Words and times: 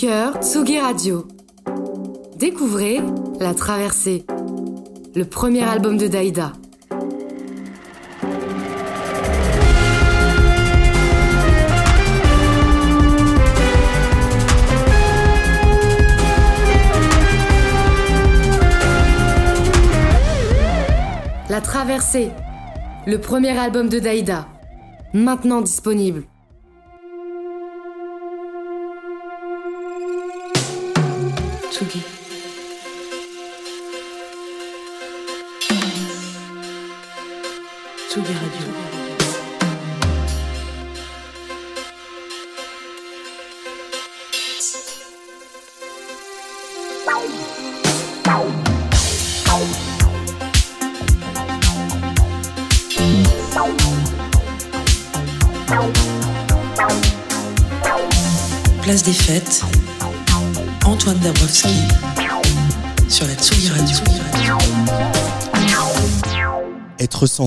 Cœur 0.00 0.32
Radio. 0.80 1.28
Découvrez 2.38 3.00
La 3.38 3.52
Traversée, 3.52 4.24
le 5.14 5.24
premier 5.24 5.62
album 5.62 5.98
de 5.98 6.06
Daïda. 6.06 6.54
La 21.50 21.60
Traversée, 21.60 22.30
le 23.06 23.18
premier 23.18 23.58
album 23.58 23.90
de 23.90 23.98
Daïda, 23.98 24.48
maintenant 25.12 25.60
disponible. 25.60 26.29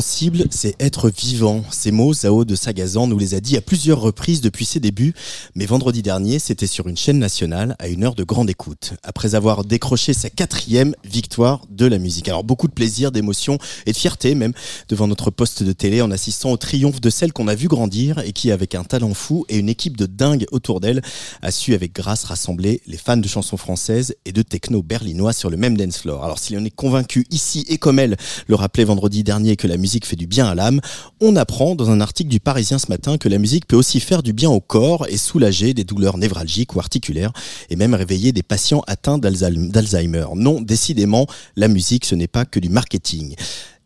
C'est 0.02 0.76
être 0.80 1.10
vivant. 1.10 1.64
Ces 1.70 1.92
mots, 1.92 2.14
Zao 2.14 2.46
de 2.46 2.56
Sagazan 2.56 3.06
nous 3.08 3.18
les 3.18 3.36
a 3.36 3.40
dit 3.40 3.58
à 3.58 3.62
plusieurs 3.62 4.00
reprises 4.00 4.42
depuis 4.42 4.66
ses 4.66 4.80
débuts, 4.80 5.14
mais 5.56 5.66
vendredi 5.66 6.02
dernier, 6.02 6.40
c'était 6.40 6.68
sur 6.68 6.88
une 6.88 6.98
chaîne 6.98 7.20
nationale 7.20 7.76
à 7.80 7.88
une 7.88 8.04
heure 8.04 8.16
de 8.16 8.24
grande 8.24 8.50
écoute, 8.50 8.94
après 9.04 9.36
avoir 9.36 9.66
décroché 9.66 10.14
sa 10.14 10.30
quatrième 10.30 10.96
victoire 11.04 11.62
de 11.70 11.86
la 11.86 12.00
musique. 12.00 12.28
Alors 12.28 12.44
beaucoup 12.44 12.68
de 12.68 12.74
plaisir, 12.74 13.12
d'émotion 13.12 13.58
et 13.86 13.92
de 13.92 13.98
fierté 13.98 14.34
même 14.36 14.54
devant 14.90 15.08
notre 15.08 15.30
poste 15.30 15.64
de 15.64 15.74
télé 15.74 16.02
en 16.02 16.12
assistant 16.12 16.52
au 16.52 16.58
triomphe 16.58 17.02
de 17.02 17.10
celle 17.10 17.34
qu'on 17.34 17.48
a 17.48 17.56
vu 17.56 17.68
grandir 17.68 18.20
et 18.20 18.34
qui, 18.34 18.52
avec 18.52 18.76
un 18.76 18.84
talent 18.84 19.14
fou 19.14 19.46
et 19.50 19.58
une 19.58 19.70
équipe 19.70 19.98
de 19.98 20.06
dingue 20.06 20.46
autour 20.52 20.80
d'elle, 20.80 21.02
a 21.42 21.52
su 21.52 21.74
avec 21.74 21.94
grâce 21.94 22.24
rassembler 22.24 22.82
les 22.88 22.98
fans 22.98 23.18
de 23.18 23.28
chansons 23.28 23.58
françaises 23.58 24.16
et 24.26 24.32
de 24.32 24.42
techno 24.42 24.82
berlinois 24.82 25.34
sur 25.34 25.50
le 25.50 25.58
même 25.58 25.78
dance 25.78 26.00
floor. 26.00 26.24
Alors 26.24 26.40
si 26.40 26.54
l'on 26.54 26.66
est 26.66 26.76
convaincu 26.76 27.26
ici 27.30 27.66
et 27.68 27.78
comme 27.78 28.00
elle 28.00 28.18
le 28.48 28.56
rappelait 28.56 28.86
vendredi 28.86 29.24
dernier 29.24 29.56
que 29.56 29.68
la 29.68 29.78
musique 29.84 30.06
fait 30.06 30.16
du 30.16 30.28
bien 30.28 30.48
à 30.48 30.56
l'âme, 30.56 30.80
on 31.20 31.36
apprend 31.36 31.76
dans 31.76 31.90
un 31.90 32.00
article 32.00 32.30
du 32.30 32.40
Parisien 32.40 32.80
ce 32.80 32.88
matin 32.88 33.18
que 33.18 33.28
la 33.28 33.38
musique 33.38 33.68
peut 33.68 33.76
aussi 33.76 34.00
faire 34.00 34.24
du 34.24 34.32
bien 34.32 34.50
au 34.50 34.62
corps 34.62 35.06
et 35.10 35.18
soulager 35.18 35.74
des 35.74 35.84
douleurs 35.84 36.18
névralgiques 36.18 36.74
ou 36.74 36.80
articulaires 36.80 37.34
et 37.70 37.76
même 37.76 37.94
réveiller 37.94 38.32
des 38.32 38.44
patients 38.44 38.82
atteints 38.88 39.18
d'Alzheimer. 39.18 40.28
Non, 40.36 40.62
décidément, 40.62 41.28
la 41.58 41.68
musique 41.68 42.06
ce 42.06 42.16
n'est 42.16 42.30
pas 42.30 42.46
que 42.46 42.62
du 42.62 42.70
marketing. 42.70 43.36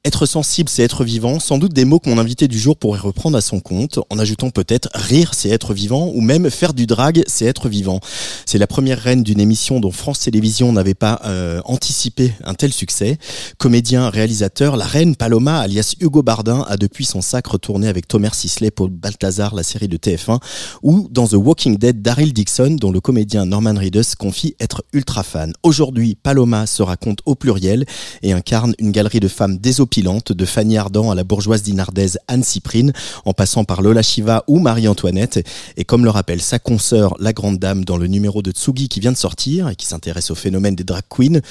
Être 0.07 0.25
sensible, 0.25 0.69
c'est 0.69 0.83
être 0.83 1.03
vivant. 1.03 1.37
Sans 1.41 1.57
doute 1.57 1.73
des 1.73 1.83
mots 1.83 1.99
que 1.99 2.09
mon 2.09 2.17
invité 2.17 2.47
du 2.47 2.57
jour 2.57 2.77
pourrait 2.77 2.97
reprendre 2.97 3.37
à 3.37 3.41
son 3.41 3.59
compte, 3.59 3.99
en 4.09 4.17
ajoutant 4.17 4.51
peut-être 4.51 4.87
rire, 4.93 5.33
c'est 5.33 5.49
être 5.49 5.73
vivant, 5.73 6.13
ou 6.15 6.21
même 6.21 6.49
faire 6.49 6.73
du 6.73 6.85
drag, 6.85 7.23
c'est 7.27 7.43
être 7.43 7.67
vivant. 7.67 7.99
C'est 8.45 8.57
la 8.57 8.67
première 8.67 8.99
reine 8.99 9.21
d'une 9.21 9.41
émission 9.41 9.81
dont 9.81 9.91
France 9.91 10.21
Télévisions 10.21 10.71
n'avait 10.71 10.93
pas 10.93 11.19
euh, 11.25 11.59
anticipé 11.65 12.31
un 12.45 12.53
tel 12.53 12.71
succès. 12.71 13.17
Comédien, 13.57 14.09
réalisateur, 14.09 14.77
la 14.77 14.85
reine 14.85 15.17
Paloma, 15.17 15.59
alias 15.59 15.95
Hugo 15.99 16.23
Bardin, 16.23 16.65
a 16.69 16.77
depuis 16.77 17.03
son 17.03 17.19
sacre 17.19 17.57
tourné 17.57 17.89
avec 17.89 18.07
Thomas 18.07 18.31
Sisley, 18.31 18.71
Paul 18.71 18.91
Balthazar, 18.91 19.55
la 19.55 19.63
série 19.63 19.89
de 19.89 19.97
TF1, 19.97 20.39
ou 20.83 21.09
dans 21.11 21.27
The 21.27 21.33
Walking 21.33 21.77
Dead, 21.77 22.01
Daryl 22.01 22.31
Dixon, 22.31 22.77
dont 22.79 22.93
le 22.93 23.01
comédien 23.01 23.45
Norman 23.45 23.73
Reedus 23.73 24.15
confie 24.17 24.55
être 24.61 24.85
ultra 24.93 25.23
fan. 25.23 25.51
Aujourd'hui, 25.63 26.15
Paloma 26.15 26.65
se 26.65 26.81
raconte 26.81 27.19
au 27.25 27.35
pluriel 27.35 27.83
et 28.21 28.31
incarne 28.31 28.73
une 28.79 28.93
galerie 28.93 29.19
de 29.19 29.27
femmes 29.27 29.57
de 30.01 30.45
Fanny 30.45 30.77
Ardant 30.77 31.09
à 31.09 31.15
la 31.15 31.23
bourgeoise 31.23 31.63
dinardaise 31.63 32.19
Anne 32.27 32.43
Cyprine, 32.43 32.93
en 33.25 33.33
passant 33.33 33.63
par 33.63 33.81
Lola 33.81 34.03
Shiva 34.03 34.43
ou 34.47 34.59
Marie-Antoinette. 34.59 35.43
Et 35.75 35.85
comme 35.85 36.03
le 36.03 36.11
rappelle 36.11 36.41
sa 36.41 36.59
consoeur, 36.59 37.15
la 37.19 37.33
grande 37.33 37.57
dame, 37.57 37.83
dans 37.83 37.97
le 37.97 38.05
numéro 38.05 38.43
de 38.43 38.51
Tsugi 38.51 38.89
qui 38.89 38.99
vient 38.99 39.11
de 39.11 39.17
sortir 39.17 39.69
et 39.69 39.75
qui 39.75 39.87
s'intéresse 39.87 40.29
au 40.29 40.35
phénomène 40.35 40.75
des 40.75 40.83
drag 40.83 41.03
queens, 41.09 41.41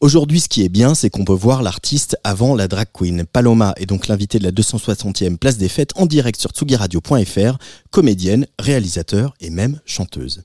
aujourd'hui 0.00 0.40
ce 0.40 0.48
qui 0.48 0.64
est 0.64 0.68
bien, 0.68 0.94
c'est 0.94 1.08
qu'on 1.08 1.24
peut 1.24 1.32
voir 1.32 1.62
l'artiste 1.62 2.18
avant 2.24 2.54
la 2.54 2.68
drag 2.68 2.88
queen. 2.92 3.24
Paloma 3.24 3.72
est 3.78 3.86
donc 3.86 4.08
l'invité 4.08 4.38
de 4.38 4.44
la 4.44 4.52
260e 4.52 5.38
place 5.38 5.56
des 5.56 5.70
fêtes 5.70 5.92
en 5.96 6.04
direct 6.04 6.38
sur 6.38 6.50
tsugiradio.fr, 6.50 7.56
comédienne, 7.90 8.46
réalisateur 8.58 9.34
et 9.40 9.48
même 9.48 9.80
chanteuse. 9.86 10.42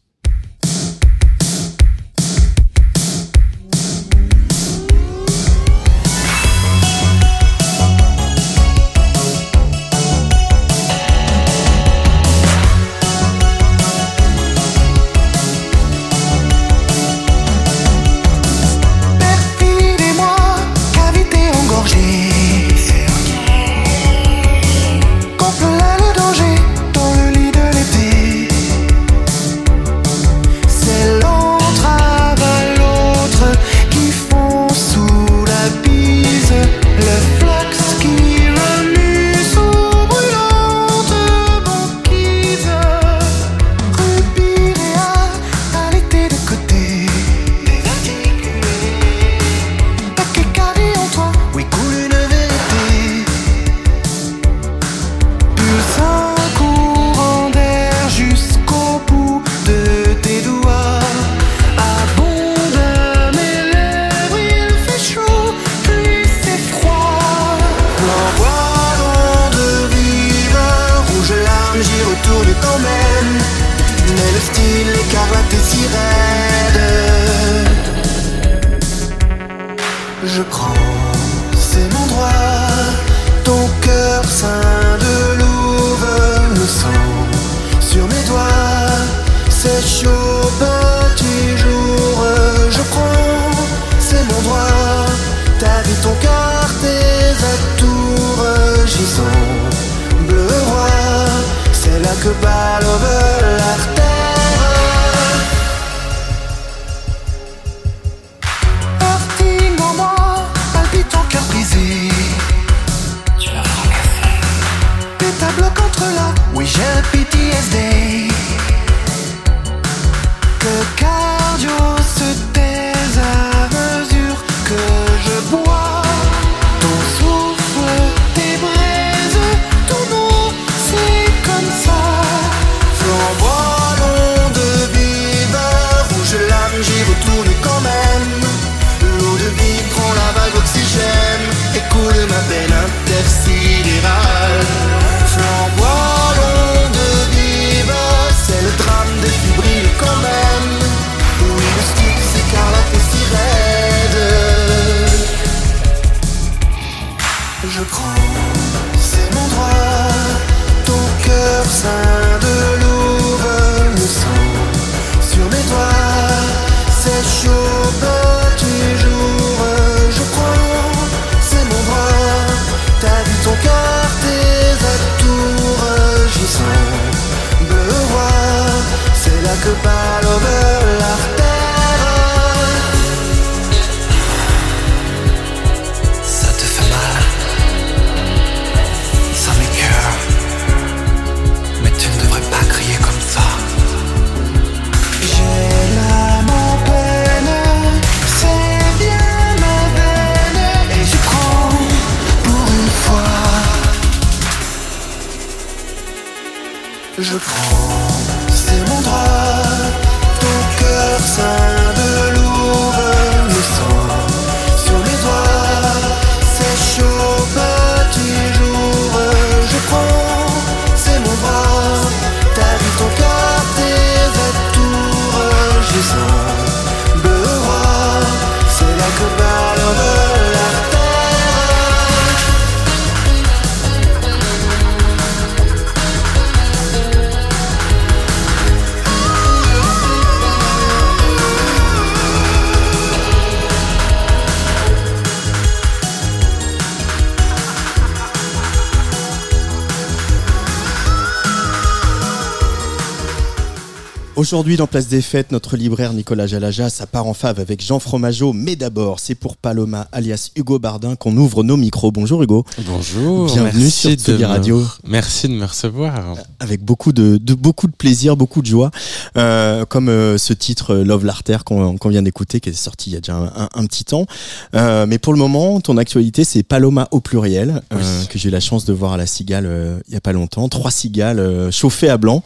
Aujourd'hui, 254.50 254.78
dans 254.78 254.88
Place 254.88 255.08
des 255.08 255.22
Fêtes, 255.22 255.52
notre 255.52 255.78
libraire 255.78 256.12
Nicolas 256.12 256.48
Jalaja, 256.48 256.90
ça 256.90 257.06
part 257.06 257.28
en 257.28 257.36
fave 257.36 257.60
avec 257.60 257.86
Jean 257.86 258.00
Fromageau. 258.00 258.52
Mais 258.52 258.76
d'abord, 258.76 259.20
c'est 259.20 259.36
pour 259.36 259.56
Paloma, 259.56 260.08
alias 260.12 260.50
Hugo 260.56 260.80
Bardin, 260.80 261.16
qu'on 261.16 261.38
ouvre 261.38 261.62
nos 261.64 261.78
micros. 261.78 262.12
Bonjour 262.12 262.42
Hugo. 262.42 262.66
Bonjour. 262.88 263.46
Bienvenue 263.46 263.84
merci 263.84 263.92
sur 263.92 264.12
Tsugi 264.14 264.42
me- 264.42 264.48
Radio. 264.48 264.84
Merci 265.08 265.50
de 265.50 265.54
me 265.54 265.66
recevoir. 265.66 266.34
Avec 266.60 266.84
beaucoup 266.84 267.14
de, 267.14 267.38
de- 267.38 267.54
beaucoup 267.54 267.86
de 267.86 267.92
plaisir, 267.96 268.36
beaucoup 268.36 268.64
de 268.64 268.66
joie. 268.66 268.90
Euh, 269.38 269.86
comme 269.86 270.10
euh, 270.10 270.40
ce 270.40 270.54
titre 270.54 270.96
euh, 270.96 271.04
Love 271.04 271.26
l'Artère 271.26 271.64
qu'on 271.64 271.96
vient 272.10 272.24
d'écouter, 272.24 272.60
qui 272.60 272.70
est 272.70 272.74
sorti 272.74 273.12
il 273.12 273.14
y 273.14 273.18
a 273.18 273.20
déjà 273.20 273.36
un, 273.36 273.46
un- 273.66 273.70
un 273.76 273.86
petit 273.86 274.04
temps. 274.04 274.26
Euh, 274.74 275.06
mais 275.08 275.20
pour 275.20 275.32
le 275.32 275.38
moment, 275.38 275.80
ton 275.80 275.96
actualité, 275.98 276.44
c'est 276.44 276.64
Paloma 276.64 277.08
au 277.12 277.20
pluriel, 277.20 277.84
euh, 277.94 277.98
Oui. 277.98 278.28
que 278.28 278.40
j'ai 278.40 278.50
eu 278.50 278.52
la 278.52 278.60
chance 278.62 278.84
de 278.86 278.94
voir 278.94 279.14
à 279.14 279.18
la 279.18 279.28
Cigale 279.28 279.68
euh, 279.68 280.00
il 280.08 280.16
y 280.16 280.18
a 280.18 280.22
pas 280.22 280.34
longtemps. 280.34 280.68
Trois 280.70 280.90
cigales 280.90 281.38
euh, 281.40 281.70
chauffées 281.70 282.10
à 282.10 282.18
blanc. 282.18 282.42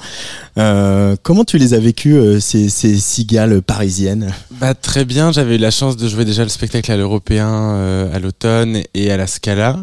Euh, 0.58 1.16
comment 1.24 1.46
tu 1.46 1.58
les 1.58 1.74
as 1.74 1.80
vécues, 1.94 2.16
euh, 2.16 2.40
ces, 2.40 2.70
cigales 2.70 3.62
parisiennes 3.62 4.34
Bah, 4.50 4.74
très 4.74 5.06
bien, 5.06 5.32
j'avais 5.32 5.56
eu 5.56 5.60
la 5.60 5.70
chance 5.70 5.96
de 5.96 6.08
jouer 6.08 6.26
déjà 6.26 6.42
le 6.42 6.50
spectacle 6.50 6.92
à 6.92 6.98
l'Européen 6.98 7.48
euh, 7.48 8.16
à 8.16 8.18
l'automne 8.18 8.82
et 8.96 9.12
à 9.12 9.18
la 9.18 9.28
Scala. 9.28 9.78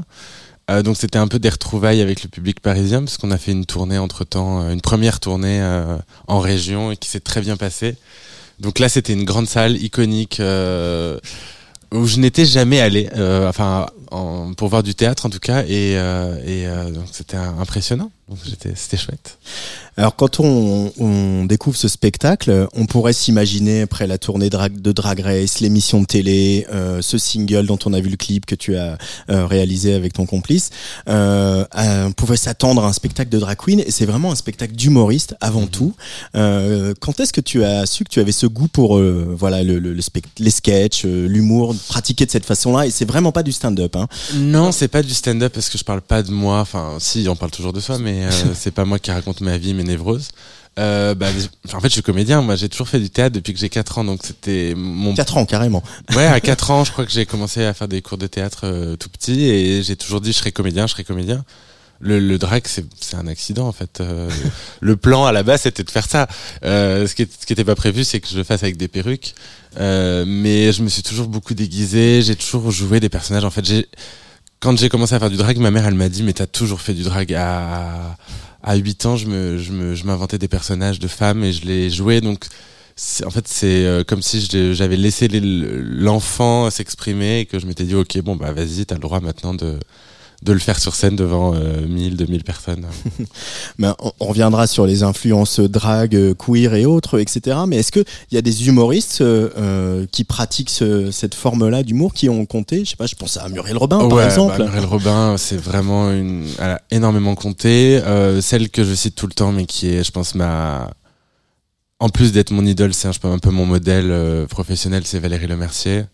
Euh, 0.71 0.83
donc 0.83 0.97
c'était 0.97 1.19
un 1.19 1.29
peu 1.29 1.39
des 1.39 1.49
retrouvailles 1.49 2.01
avec 2.01 2.25
le 2.25 2.29
public 2.29 2.59
parisien 2.59 2.99
parce 3.05 3.17
qu'on 3.17 3.31
a 3.31 3.39
fait 3.39 3.53
une 3.53 3.65
tournée 3.65 3.99
entre 3.99 4.25
temps, 4.25 4.69
une 4.71 4.81
première 4.81 5.21
tournée 5.21 5.63
en 6.27 6.41
région 6.41 6.91
et 6.91 6.97
qui 6.97 7.09
s'est 7.09 7.21
très 7.21 7.41
bien 7.41 7.57
passée. 7.57 7.95
Donc 8.59 8.81
là 8.81 8.89
c'était 8.89 9.13
une 9.13 9.25
grande 9.25 9.47
salle 9.47 9.77
iconique 9.77 10.43
où 11.93 12.07
je 12.07 12.19
n'étais 12.19 12.45
jamais 12.45 12.81
allé, 12.81 13.09
enfin 13.49 13.87
en- 14.11 14.53
pour 14.55 14.69
voir 14.69 14.83
du 14.83 14.95
théâtre 14.95 15.27
en 15.27 15.31
tout 15.31 15.41
cas 15.41 15.65
et, 15.69 15.97
donc 16.93 17.07
c'était 17.13 17.37
impressionnant. 17.37 18.11
C'était 18.75 18.97
chouette. 18.97 19.39
Alors 19.97 20.17
quand 20.17 20.41
on, 20.41 20.93
on 20.99 21.45
découvre 21.45 21.77
ce 21.77 21.89
spectacle, 21.89 22.69
on 22.75 22.87
pourrait 22.87 23.13
s'imaginer 23.13 23.83
après 23.83 24.07
la 24.07 24.19
tournée 24.19 24.49
drag- 24.49 24.81
de 24.81 24.93
Drag 24.93 25.21
Race, 25.21 25.61
l'émission 25.61 26.01
de 26.01 26.07
télé, 26.07 26.67
euh, 26.73 27.03
ce 27.03 27.19
single 27.19 27.67
dont 27.67 27.79
on 27.85 27.93
a 27.93 28.01
vu 28.01 28.09
le 28.09 28.17
clip 28.17 28.47
que 28.47 28.55
tu 28.55 28.77
as 28.77 28.97
euh, 29.31 29.47
réalisé 29.47 29.93
avec 29.93 30.13
ton 30.15 30.27
complice, 30.27 30.71
euh, 31.09 31.65
à- 31.73 32.07
on 32.07 32.13
pouvait 32.13 32.37
s'attendre 32.37 32.85
à 32.85 32.89
un 32.89 32.93
spectacle 32.93 33.31
de 33.31 33.39
drag 33.39 33.59
queen 33.59 33.81
et 33.81 33.91
c'est 33.91 34.07
vraiment 34.07 34.33
un 34.33 34.37
spectacle 34.37 34.75
d'humoriste 34.75 35.35
avant 35.41 35.67
tout. 35.67 35.95
Euh, 36.35 36.95
quand 37.01 37.21
est-ce 37.21 37.33
que 37.33 37.41
tu 37.43 37.65
as 37.65 37.85
su 37.87 38.05
que 38.05 38.11
tu 38.11 38.21
avais 38.21 38.33
ce 38.33 38.47
goût 38.47 38.69
pour 38.69 38.99
voilà 38.99 39.63
le, 39.63 39.79
le- 39.79 39.97
les 40.39 40.51
sketchs, 40.51 41.05
l'humour, 41.05 41.75
pratiquer 41.89 42.27
de 42.27 42.31
cette 42.31 42.47
façon-là? 42.47 42.87
Et 42.87 42.91
c'est 42.91 43.05
vraiment 43.05 43.33
pas 43.33 43.43
du 43.43 43.53
stand-up. 43.53 43.97
Hein. 43.97 44.07
Non, 44.35 44.73
c'est 44.73 44.89
pas 44.89 45.03
du 45.03 45.13
stand-up 45.15 45.53
parce 45.53 45.69
que 45.69 45.77
je 45.77 45.85
parle 45.85 46.01
pas 46.01 46.23
de 46.23 46.31
moi. 46.31 46.61
Enfin, 46.61 46.97
si, 47.01 47.27
on 47.29 47.37
parle 47.37 47.51
toujours 47.51 47.73
de 47.73 47.81
soi, 47.81 47.99
mais 47.99 48.20
euh, 48.27 48.31
c'est 48.55 48.71
pas 48.71 48.85
moi 48.85 48.99
qui 48.99 49.11
raconte 49.11 49.41
ma 49.41 49.59
vie, 49.59 49.75
mes 49.75 49.85
névroses. 49.85 50.29
Euh, 50.79 51.15
bah, 51.15 51.27
en 51.73 51.81
fait, 51.81 51.89
je 51.89 51.95
suis 51.95 52.03
comédien. 52.03 52.43
Moi, 52.43 52.57
j'ai 52.57 52.69
toujours 52.69 52.89
fait 52.89 53.01
du 53.01 53.11
théâtre 53.11 53.35
depuis 53.35 53.53
que 53.53 53.59
j'ai 53.59 53.69
4 53.69 53.99
ans, 53.99 54.05
donc 54.05 54.21
c'était 54.23 54.75
mon. 54.77 55.15
Quatre 55.15 55.37
ans 55.37 55.45
carrément. 55.45 55.83
Ouais, 56.15 56.27
à 56.27 56.41
4 56.41 56.71
ans, 56.71 56.85
je 56.85 56.93
crois 56.93 57.05
que 57.05 57.11
j'ai 57.11 57.27
commencé 57.27 57.65
à 57.65 57.75
faire 57.75 57.89
des 57.89 58.03
cours 58.03 58.19
de 58.19 58.27
théâtre 58.27 58.63
euh, 58.65 58.97
tout 58.97 59.09
petit 59.09 59.45
et 59.45 59.83
j'ai 59.83 59.97
toujours 59.97 60.21
dit 60.21 60.33
je 60.33 60.39
serai 60.39 60.53
comédien, 60.53 60.87
je 60.87 60.93
serai 60.93 61.05
comédien. 61.05 61.45
Le, 62.03 62.19
le 62.19 62.39
drag, 62.39 62.63
c'est 62.65 63.15
un 63.15 63.27
accident 63.27 63.69
en 63.69 63.73
fait. 63.73 64.01
Euh, 64.01 64.31
le 64.81 64.97
plan 64.97 65.27
à 65.27 65.33
la 65.33 65.43
base, 65.43 65.63
c'était 65.63 65.85
de 65.85 65.91
faire 65.91 66.09
ça. 66.09 66.29
Ce 66.63 67.15
qui 67.15 67.29
ce 67.39 67.45
qui 67.45 67.63
pas 67.63 67.75
prévu, 67.75 68.05
c'est 68.05 68.21
que 68.21 68.29
je 68.29 68.39
le 68.39 68.45
fasse 68.45 68.63
avec 68.63 68.79
des 68.79 68.89
perruques. 68.89 69.35
Mais 69.77 70.73
je 70.73 70.83
me 70.83 70.89
suis 70.89 71.03
toujours 71.03 71.27
beaucoup 71.27 71.53
déguisé. 71.53 72.23
J'ai 72.23 72.37
toujours 72.37 72.71
joué 72.71 73.01
des 73.01 73.11
personnages. 73.11 73.45
En 73.45 73.51
fait, 73.51 73.67
j'ai 73.67 73.87
quand 74.61 74.79
j'ai 74.79 74.89
commencé 74.89 75.15
à 75.15 75.19
faire 75.19 75.31
du 75.31 75.37
drag, 75.37 75.59
ma 75.59 75.71
mère, 75.71 75.87
elle 75.87 75.95
m'a 75.95 76.09
dit, 76.09 76.23
mais 76.23 76.35
t'as 76.35 76.47
toujours 76.47 76.81
fait 76.81 76.95
du 76.95 77.03
drag 77.03 77.33
à, 77.35 78.17
à 78.63 78.77
8 78.77 79.07
ans, 79.07 79.17
je 79.17 79.27
me, 79.27 79.59
je 79.59 79.73
me, 79.73 79.95
je 79.95 80.05
m'inventais 80.05 80.39
des 80.39 80.49
personnages 80.49 80.99
de 80.99 81.09
femmes 81.09 81.43
et 81.43 81.53
je 81.53 81.65
les 81.67 81.91
jouais. 81.91 82.21
Donc, 82.21 82.45
en 83.25 83.31
fait, 83.31 83.49
c'est 83.49 83.87
euh, 83.87 84.05
comme 84.05 84.21
si 84.21 84.47
j'avais 84.75 84.97
laissé 84.97 85.29
l'enfant 85.33 86.71
s'exprimer 86.71 87.41
et 87.41 87.47
que 87.47 87.59
je 87.59 87.67
m'étais 87.67 87.85
dit, 87.85 87.95
ok, 87.95 88.19
bon, 88.21 88.37
bah, 88.37 88.53
vas-y, 88.53 88.85
t'as 88.85 88.97
le 88.97 89.01
droit 89.01 89.21
maintenant 89.21 89.55
de, 89.55 89.79
de 90.43 90.53
le 90.53 90.59
faire 90.59 90.79
sur 90.79 90.95
scène 90.95 91.17
devant 91.17 91.55
euh, 91.55 91.87
1000, 91.87 92.17
2000 92.17 92.45
personnes. 92.45 92.87
Ben, 93.79 93.95
on, 93.99 94.13
on 94.21 94.27
reviendra 94.27 94.67
sur 94.67 94.87
les 94.87 95.03
influences 95.03 95.61
drag, 95.61 96.15
euh, 96.17 96.35
queer 96.35 96.75
et 96.75 96.87
autres, 96.87 97.19
etc. 97.19 97.59
Mais 97.69 97.77
est-ce 97.77 97.93
qu'il 97.93 98.05
y 98.33 98.37
a 98.37 98.43
des 98.43 98.69
humoristes 98.69 99.21
euh, 99.21 99.49
euh, 99.59 100.07
qui 100.11 100.25
pratiquent 100.25 100.71
ce- 100.71 101.11
cette 101.11 101.35
forme-là 101.35 101.83
d'humour 101.83 102.13
qui 102.15 102.29
ont 102.29 102.47
compté? 102.47 102.85
Je 102.85 102.91
sais 102.91 102.97
pas, 102.97 103.07
je 103.07 103.15
pense 103.15 103.37
à 103.37 103.49
Muriel 103.49 103.77
Robin 103.77 103.99
par 103.99 104.13
Ouais, 104.13 104.25
exemple. 104.25 104.57
bah, 104.59 104.65
Muriel 104.65 104.85
Robin, 104.87 105.37
c'est 105.39 105.57
vraiment 105.61 106.11
une, 106.11 106.47
elle 106.59 106.71
a 106.71 106.83
énormément 106.91 107.35
compté. 107.35 107.99
Euh, 108.05 108.41
celle 108.41 108.71
que 108.71 108.83
je 108.85 108.95
cite 108.95 109.15
tout 109.15 109.27
le 109.27 109.33
temps, 109.35 109.53
mais 109.53 109.67
qui 109.67 109.89
est, 109.89 110.05
je 110.05 110.11
pense, 110.11 110.35
ma, 110.35 110.91
en 111.99 112.09
plus 112.09 112.33
d'être 112.33 112.51
mon 112.51 112.65
idole, 112.65 112.95
c'est 112.95 113.09
un, 113.09 113.39
peu 113.39 113.51
mon 113.51 113.67
modèle 113.67 114.11
euh, 114.11 114.47
professionnel, 114.47 115.03
c'est 115.05 115.19
Valérie 115.19 115.47
Lemercier. 115.47 116.05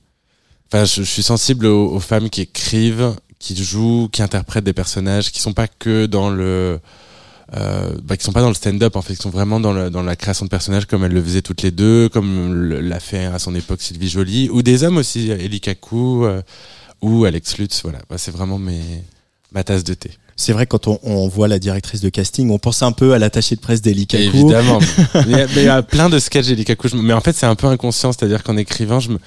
Enfin, 0.73 0.85
je, 0.85 1.02
je 1.02 1.09
suis 1.11 1.23
sensible 1.23 1.66
aux, 1.66 1.92
aux 1.92 2.00
femmes 2.00 2.28
qui 2.28 2.40
écrivent, 2.40 3.14
qui 3.38 3.55
jouent, 3.57 4.09
qui 4.12 4.23
interprètent 4.23 4.64
des 4.64 4.73
personnages, 4.73 5.31
qui 5.33 5.40
sont 5.40 5.52
pas 5.52 5.69
que 5.69 6.07
dans 6.07 6.31
le, 6.31 6.81
euh, 7.57 7.93
bah, 8.02 8.16
qui 8.16 8.25
sont 8.25 8.33
pas 8.33 8.40
dans 8.40 8.49
le 8.49 8.55
stand-up 8.55 8.97
en 8.97 9.02
fait, 9.02 9.14
qui 9.14 9.23
sont 9.23 9.31
vraiment 9.31 9.61
dans, 9.61 9.73
le, 9.73 9.90
dans 9.90 10.02
la 10.02 10.16
création 10.16 10.45
de 10.47 10.50
personnages 10.50 10.87
comme 10.87 11.05
elles 11.05 11.12
le 11.12 11.23
faisaient 11.23 11.43
toutes 11.43 11.62
les 11.62 11.71
deux, 11.71 12.09
comme 12.09 12.64
l'a 12.73 12.99
fait 13.00 13.26
à 13.26 13.38
son 13.38 13.55
époque 13.55 13.83
Sylvie 13.83 14.09
Joly, 14.09 14.49
ou 14.50 14.62
des 14.62 14.85
hommes 14.85 14.97
aussi, 14.97 15.31
Eli 15.31 15.61
Kaku 15.61 16.25
euh, 16.25 16.40
ou 17.02 17.25
Alex 17.25 17.59
Lutz. 17.59 17.83
Voilà, 17.83 17.99
Bah, 18.11 18.16
c'est 18.19 18.31
vraiment 18.33 18.59
mes, 18.59 18.81
ma 19.52 19.62
tasse 19.64 19.85
de 19.85 19.95
thé. 19.95 20.11
C'est 20.38 20.52
vrai 20.52 20.66
quand 20.66 20.87
on, 20.87 20.99
on 21.02 21.28
voit 21.28 21.49
la 21.49 21.59
directrice 21.59 22.00
de 22.02 22.09
casting, 22.11 22.50
on 22.50 22.59
pense 22.59 22.83
un 22.83 22.93
peu 22.93 23.14
à 23.14 23.19
l'attaché 23.19 23.55
de 23.57 23.61
presse 23.61 23.81
d'Eli 23.81 24.07
Kaku. 24.07 24.25
Évidemment. 24.25 24.81
mais 25.14 25.21
il 25.26 25.31
y 25.31 25.35
a- 25.40 25.47
mais 25.47 25.62
il 25.62 25.64
y 25.64 25.69
a 25.69 25.83
plein 25.83 26.11
de 26.11 26.19
sketchs 26.19 26.49
d'Eli 26.49 26.64
Kaku. 26.64 26.88
Mais 26.97 27.12
en 27.14 27.21
fait, 27.23 27.33
c'est 27.33 27.47
un 27.47 27.55
peu 27.55 27.66
inconscient, 27.69 28.12
c'est-à-dire 28.12 28.43
qu'en 28.43 28.57
écrivant, 28.59 29.00
je 29.00 29.11
me, 29.12 29.19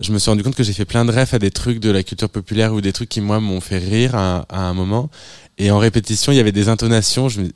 je 0.00 0.12
me 0.12 0.18
suis 0.18 0.30
rendu 0.30 0.42
compte 0.42 0.54
que 0.54 0.62
j'ai 0.62 0.72
fait 0.72 0.84
plein 0.84 1.04
de 1.04 1.12
refs 1.12 1.34
à 1.34 1.38
des 1.38 1.50
trucs 1.50 1.80
de 1.80 1.90
la 1.90 2.02
culture 2.02 2.28
populaire 2.28 2.74
ou 2.74 2.80
des 2.80 2.92
trucs 2.92 3.08
qui, 3.08 3.20
moi, 3.20 3.40
m'ont 3.40 3.60
fait 3.60 3.78
rire 3.78 4.14
à, 4.14 4.46
à 4.48 4.60
un 4.60 4.74
moment. 4.74 5.10
Et 5.58 5.70
en 5.70 5.78
répétition, 5.78 6.32
il 6.32 6.36
y 6.36 6.40
avait 6.40 6.52
des 6.52 6.68
intonations. 6.68 7.28
Je 7.28 7.40
me, 7.40 7.48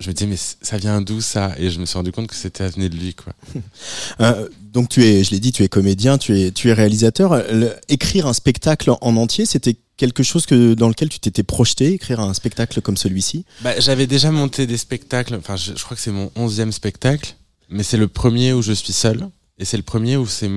je 0.00 0.08
me 0.08 0.14
disais, 0.14 0.26
mais 0.28 0.36
ça 0.36 0.76
vient 0.78 1.00
d'où 1.00 1.20
ça? 1.20 1.54
Et 1.58 1.70
je 1.70 1.80
me 1.80 1.86
suis 1.86 1.96
rendu 1.96 2.12
compte 2.12 2.28
que 2.28 2.36
c'était 2.36 2.68
venu 2.68 2.88
de 2.88 2.96
lui, 2.96 3.14
quoi. 3.14 3.32
Euh, 4.20 4.48
donc 4.72 4.88
tu 4.88 5.04
es, 5.04 5.22
je 5.24 5.30
l'ai 5.30 5.38
dit, 5.40 5.52
tu 5.52 5.62
es 5.62 5.68
comédien, 5.68 6.18
tu 6.18 6.38
es, 6.38 6.50
tu 6.50 6.68
es 6.68 6.72
réalisateur. 6.72 7.36
Le- 7.52 7.72
écrire 7.88 8.26
un 8.26 8.32
spectacle 8.32 8.90
en 9.00 9.16
entier, 9.16 9.46
c'était 9.46 9.76
quelque 9.96 10.22
chose 10.24 10.44
que 10.46 10.74
dans 10.74 10.88
lequel 10.88 11.08
tu 11.08 11.18
t'étais 11.20 11.42
projeté, 11.44 11.94
écrire 11.94 12.18
un 12.20 12.34
spectacle 12.34 12.80
comme 12.80 12.96
celui-ci? 12.96 13.44
Bah, 13.62 13.78
j'avais 13.78 14.06
déjà 14.08 14.30
monté 14.32 14.66
des 14.66 14.76
spectacles. 14.76 15.34
Enfin, 15.36 15.56
je, 15.56 15.72
je 15.76 15.84
crois 15.84 15.96
que 15.96 16.02
c'est 16.02 16.10
mon 16.12 16.30
onzième 16.36 16.72
spectacle, 16.72 17.36
mais 17.70 17.82
c'est 17.84 17.96
le 17.96 18.08
premier 18.08 18.52
où 18.52 18.62
je 18.62 18.72
suis 18.72 18.92
seul, 18.92 19.28
et 19.58 19.64
c'est 19.64 19.76
le 19.76 19.82
premier 19.84 20.16
où 20.16 20.26
c'est 20.26 20.48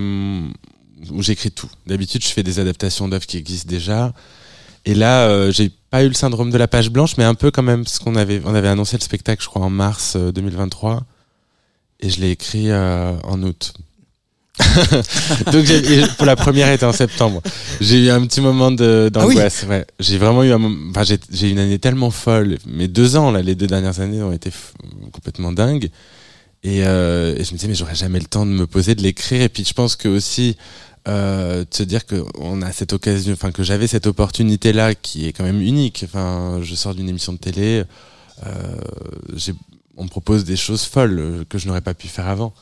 où 1.09 1.21
j'écris 1.23 1.51
tout. 1.51 1.69
D'habitude, 1.87 2.23
je 2.23 2.29
fais 2.29 2.43
des 2.43 2.59
adaptations 2.59 3.07
d'œuvres 3.07 3.25
qui 3.25 3.37
existent 3.37 3.69
déjà, 3.69 4.13
et 4.85 4.95
là, 4.95 5.27
euh, 5.27 5.51
j'ai 5.51 5.71
pas 5.89 6.03
eu 6.03 6.07
le 6.07 6.13
syndrome 6.13 6.49
de 6.49 6.57
la 6.57 6.67
page 6.67 6.89
blanche, 6.89 7.15
mais 7.17 7.23
un 7.23 7.35
peu 7.35 7.51
quand 7.51 7.63
même, 7.63 7.83
parce 7.83 7.99
qu'on 7.99 8.15
avait 8.15 8.41
on 8.45 8.55
avait 8.55 8.67
annoncé 8.67 8.97
le 8.97 9.01
spectacle, 9.03 9.43
je 9.43 9.47
crois, 9.47 9.61
en 9.63 9.69
mars 9.69 10.13
euh, 10.15 10.31
2023, 10.31 11.03
et 11.99 12.09
je 12.09 12.19
l'ai 12.19 12.31
écrit 12.31 12.71
euh, 12.71 13.13
en 13.23 13.41
août. 13.43 13.73
Donc 15.51 15.65
pour 16.17 16.25
la 16.25 16.35
première 16.35 16.69
était 16.71 16.85
en 16.85 16.93
septembre. 16.93 17.41
J'ai 17.79 18.05
eu 18.05 18.09
un 18.09 18.25
petit 18.25 18.41
moment 18.41 18.69
de 18.71 19.09
Ah 19.15 19.25
oui. 19.25 19.35
d'angoisse. 19.35 19.65
ouais. 19.67 19.85
J'ai 19.99 20.17
vraiment 20.17 20.43
eu 20.43 20.51
un 20.51 20.57
moment. 20.57 20.91
Enfin, 20.91 21.03
j'ai 21.31 21.47
eu 21.47 21.51
une 21.51 21.59
année 21.59 21.79
tellement 21.79 22.11
folle. 22.11 22.57
Mes 22.67 22.87
deux 22.87 23.15
ans 23.15 23.31
là, 23.31 23.41
les 23.41 23.55
deux 23.55 23.67
dernières 23.67 24.01
années 24.01 24.21
ont 24.21 24.33
été 24.33 24.51
complètement 25.11 25.51
dingues. 25.51 25.89
Et, 26.63 26.83
euh, 26.85 27.33
et 27.37 27.43
je 27.43 27.53
me 27.53 27.57
disais 27.57 27.67
mais 27.69 27.75
j'aurais 27.75 27.95
jamais 27.95 28.19
le 28.19 28.25
temps 28.25 28.45
de 28.45 28.51
me 28.51 28.67
poser 28.67 28.93
de 28.93 29.01
l'écrire. 29.01 29.41
Et 29.41 29.49
puis 29.49 29.63
je 29.65 29.73
pense 29.73 29.95
que 29.95 30.07
aussi 30.09 30.57
euh, 31.07 31.61
de 31.61 31.73
se 31.73 31.83
dire 31.83 32.05
que 32.05 32.23
on 32.37 32.61
a 32.61 32.71
cette 32.71 32.93
occasion, 32.93 33.33
enfin 33.33 33.51
que 33.51 33.63
j'avais 33.63 33.87
cette 33.87 34.07
opportunité 34.07 34.71
là 34.73 34.93
qui 34.93 35.27
est 35.27 35.33
quand 35.33 35.43
même 35.43 35.61
unique. 35.61 36.03
Enfin, 36.05 36.59
je 36.61 36.75
sors 36.75 36.93
d'une 36.95 37.09
émission 37.09 37.33
de 37.33 37.37
télé. 37.37 37.83
Euh, 38.45 38.75
on 39.97 40.03
me 40.03 40.09
propose 40.09 40.43
des 40.45 40.55
choses 40.55 40.83
folles 40.83 41.45
que 41.49 41.57
je 41.57 41.67
n'aurais 41.67 41.81
pas 41.81 41.93
pu 41.93 42.07
faire 42.07 42.27
avant. 42.27 42.53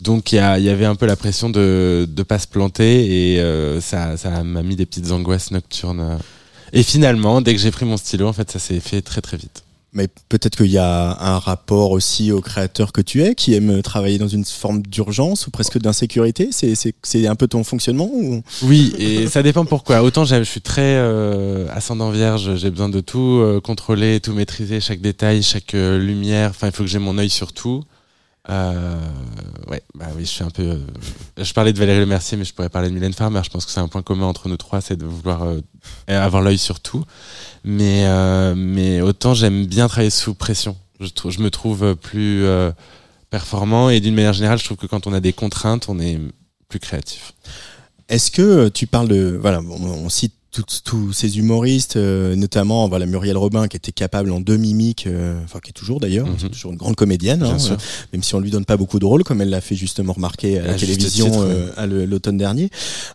Donc 0.00 0.32
il 0.32 0.36
y, 0.36 0.38
y 0.38 0.68
avait 0.68 0.86
un 0.86 0.94
peu 0.94 1.06
la 1.06 1.16
pression 1.16 1.50
de 1.50 2.06
de 2.08 2.22
pas 2.22 2.38
se 2.38 2.46
planter 2.46 3.34
et 3.34 3.40
euh, 3.40 3.80
ça 3.80 4.16
ça 4.16 4.42
m'a 4.44 4.62
mis 4.62 4.76
des 4.76 4.86
petites 4.86 5.10
angoisses 5.10 5.50
nocturnes. 5.50 6.18
Et 6.72 6.82
finalement, 6.82 7.40
dès 7.40 7.54
que 7.54 7.60
j'ai 7.60 7.70
pris 7.70 7.84
mon 7.84 7.96
stylo, 7.96 8.28
en 8.28 8.32
fait, 8.32 8.50
ça 8.50 8.58
s'est 8.58 8.80
fait 8.80 9.02
très 9.02 9.20
très 9.20 9.36
vite. 9.36 9.64
Mais 9.92 10.06
peut-être 10.28 10.56
qu'il 10.56 10.70
y 10.70 10.78
a 10.78 11.16
un 11.20 11.38
rapport 11.38 11.90
aussi 11.90 12.30
au 12.30 12.40
créateur 12.40 12.92
que 12.92 13.00
tu 13.00 13.22
es, 13.22 13.34
qui 13.34 13.54
aime 13.54 13.82
travailler 13.82 14.18
dans 14.18 14.28
une 14.28 14.44
forme 14.44 14.82
d'urgence 14.82 15.48
ou 15.48 15.50
presque 15.50 15.78
d'insécurité. 15.78 16.50
C'est, 16.52 17.26
un 17.26 17.34
peu 17.34 17.48
ton 17.48 17.64
fonctionnement 17.64 18.08
ou? 18.12 18.42
Oui, 18.62 18.94
et 18.98 19.26
ça 19.26 19.42
dépend 19.42 19.64
pourquoi. 19.64 20.02
Autant 20.02 20.24
je 20.24 20.42
suis 20.44 20.60
très 20.60 20.82
euh, 20.82 21.66
ascendant 21.72 22.10
vierge, 22.10 22.56
j'ai 22.56 22.70
besoin 22.70 22.88
de 22.88 23.00
tout 23.00 23.40
euh, 23.40 23.60
contrôler, 23.60 24.20
tout 24.20 24.32
maîtriser, 24.32 24.80
chaque 24.80 25.00
détail, 25.00 25.42
chaque 25.42 25.74
euh, 25.74 25.98
lumière. 25.98 26.50
Enfin, 26.50 26.68
il 26.68 26.72
faut 26.72 26.84
que 26.84 26.88
j'ai 26.88 26.98
mon 26.98 27.18
œil 27.18 27.30
sur 27.30 27.52
tout. 27.52 27.84
Euh, 28.48 28.98
ouais, 29.68 29.82
bah 29.94 30.06
oui, 30.16 30.22
je 30.22 30.30
suis 30.30 30.44
un 30.44 30.50
peu. 30.50 30.62
euh, 30.62 30.78
je 31.36 31.52
parlais 31.52 31.72
de 31.72 31.78
Valérie 31.78 32.00
Lemercier, 32.00 32.38
mais 32.38 32.44
je 32.44 32.54
pourrais 32.54 32.70
parler 32.70 32.88
de 32.88 32.94
Mylène 32.94 33.12
Farmer. 33.12 33.40
Je 33.44 33.50
pense 33.50 33.66
que 33.66 33.70
c'est 33.70 33.80
un 33.80 33.88
point 33.88 34.02
commun 34.02 34.26
entre 34.26 34.48
nous 34.48 34.56
trois, 34.56 34.80
c'est 34.80 34.96
de 34.96 35.04
vouloir 35.04 35.42
euh, 35.42 35.60
avoir 36.08 36.42
l'œil 36.42 36.58
sur 36.58 36.80
tout. 36.80 37.04
Mais 37.64 38.04
euh, 38.06 38.54
mais 38.56 39.02
autant 39.02 39.34
j'aime 39.34 39.66
bien 39.66 39.88
travailler 39.88 40.10
sous 40.10 40.34
pression. 40.34 40.76
Je, 41.00 41.40
me 41.40 41.50
trouve 41.50 41.94
plus 41.96 42.44
euh, 42.44 42.72
performant 43.30 43.88
et 43.88 44.00
d'une 44.00 44.14
manière 44.14 44.34
générale, 44.34 44.58
je 44.58 44.64
trouve 44.64 44.76
que 44.76 44.86
quand 44.86 45.06
on 45.06 45.12
a 45.14 45.20
des 45.20 45.32
contraintes, 45.32 45.88
on 45.88 45.98
est 45.98 46.20
plus 46.68 46.78
créatif. 46.78 47.32
Est-ce 48.08 48.30
que 48.30 48.68
tu 48.68 48.86
parles 48.86 49.08
de 49.08 49.38
voilà, 49.40 49.60
on 49.60 50.08
cite 50.08 50.34
tous 50.84 51.12
ces 51.12 51.38
humoristes, 51.38 51.96
euh, 51.96 52.34
notamment 52.34 52.88
voilà 52.88 53.06
Muriel 53.06 53.36
Robin 53.36 53.68
qui 53.68 53.76
était 53.76 53.92
capable 53.92 54.32
en 54.32 54.40
deux 54.40 54.56
mimiques, 54.56 55.06
euh, 55.06 55.38
enfin 55.44 55.60
qui 55.62 55.70
est 55.70 55.72
toujours 55.72 56.00
d'ailleurs, 56.00 56.26
Mhm. 56.26 56.50
toujours 56.50 56.72
une 56.72 56.76
grande 56.78 56.96
comédienne, 56.96 57.42
hein, 57.42 57.56
euh, 57.70 57.76
même 58.12 58.22
si 58.22 58.34
on 58.34 58.40
lui 58.40 58.50
donne 58.50 58.64
pas 58.64 58.76
beaucoup 58.76 58.98
de 58.98 59.04
rôles, 59.04 59.22
comme 59.24 59.40
elle 59.40 59.50
l'a 59.50 59.60
fait 59.60 59.76
justement 59.76 60.12
remarquer 60.12 60.58
à 60.58 60.64
la 60.64 60.72
À 60.72 60.74
télévision 60.74 61.26
titre, 61.26 61.44
euh, 61.44 61.70
à 61.76 61.86
l'automne 61.86 62.36
dernier. 62.36 62.68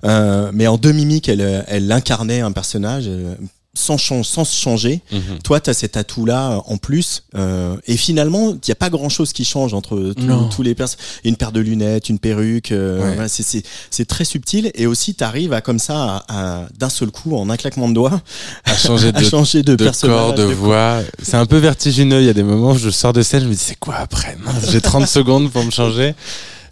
Euh, 0.06 0.50
mais 0.54 0.68
en 0.68 0.78
deux 0.78 0.94
mimiques, 0.94 1.28
elle, 1.30 1.66
elle 1.68 1.92
incarnait 1.92 2.40
un 2.42 2.52
personnage 2.54 3.06
euh, 3.08 3.36
sans, 3.76 3.98
sans 4.24 4.44
se 4.46 4.56
changer. 4.60 5.02
Mhm. 5.12 5.40
Toi, 5.44 5.60
tu 5.60 5.70
as 5.70 5.74
cet 5.74 5.98
atout-là 5.98 6.62
en 6.66 6.78
plus. 6.78 7.24
euh, 7.36 7.76
et 7.86 7.98
finalement, 7.98 8.52
il 8.52 8.60
n'y 8.68 8.72
a 8.72 8.76
pas 8.76 8.90
grand-chose 8.90 9.34
qui 9.34 9.46
change 9.46 9.74
entre 9.74 10.14
tous- 10.50 10.64
les 10.64 10.74
personnes. 10.74 11.00
Une 11.24 11.36
paire 11.36 11.52
de 11.52 11.60
lunettes, 11.60 12.10
une 12.10 12.18
perruque. 12.20 12.72
euh, 12.72 13.02
Ouais. 13.04 13.14
voilà, 13.16 13.28
c'est- 13.28 13.44
c'est 13.44 13.64
c'est 13.92 14.06
très 14.06 14.26
subtil. 14.26 14.72
Et 14.76 14.88
aussi, 14.88 15.14
tu 15.16 15.24
arrives 15.24 15.54
à, 15.54 15.62
comme 15.62 15.80
ça, 15.80 16.24
à, 16.28 16.62
à- 16.64 16.68
d'un 16.80 16.90
seul 16.90 17.12
coup, 17.12 17.36
en 17.36 17.50
un 17.50 17.58
claquement 17.58 17.88
de 17.90 17.94
doigts, 17.94 18.22
À 18.64 18.76
changer 18.76 19.10
à 19.14 19.22
de 19.22 19.24
changer 19.24 19.62
de, 19.64 19.76
de 19.76 19.84
personnage. 19.84 20.18
corps, 20.18 20.34
de 20.34 20.44
voix. 20.44 21.02
C'est 21.22 21.38
un 21.38 21.46
peu 21.46 21.58
vertigineux. 21.58 22.22
Il 22.22 22.26
y 22.26 22.30
a 22.30 22.34
des 22.34 22.44
moments 22.44 22.72
où 22.72 22.78
je 22.78 22.90
sors 22.90 23.14
de 23.14 23.22
scène, 23.22 23.44
je 23.44 23.48
me 23.48 23.54
dis 23.54 23.60
c'est 23.60 23.80
quoi 23.80 23.96
après? 23.96 24.38
Mince, 24.44 24.72
J'ai 24.72 24.82
30 24.82 25.08
secondes 25.20 25.52
pour 25.52 25.64
me 25.64 25.72
changer. 25.72 26.16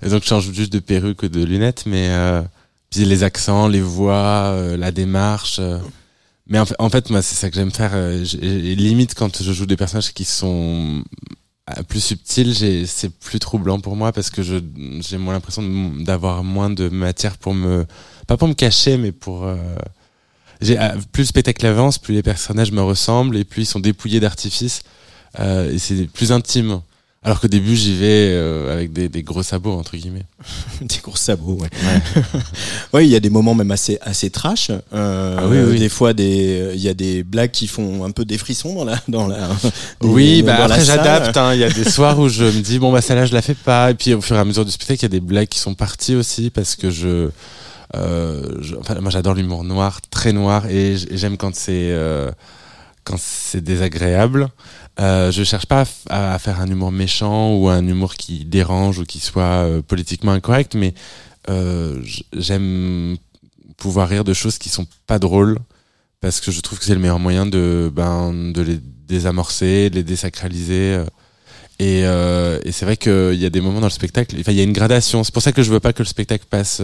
Et 0.06 0.10
donc 0.10 0.24
je 0.24 0.28
change 0.30 0.52
juste 0.52 0.72
de 0.74 0.80
perruque 0.80 1.24
ou 1.24 1.28
de 1.30 1.44
lunettes, 1.44 1.84
mais 1.86 2.08
euh, 2.10 2.42
puis 2.90 3.06
les 3.06 3.24
accents, 3.24 3.68
les 3.68 3.82
voix, 3.82 4.52
euh, 4.54 4.78
la 4.78 4.92
démarche. 4.92 5.60
Mais 6.54 6.60
en 6.60 6.90
fait, 6.92 7.10
moi, 7.10 7.24
c'est 7.24 7.34
ça 7.34 7.50
que 7.50 7.56
j'aime 7.56 7.72
faire. 7.72 7.94
euh, 7.96 8.24
limite, 8.44 9.16
quand 9.16 9.42
je 9.42 9.52
joue 9.54 9.66
des 9.66 9.76
personnages 9.76 10.14
qui 10.14 10.24
sont 10.24 11.04
euh, 11.76 11.82
plus 11.82 12.00
subtils, 12.00 12.86
c'est 12.86 13.10
plus 13.10 13.40
troublant 13.40 13.80
pour 13.80 13.96
moi 13.96 14.12
parce 14.12 14.30
que 14.30 14.44
j'ai 14.44 15.18
moins 15.18 15.34
l'impression 15.34 15.64
d'avoir 15.96 16.44
moins 16.44 16.70
de 16.70 16.90
matière 16.90 17.40
pour 17.40 17.56
me 17.56 17.88
pas 18.28 18.38
pour 18.38 18.48
me 18.48 18.54
cacher, 18.54 18.98
mais 18.98 19.12
pour 19.12 19.46
euh, 19.46 19.56
plus 21.12 21.24
le 21.24 21.26
spectacle 21.26 21.66
avance, 21.66 21.98
plus 21.98 22.14
les 22.14 22.22
personnages 22.22 22.72
me 22.72 22.84
ressemblent 22.84 23.36
et 23.36 23.46
plus 23.46 23.64
ils 23.64 23.66
sont 23.66 23.80
dépouillés 23.80 24.20
d'artifices 24.20 24.84
et 25.40 25.80
c'est 25.80 26.06
plus 26.06 26.32
intime. 26.32 26.82
Alors 27.26 27.40
qu'au 27.40 27.48
début 27.48 27.76
j'y 27.76 27.96
vais 27.96 28.30
euh, 28.32 28.74
avec 28.74 28.92
des, 28.92 29.08
des 29.08 29.24
gros 29.24 29.44
sabots 29.44 29.72
entre 29.74 29.96
guillemets. 29.96 30.26
Des 30.82 30.98
gros 31.02 31.16
sabots, 31.16 31.58
ouais. 31.62 31.70
Ouais, 32.94 33.06
il 33.08 33.10
y 33.12 33.16
a 33.16 33.20
des 33.22 33.30
moments 33.30 33.56
même 33.56 33.72
assez, 33.72 33.98
assez 34.02 34.30
trash. 34.30 34.72
Euh, 34.94 35.38
Ah 35.40 35.48
oui, 35.48 35.58
oui. 35.66 35.80
Des 35.80 35.88
fois, 35.90 36.14
des, 36.14 36.72
il 36.76 36.82
y 36.82 36.90
a 36.90 36.94
des 36.94 37.24
blagues 37.24 37.52
qui 37.52 37.68
font 37.68 38.04
un 38.04 38.12
peu 38.12 38.26
des 38.26 38.38
frissons 38.38 38.76
dans 38.76 38.84
la, 38.86 39.00
dans 39.08 39.28
la. 39.28 39.48
des- 40.02 40.08
Oui, 40.08 40.42
dans 40.42 40.48
bah 40.48 40.66
après 40.66 40.84
j'adapte. 40.84 41.38
hein. 41.38 41.54
Il 41.54 41.60
y 41.62 41.64
a 41.64 41.70
des 41.70 41.90
soirs 41.90 42.20
où 42.20 42.28
je 42.28 42.44
me 42.44 42.60
dis 42.62 42.78
bon 42.80 42.92
bah 42.92 43.02
celle-là 43.02 43.26
je 43.26 43.34
la 43.34 43.42
fais 43.42 43.54
pas 43.56 43.92
et 43.92 43.94
puis 43.94 44.14
au 44.14 44.22
fur 44.22 44.36
et 44.36 44.40
à 44.40 44.46
mesure 44.46 44.66
du 44.66 44.72
spectacle 44.72 45.00
il 45.00 45.04
y 45.04 45.06
a 45.06 45.10
des 45.10 45.20
blagues 45.22 45.48
qui 45.48 45.60
sont 45.60 45.76
parties 45.76 46.16
aussi 46.16 46.50
parce 46.50 46.76
que 46.76 46.90
je, 46.92 47.30
euh, 47.96 48.50
je- 48.62 48.76
enfin 48.76 48.96
moi 49.00 49.12
j'adore 49.12 49.34
l'humour 49.34 49.64
noir, 49.64 50.02
très 50.10 50.34
noir 50.34 50.66
et 50.68 50.96
j'aime 51.12 51.38
quand 51.38 51.56
c'est 51.56 51.72
euh, 51.92 52.30
quand 53.06 53.18
c'est 53.20 53.62
désagréable. 53.62 54.50
Euh, 55.00 55.32
je 55.32 55.44
cherche 55.44 55.66
pas 55.66 55.86
à, 56.10 56.38
faire 56.38 56.60
un 56.60 56.68
humour 56.68 56.92
méchant 56.92 57.56
ou 57.56 57.68
un 57.68 57.86
humour 57.88 58.14
qui 58.14 58.46
dérange 58.46 59.00
ou 59.00 59.06
qui 59.06 59.20
soit 59.20 59.42
euh, 59.44 59.82
politiquement 59.82 60.34
incorrect, 60.34 60.76
mais 60.76 60.94
euh, 61.50 62.00
j'aime 62.34 63.18
pouvoir 63.78 64.08
rire 64.08 64.24
de 64.24 64.34
choses 64.34 64.60
qui 64.60 64.70
sont 64.70 64.86
pas 65.08 65.18
drôles 65.18 65.58
parce 66.22 66.40
que 66.40 66.52
je 66.52 66.62
trouve 66.62 66.80
que 66.80 66.86
c'est 66.86 66.94
le 66.94 67.02
meilleur 67.02 67.20
moyen 67.20 67.46
de 67.46 67.92
ben 67.94 68.34
de 68.54 68.62
les 68.62 68.80
désamorcer, 69.08 69.90
de 69.90 69.96
les 69.96 70.04
désacraliser. 70.04 71.00
euh. 71.82 72.60
Et, 72.64 72.72
c'est 72.72 72.86
vrai 72.86 72.96
qu'il 72.96 73.34
y 73.34 73.46
a 73.46 73.50
des 73.50 73.62
moments 73.62 73.82
dans 73.82 73.88
le 73.88 73.92
spectacle, 73.92 74.36
il 74.38 74.54
y 74.54 74.60
a 74.60 74.64
une 74.64 74.74
gradation. 74.74 75.24
C'est 75.24 75.34
pour 75.34 75.42
ça 75.42 75.52
que 75.52 75.64
je 75.64 75.72
veux 75.72 75.82
pas 75.82 75.92
que 75.92 76.04
le 76.04 76.08
spectacle 76.08 76.46
passe 76.50 76.82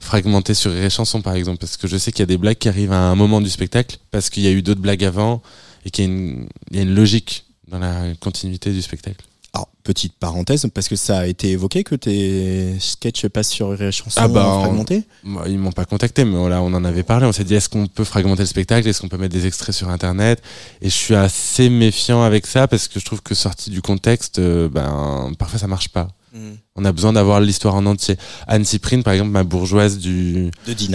fragmenté 0.00 0.54
sur 0.54 0.70
les 0.70 0.88
chansons 0.88 1.20
par 1.20 1.34
exemple, 1.34 1.58
parce 1.58 1.76
que 1.76 1.88
je 1.88 1.98
sais 1.98 2.10
qu'il 2.12 2.20
y 2.20 2.22
a 2.22 2.26
des 2.26 2.38
blagues 2.38 2.56
qui 2.56 2.68
arrivent 2.68 2.92
à 2.92 3.00
un 3.10 3.16
moment 3.16 3.40
du 3.42 3.50
spectacle, 3.50 3.98
parce 4.12 4.30
qu'il 4.30 4.44
y 4.44 4.46
a 4.46 4.50
eu 4.50 4.62
d'autres 4.62 4.80
blagues 4.80 5.04
avant, 5.04 5.42
et 5.84 5.90
qu'il 5.90 6.04
y, 6.04 6.08
a 6.08 6.10
une- 6.10 6.48
il 6.70 6.76
y 6.76 6.80
a 6.80 6.82
une 6.82 6.94
logique 6.94 7.44
dans 7.68 7.78
la 7.78 8.14
continuité 8.20 8.72
du 8.72 8.82
spectacle. 8.82 9.24
Alors, 9.52 9.68
petite 9.84 10.14
parenthèse, 10.14 10.66
parce 10.74 10.88
que 10.88 10.96
ça 10.96 11.20
a 11.20 11.26
été 11.26 11.50
évoqué 11.52 11.84
que 11.84 11.94
tes 11.94 12.74
sketchs 12.80 13.28
passent 13.28 13.50
sur 13.50 13.72
les 13.74 13.92
chansons 13.92 14.20
Ah 14.20 14.26
bah, 14.26 14.58
fragmentées 14.62 15.04
Moi, 15.22 15.44
ils 15.48 15.58
m'ont 15.58 15.70
pas 15.70 15.84
contacté, 15.84 16.24
mais 16.24 16.36
voilà, 16.36 16.60
on 16.60 16.74
en 16.74 16.84
avait 16.84 17.04
parlé. 17.04 17.24
On 17.26 17.30
s'est 17.32 17.44
dit, 17.44 17.54
est-ce 17.54 17.68
qu'on 17.68 17.86
peut 17.86 18.02
fragmenter 18.02 18.42
le 18.42 18.46
spectacle? 18.46 18.88
Est-ce 18.88 19.00
qu'on 19.00 19.08
peut 19.08 19.16
mettre 19.16 19.32
des 19.34 19.46
extraits 19.46 19.72
sur 19.74 19.88
Internet? 19.90 20.42
Et 20.82 20.86
je 20.90 20.94
suis 20.94 21.14
assez 21.14 21.68
méfiant 21.70 22.22
avec 22.22 22.46
ça 22.48 22.66
parce 22.66 22.88
que 22.88 22.98
je 22.98 23.04
trouve 23.04 23.22
que 23.22 23.36
sorti 23.36 23.70
du 23.70 23.80
contexte, 23.80 24.40
euh, 24.40 24.68
ben 24.68 25.32
parfois 25.38 25.60
ça 25.60 25.68
marche 25.68 25.88
pas. 25.90 26.08
On 26.74 26.84
a 26.84 26.92
besoin 26.92 27.12
d'avoir 27.12 27.40
l'histoire 27.40 27.74
en 27.76 27.86
entier. 27.86 28.16
Anne 28.48 28.64
Cyprine, 28.64 29.02
par 29.02 29.12
exemple, 29.12 29.30
ma 29.30 29.44
bourgeoise 29.44 29.98
du 29.98 30.50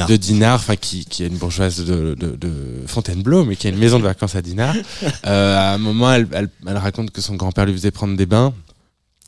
De 0.07 0.17
Dinard, 0.17 0.55
enfin 0.55 0.75
qui, 0.75 1.05
qui 1.05 1.23
est 1.23 1.27
une 1.27 1.37
bourgeoise 1.37 1.85
de, 1.85 2.13
de, 2.13 2.35
de 2.35 2.51
Fontainebleau, 2.87 3.45
mais 3.45 3.55
qui 3.55 3.67
a 3.67 3.69
une 3.69 3.77
maison 3.77 3.99
de 3.99 4.03
vacances 4.03 4.35
à 4.35 4.41
Dinard. 4.41 4.75
Euh, 5.25 5.57
à 5.57 5.73
un 5.73 5.77
moment, 5.77 6.11
elle, 6.11 6.27
elle, 6.31 6.49
elle 6.67 6.77
raconte 6.77 7.11
que 7.11 7.21
son 7.21 7.35
grand-père 7.35 7.65
lui 7.65 7.73
faisait 7.73 7.91
prendre 7.91 8.15
des 8.15 8.25
bains 8.25 8.53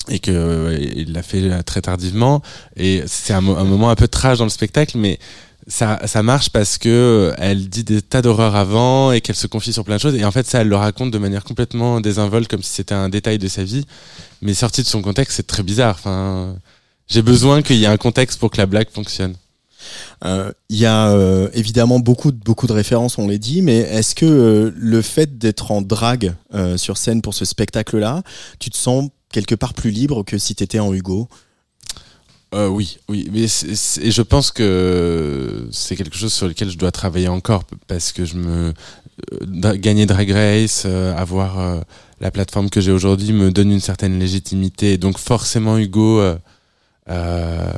et 0.10 0.20
que 0.20 0.32
euh, 0.32 0.77
il 0.96 1.13
l'a 1.13 1.22
fait 1.22 1.41
euh, 1.44 1.62
très 1.63 1.82
tardivement. 1.82 2.41
Et 2.75 3.03
c'est 3.08 3.34
un, 3.34 3.46
un 3.46 3.63
moment 3.63 3.89
un 3.89 3.96
peu 3.96 4.08
trash 4.08 4.38
dans 4.39 4.46
le 4.46 4.50
spectacle, 4.50 4.98
mais 4.98 5.20
ça, 5.68 6.00
ça 6.06 6.24
marche 6.24 6.50
parce 6.50 6.77
que 6.77 6.89
euh, 6.89 7.34
elle 7.38 7.70
dit 7.70 7.84
des 7.84 8.01
tas 8.01 8.22
d'horreurs 8.22 8.56
avant 8.56 9.12
et 9.12 9.22
qu'elle 9.22 9.36
se 9.36 9.48
confie 9.48 9.74
sur 9.74 9.84
plein 9.84 9.96
de 9.96 10.01
choses. 10.01 10.15
Et 10.15 10.25
en 10.25 10.32
fait, 10.32 10.48
ça, 10.48 10.62
elle 10.62 10.70
le 10.70 10.75
raconte 10.75 11.12
de 11.12 11.18
manière 11.18 11.44
complètement 11.44 12.01
désinvolte, 12.01 12.50
comme 12.50 12.63
si 12.63 12.72
c'était 12.72 12.96
un 12.96 13.10
détail 13.10 13.38
de 13.38 13.48
sa 13.48 13.63
vie. 13.63 13.86
Mais 14.41 14.53
sorti 14.53 14.81
de 14.81 14.88
son 14.88 15.01
contexte, 15.01 15.38
c'est 15.38 15.48
très 15.48 15.63
bizarre. 15.63 15.95
Enfin, 15.95 16.55
j'ai 17.07 17.21
besoin 17.21 17.62
qu'il 17.62 17.77
y 17.77 17.83
ait 17.83 17.88
un 17.88 17.98
contexte 17.98 18.39
pour 18.39 18.51
que 18.51 18.57
la 18.57 18.65
blague 18.65 18.89
fonctionne. 18.89 19.36
Euh, 20.24 20.51
Il 20.69 20.77
y 20.77 20.86
a 20.86 21.10
euh, 21.10 21.50
évidemment 21.53 22.00
beaucoup 22.00 22.31
de, 22.31 22.38
beaucoup 22.38 22.67
de 22.67 22.74
références, 22.74 23.17
on 23.17 23.27
l'a 23.27 23.38
dit, 23.38 23.62
mais 23.62 23.77
est-ce 23.77 24.15
que 24.15 24.25
euh, 24.25 24.71
le 24.75 25.01
fait 25.01 25.38
d'être 25.38 25.71
en 25.71 25.81
drague 25.81 26.36
sur 26.77 26.98
scène 26.98 27.21
pour 27.21 27.33
ce 27.33 27.45
spectacle-là, 27.45 28.24
tu 28.60 28.69
te 28.69 28.77
sens 28.77 29.10
quelque 29.31 29.55
part 29.55 29.74
plus 29.74 29.91
libre 29.91 30.24
que 30.24 30.38
si 30.38 30.55
tu 30.55 30.63
étais 30.63 30.79
en 30.79 30.93
Hugo? 30.93 31.27
Oui, 32.53 32.98
oui, 33.07 33.29
mais 33.31 33.45
et 33.45 34.12
je 34.12 34.21
pense 34.21 34.51
que 34.51 35.69
c'est 35.71 35.95
quelque 35.95 36.17
chose 36.17 36.33
sur 36.33 36.50
lequel 36.50 36.69
je 36.69 36.77
dois 36.77 36.91
travailler 36.91 37.29
encore 37.29 37.63
parce 37.88 38.12
que 38.12 38.25
je 38.25 38.36
me 38.36 38.74
gagner 39.75 40.05
Drag 40.05 40.29
Race, 40.29 40.86
avoir 40.86 41.81
la 42.22 42.32
plateforme 42.32 42.70
que 42.70 42.80
j'ai 42.80 42.92
aujourd'hui 42.92 43.34
me 43.34 43.51
donne 43.51 43.72
une 43.72 43.82
certaine 43.82 44.20
légitimité. 44.20 44.98
Donc 44.98 45.18
forcément, 45.18 45.78
Hugo, 45.78 46.22
euh, 46.22 46.38
euh, 47.10 47.74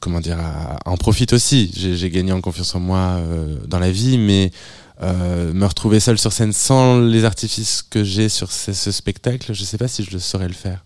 comment 0.00 0.20
dire, 0.20 0.38
en 0.84 0.96
profite 0.96 1.32
aussi. 1.32 1.72
J'ai 1.74 2.10
gagné 2.10 2.32
en 2.32 2.40
confiance 2.40 2.74
en 2.74 2.80
moi 2.80 3.16
euh, 3.18 3.56
dans 3.66 3.78
la 3.78 3.90
vie, 3.90 4.18
mais 4.18 4.52
me 5.00 5.64
retrouver 5.64 6.00
seul 6.00 6.18
sur 6.18 6.32
scène 6.32 6.52
sans 6.52 7.00
les 7.00 7.24
artifices 7.24 7.82
que 7.82 8.04
j'ai 8.04 8.28
sur 8.28 8.52
ce, 8.52 8.72
ce 8.72 8.92
spectacle, 8.92 9.54
je 9.54 9.64
sais 9.64 9.78
pas 9.78 9.88
si 9.88 10.04
je 10.04 10.10
le 10.10 10.18
saurais 10.18 10.48
le 10.48 10.54
faire 10.54 10.84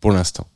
pour 0.00 0.12
l'instant. 0.12 0.46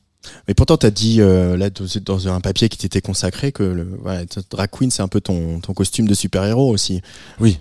Mais 0.47 0.55
pourtant, 0.55 0.77
tu 0.77 0.87
as 0.87 0.91
dit 0.91 1.21
euh, 1.21 1.57
là 1.57 1.71
dans 1.71 1.87
dans 2.05 2.29
un 2.29 2.41
papier 2.41 2.69
qui 2.69 2.79
t'était 2.79 3.01
consacré 3.01 3.53
que 3.53 3.63
le, 3.63 3.99
voilà, 4.03 4.25
drag 4.51 4.71
queen, 4.71 4.91
c'est 4.91 5.03
un 5.03 5.09
peu 5.09 5.21
ton, 5.21 5.61
ton 5.61 5.75
costume 5.75 6.07
de 6.09 6.15
super-héros 6.15 6.71
aussi. 6.71 7.01
Oui. 7.41 7.59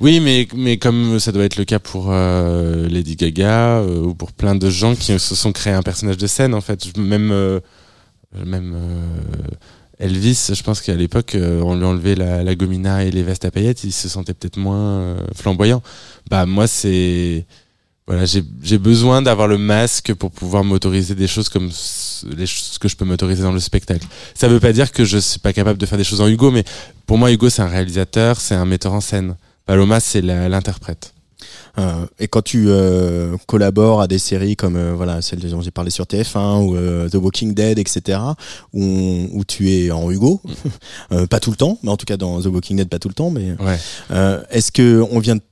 Oui, 0.00 0.20
mais, 0.20 0.48
mais 0.54 0.76
comme 0.76 1.18
ça 1.18 1.32
doit 1.32 1.44
être 1.44 1.56
le 1.56 1.64
cas 1.64 1.78
pour 1.78 2.08
euh, 2.10 2.88
Lady 2.88 3.16
Gaga 3.16 3.78
euh, 3.78 4.00
ou 4.00 4.14
pour 4.14 4.32
plein 4.32 4.54
de 4.54 4.70
gens 4.70 4.94
qui 4.94 5.18
se 5.18 5.34
sont 5.34 5.52
créés 5.52 5.72
un 5.72 5.82
personnage 5.82 6.16
de 6.16 6.26
scène, 6.26 6.54
en 6.54 6.60
fait. 6.60 6.96
Même, 6.96 7.30
euh, 7.32 7.60
même 8.44 8.76
Elvis, 9.98 10.50
je 10.52 10.62
pense 10.62 10.80
qu'à 10.80 10.94
l'époque, 10.94 11.36
on 11.36 11.76
lui 11.76 11.84
enlevait 11.84 12.14
la, 12.14 12.42
la 12.42 12.54
gomina 12.54 13.04
et 13.04 13.10
les 13.10 13.22
vestes 13.22 13.44
à 13.44 13.50
paillettes, 13.50 13.84
il 13.84 13.92
se 13.92 14.08
sentait 14.08 14.34
peut-être 14.34 14.58
moins 14.58 15.16
flamboyant. 15.34 15.82
Bah, 16.30 16.46
moi, 16.46 16.66
c'est. 16.66 17.46
Voilà, 18.08 18.24
j'ai 18.24 18.78
besoin 18.78 19.20
d'avoir 19.20 19.48
le 19.48 19.58
masque 19.58 20.14
pour 20.14 20.30
pouvoir 20.30 20.62
m'autoriser 20.62 21.16
des 21.16 21.26
choses 21.26 21.48
comme 21.48 21.72
les 22.36 22.46
choses 22.46 22.78
que 22.78 22.86
je 22.86 22.96
peux 22.96 23.04
m'autoriser 23.04 23.42
dans 23.42 23.50
le 23.50 23.58
spectacle. 23.58 24.06
Ça 24.32 24.46
veut 24.46 24.60
pas 24.60 24.72
dire 24.72 24.92
que 24.92 25.04
je 25.04 25.18
suis 25.18 25.40
pas 25.40 25.52
capable 25.52 25.76
de 25.78 25.86
faire 25.86 25.98
des 25.98 26.04
choses 26.04 26.20
en 26.20 26.28
Hugo, 26.28 26.52
mais 26.52 26.62
pour 27.06 27.18
moi, 27.18 27.32
Hugo, 27.32 27.50
c'est 27.50 27.62
un 27.62 27.68
réalisateur, 27.68 28.40
c'est 28.40 28.54
un 28.54 28.64
metteur 28.64 28.92
en 28.92 29.00
scène. 29.00 29.34
Paloma, 29.66 30.00
c'est 30.00 30.22
l'interprète. 30.22 31.12
Euh, 31.78 32.06
et 32.18 32.28
quand 32.28 32.40
tu 32.42 32.64
euh, 32.68 33.36
collabores 33.46 34.00
à 34.00 34.06
des 34.08 34.18
séries 34.18 34.56
comme 34.56 34.76
euh, 34.76 34.94
voilà 34.94 35.20
celle 35.20 35.40
dont 35.40 35.60
j'ai 35.60 35.70
parlé 35.70 35.90
sur 35.90 36.06
TF1 36.06 36.62
ou 36.62 37.08
The 37.10 37.16
Walking 37.16 37.52
Dead, 37.52 37.78
etc., 37.78 38.18
où, 38.72 38.82
on- 38.82 39.28
où 39.32 39.44
tu 39.44 39.70
es 39.70 39.90
en 39.90 40.10
Hugo, 40.10 40.40
Euh, 41.12 41.26
pas 41.26 41.38
tout 41.38 41.50
le 41.50 41.56
temps, 41.56 41.78
mais 41.82 41.90
en 41.90 41.96
tout 41.98 42.06
cas 42.06 42.16
dans 42.16 42.40
The 42.40 42.46
Walking 42.46 42.78
Dead, 42.78 42.88
pas 42.88 42.98
tout 42.98 43.08
le 43.08 43.14
temps, 43.14 43.30
mais 43.30 43.54
Ouais. 43.60 43.78
Est-ce 44.50 44.72
que 44.72 45.04
on 45.10 45.18
vient 45.18 45.36
de- 45.36 45.42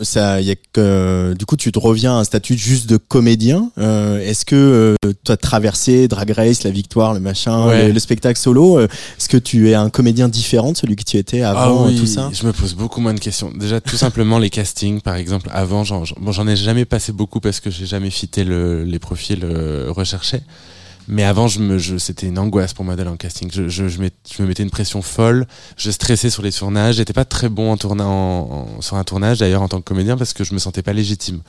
ça 0.00 0.40
y 0.40 0.50
a 0.50 0.54
que 0.72 1.34
du 1.38 1.44
coup 1.46 1.56
tu 1.56 1.72
te 1.72 1.78
reviens 1.78 2.16
à 2.16 2.20
un 2.20 2.24
statut 2.24 2.56
juste 2.56 2.88
de 2.88 2.96
comédien 2.96 3.70
Euh, 3.78 4.18
Est-ce 4.20 4.44
que 4.44 4.94
tu 5.24 5.32
as 5.32 5.36
traversé 5.36 6.08
Drag 6.08 6.30
Race, 6.30 6.62
la 6.64 6.70
victoire, 6.70 7.14
le 7.14 7.20
machin, 7.20 7.66
Ouais. 7.66 7.88
le, 7.88 7.92
le 7.92 7.98
spectacle 8.00 8.38
solo 8.38 8.78
euh, 8.78 8.84
Est-ce 9.18 9.28
que 9.28 9.36
tu 9.36 9.70
es 9.70 9.74
un 9.74 9.90
comédien 9.90 10.28
différent 10.28 10.72
de 10.72 10.76
celui 10.76 10.96
que 10.96 11.04
tu 11.04 11.16
étais 11.16 11.42
avant 11.42 11.84
Ah 11.84 11.88
oui, 11.88 11.96
tout 11.98 12.06
ça? 12.06 12.30
Je 12.32 12.46
me 12.46 12.52
pose 12.52 12.74
beaucoup 12.74 13.00
moins 13.00 13.14
de 13.14 13.20
questions. 13.20 13.50
Déjà, 13.54 13.80
tout 13.80 13.96
simplement 13.96 14.38
les 14.38 14.50
castings, 14.50 15.00
par 15.00 15.16
exemple. 15.16 15.48
Avant, 15.52 15.84
j'en 15.84 16.04
j'en- 16.04 16.16
bon, 16.20 16.32
j'en 16.32 16.46
ai 16.46 16.56
jamais 16.56 16.84
passé 16.84 17.12
beaucoup 17.12 17.40
parce 17.40 17.60
que 17.60 17.70
j'ai 17.70 17.86
jamais 17.86 18.10
fité 18.10 18.44
le, 18.44 18.84
les 18.84 18.98
profils 18.98 19.40
euh, 19.42 19.86
recherchés. 19.90 20.40
Mais 21.08 21.24
avant, 21.24 21.48
je 21.48 21.78
je, 21.78 21.96
c'était 21.96 22.26
une 22.26 22.38
angoisse 22.38 22.74
pour 22.74 22.84
moi 22.84 22.94
d'aller 22.94 23.08
en 23.10 23.16
casting. 23.16 23.50
Je, 23.52 23.68
je, 23.68 23.88
je, 23.88 23.96
je 23.98 24.42
me 24.42 24.46
mettais 24.48 24.62
une 24.62 24.70
pression 24.70 25.00
folle. 25.02 25.46
Je 25.76 25.90
stressais 25.90 26.28
sur 26.30 26.42
les 26.42 26.52
tournages. 26.52 26.96
J'étais 26.96 27.14
pas 27.14 27.24
très 27.24 27.48
bon 27.48 27.72
en 27.72 27.76
tourna, 27.78 28.06
en, 28.06 28.68
en- 28.76 28.80
sur 28.82 28.96
un 28.96 29.04
tournage, 29.04 29.38
d'ailleurs, 29.38 29.62
en 29.62 29.68
tant 29.68 29.78
que 29.80 29.84
comédien, 29.88 30.16
parce 30.18 30.34
que 30.34 30.44
je 30.44 30.52
me 30.54 30.58
sentais 30.58 30.82
pas 30.82 30.92
légitime. 30.92 31.40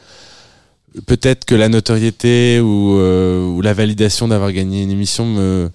Peut-être 1.06 1.46
que 1.46 1.54
la 1.56 1.70
notoriété 1.70 2.60
ou, 2.62 2.98
euh, 2.98 3.46
ou 3.46 3.62
la 3.62 3.74
validation 3.74 4.28
d'avoir 4.28 4.52
gagné 4.52 4.82
une 4.84 4.92
émission 4.92 5.26
me 5.26 5.70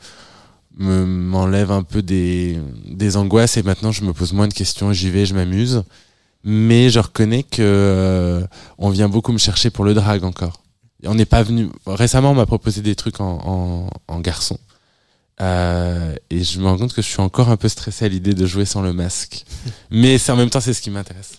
m'enlève 0.78 1.70
un 1.70 1.84
peu 1.84 2.02
des, 2.02 2.58
des 2.84 3.16
angoisses 3.16 3.56
et 3.56 3.62
maintenant 3.62 3.92
je 3.92 4.02
me 4.02 4.12
pose 4.12 4.32
moins 4.32 4.48
de 4.48 4.52
questions, 4.54 4.92
j'y 4.92 5.08
vais, 5.08 5.24
je 5.24 5.32
m'amuse. 5.34 5.84
Mais 6.42 6.90
je 6.90 6.98
reconnais 6.98 7.44
que 7.44 7.62
euh, 7.62 8.44
on 8.78 8.90
vient 8.90 9.08
beaucoup 9.08 9.32
me 9.32 9.38
chercher 9.38 9.70
pour 9.70 9.84
le 9.84 9.94
drag 9.94 10.24
encore. 10.24 10.63
On 11.06 11.14
n'est 11.14 11.24
pas 11.24 11.42
venu. 11.42 11.68
Récemment, 11.86 12.30
on 12.30 12.34
m'a 12.34 12.46
proposé 12.46 12.80
des 12.82 12.94
trucs 12.94 13.20
en, 13.20 13.40
en, 13.44 13.90
en 14.08 14.20
garçon. 14.20 14.58
Euh, 15.40 16.14
et 16.30 16.44
je 16.44 16.60
me 16.60 16.66
rends 16.66 16.78
compte 16.78 16.92
que 16.92 17.02
je 17.02 17.08
suis 17.08 17.20
encore 17.20 17.48
un 17.48 17.56
peu 17.56 17.68
stressé 17.68 18.04
à 18.04 18.08
l'idée 18.08 18.34
de 18.34 18.46
jouer 18.46 18.64
sans 18.64 18.82
le 18.82 18.92
masque. 18.92 19.44
Mais 19.90 20.18
c'est 20.18 20.32
en 20.32 20.36
même 20.36 20.50
temps, 20.50 20.60
c'est 20.60 20.74
ce 20.74 20.80
qui 20.80 20.90
m'intéresse. 20.90 21.32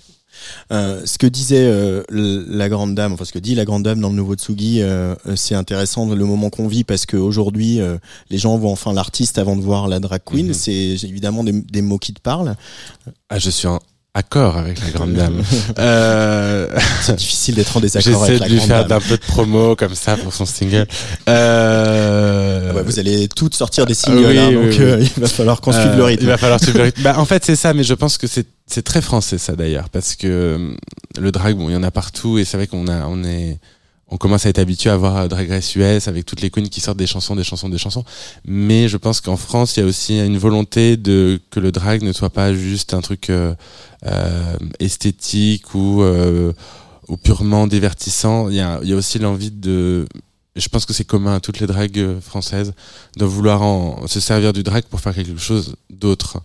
Euh, 0.71 1.01
ce 1.06 1.17
que 1.17 1.25
disait 1.25 1.65
euh, 1.65 2.04
la 2.10 2.69
grande 2.69 2.93
dame, 2.93 3.13
enfin 3.13 3.25
ce 3.25 3.32
que 3.32 3.39
dit 3.39 3.56
la 3.56 3.65
grande 3.65 3.84
dame 3.84 3.99
dans 3.99 4.10
le 4.10 4.15
nouveau 4.15 4.36
Tsugi, 4.36 4.82
c'est 5.36 5.56
intéressant 5.56 6.13
le 6.13 6.25
moment 6.25 6.49
qu'on 6.51 6.67
vit 6.67 6.84
parce 6.84 7.06
qu'aujourd'hui 7.08 7.80
les 8.30 8.38
gens 8.38 8.56
voient 8.58 8.69
enfin 8.69 8.93
l'artiste 8.93 9.39
avant 9.39 9.56
de 9.56 9.62
voir 9.62 9.88
la 9.88 9.99
drag 9.99 10.21
queen. 10.23 10.47
Mhm. 10.47 10.54
C'est 10.54 10.97
évidemment 11.04 11.43
des, 11.43 11.54
des 11.54 11.82
mots 11.82 11.97
qui 11.97 12.13
te 12.13 12.21
parlent. 12.21 12.56
Ah, 13.30 13.39
je 13.39 13.49
suis 13.49 13.67
en 13.67 13.80
accord 14.15 14.58
avec 14.58 14.80
la 14.82 14.89
grande 14.91 15.13
dame. 15.13 15.43
euh, 15.80 16.67
C'est 17.01 17.15
difficile 17.17 17.56
d'être 17.56 17.75
en 17.78 17.82
désaccord 17.82 18.25
J'essaie 18.25 18.32
avec 18.32 18.38
de 18.38 18.43
la 18.43 18.47
lui 18.47 18.56
grande 18.58 18.67
faire 18.67 18.86
dame. 18.86 18.99
d'un 18.99 19.08
peu 19.08 19.17
de 19.17 19.21
promo 19.23 19.75
comme 19.75 19.93
ça 19.93 20.15
pour 20.17 20.34
son 20.34 20.45
single. 20.45 20.88
Euh... 21.30 22.69
Ah 22.71 22.75
ouais, 22.75 22.84
vous 22.84 22.97
allez 22.99 23.28
toutes 23.28 23.56
sortir 23.56 23.86
des 23.86 23.93
singles, 23.93 24.25
oui, 24.25 24.38
hein, 24.39 24.47
oui, 24.49 24.56
donc 24.56 24.65
oui. 24.69 24.78
euh, 24.80 25.06
il 25.17 25.21
va 25.21 25.28
falloir 25.28 25.62
qu'on 25.62 25.71
suive 25.71 25.86
Euh, 25.88 25.97
le 25.97 26.04
rythme. 26.04 26.23
Il 26.23 26.30
va 26.30 26.38
falloir 26.38 26.60
suivre 26.62 26.78
le 26.78 26.84
rythme. 26.86 27.01
Bah, 27.04 27.15
en 27.17 27.25
fait, 27.25 27.43
c'est 27.45 27.56
ça, 27.56 27.73
mais 27.73 27.84
je 27.84 27.93
pense 27.93 28.17
que 28.17 28.28
c'est 28.28 28.47
c'est 28.67 28.82
très 28.84 29.01
français 29.01 29.38
ça 29.38 29.56
d'ailleurs, 29.56 29.89
parce 29.89 30.15
que 30.15 30.25
euh, 30.28 30.75
le 31.19 31.32
drag, 31.32 31.56
bon, 31.56 31.69
il 31.69 31.73
y 31.73 31.75
en 31.75 31.84
a 31.84 31.91
partout 31.91 32.39
et 32.39 32.45
c'est 32.45 32.58
vrai 32.58 32.65
qu'on 32.67 32.88
a 32.88 33.06
on 33.08 33.23
est 33.23 33.60
on 34.07 34.17
commence 34.17 34.45
à 34.45 34.49
être 34.49 34.59
habitué 34.59 34.89
à 34.89 34.97
voir 34.97 35.17
euh, 35.17 35.27
Drag 35.27 35.49
Race 35.49 35.75
US 35.75 36.07
avec 36.07 36.25
toutes 36.25 36.41
les 36.41 36.49
queens 36.49 36.67
qui 36.69 36.79
sortent 36.79 36.97
des 36.97 37.07
chansons, 37.07 37.35
des 37.35 37.43
chansons, 37.43 37.69
des 37.69 37.77
chansons. 37.77 38.03
Mais 38.45 38.87
je 38.87 38.97
pense 38.97 39.19
qu'en 39.19 39.37
France, 39.37 39.75
il 39.75 39.79
y 39.79 39.83
a 39.83 39.85
aussi 39.85 40.19
une 40.19 40.37
volonté 40.37 40.97
de 40.97 41.39
que 41.49 41.59
le 41.59 41.71
drag 41.71 42.03
ne 42.03 42.13
soit 42.13 42.29
pas 42.29 42.53
juste 42.53 42.93
un 42.93 43.01
truc 43.01 43.29
euh, 43.29 43.55
euh, 44.05 44.57
esthétique 44.79 45.73
ou 45.73 46.03
euh, 46.03 46.53
ou 47.07 47.17
purement 47.17 47.65
divertissant. 47.65 48.49
Il 48.49 48.55
y 48.55 48.61
a, 48.61 48.79
y 48.83 48.93
a 48.93 48.95
aussi 48.95 49.17
l'envie 49.17 49.49
de 49.51 50.05
je 50.55 50.69
pense 50.69 50.85
que 50.85 50.93
c'est 50.93 51.05
commun 51.05 51.35
à 51.35 51.39
toutes 51.39 51.59
les 51.59 51.65
dragues 51.67 51.99
euh, 51.99 52.21
françaises 52.21 52.73
de 53.17 53.25
vouloir 53.25 53.63
en, 53.63 54.05
se 54.07 54.19
servir 54.19 54.53
du 54.53 54.61
drag 54.61 54.83
pour 54.83 54.99
faire 54.99 55.15
quelque 55.15 55.39
chose 55.39 55.75
d'autre. 55.89 56.41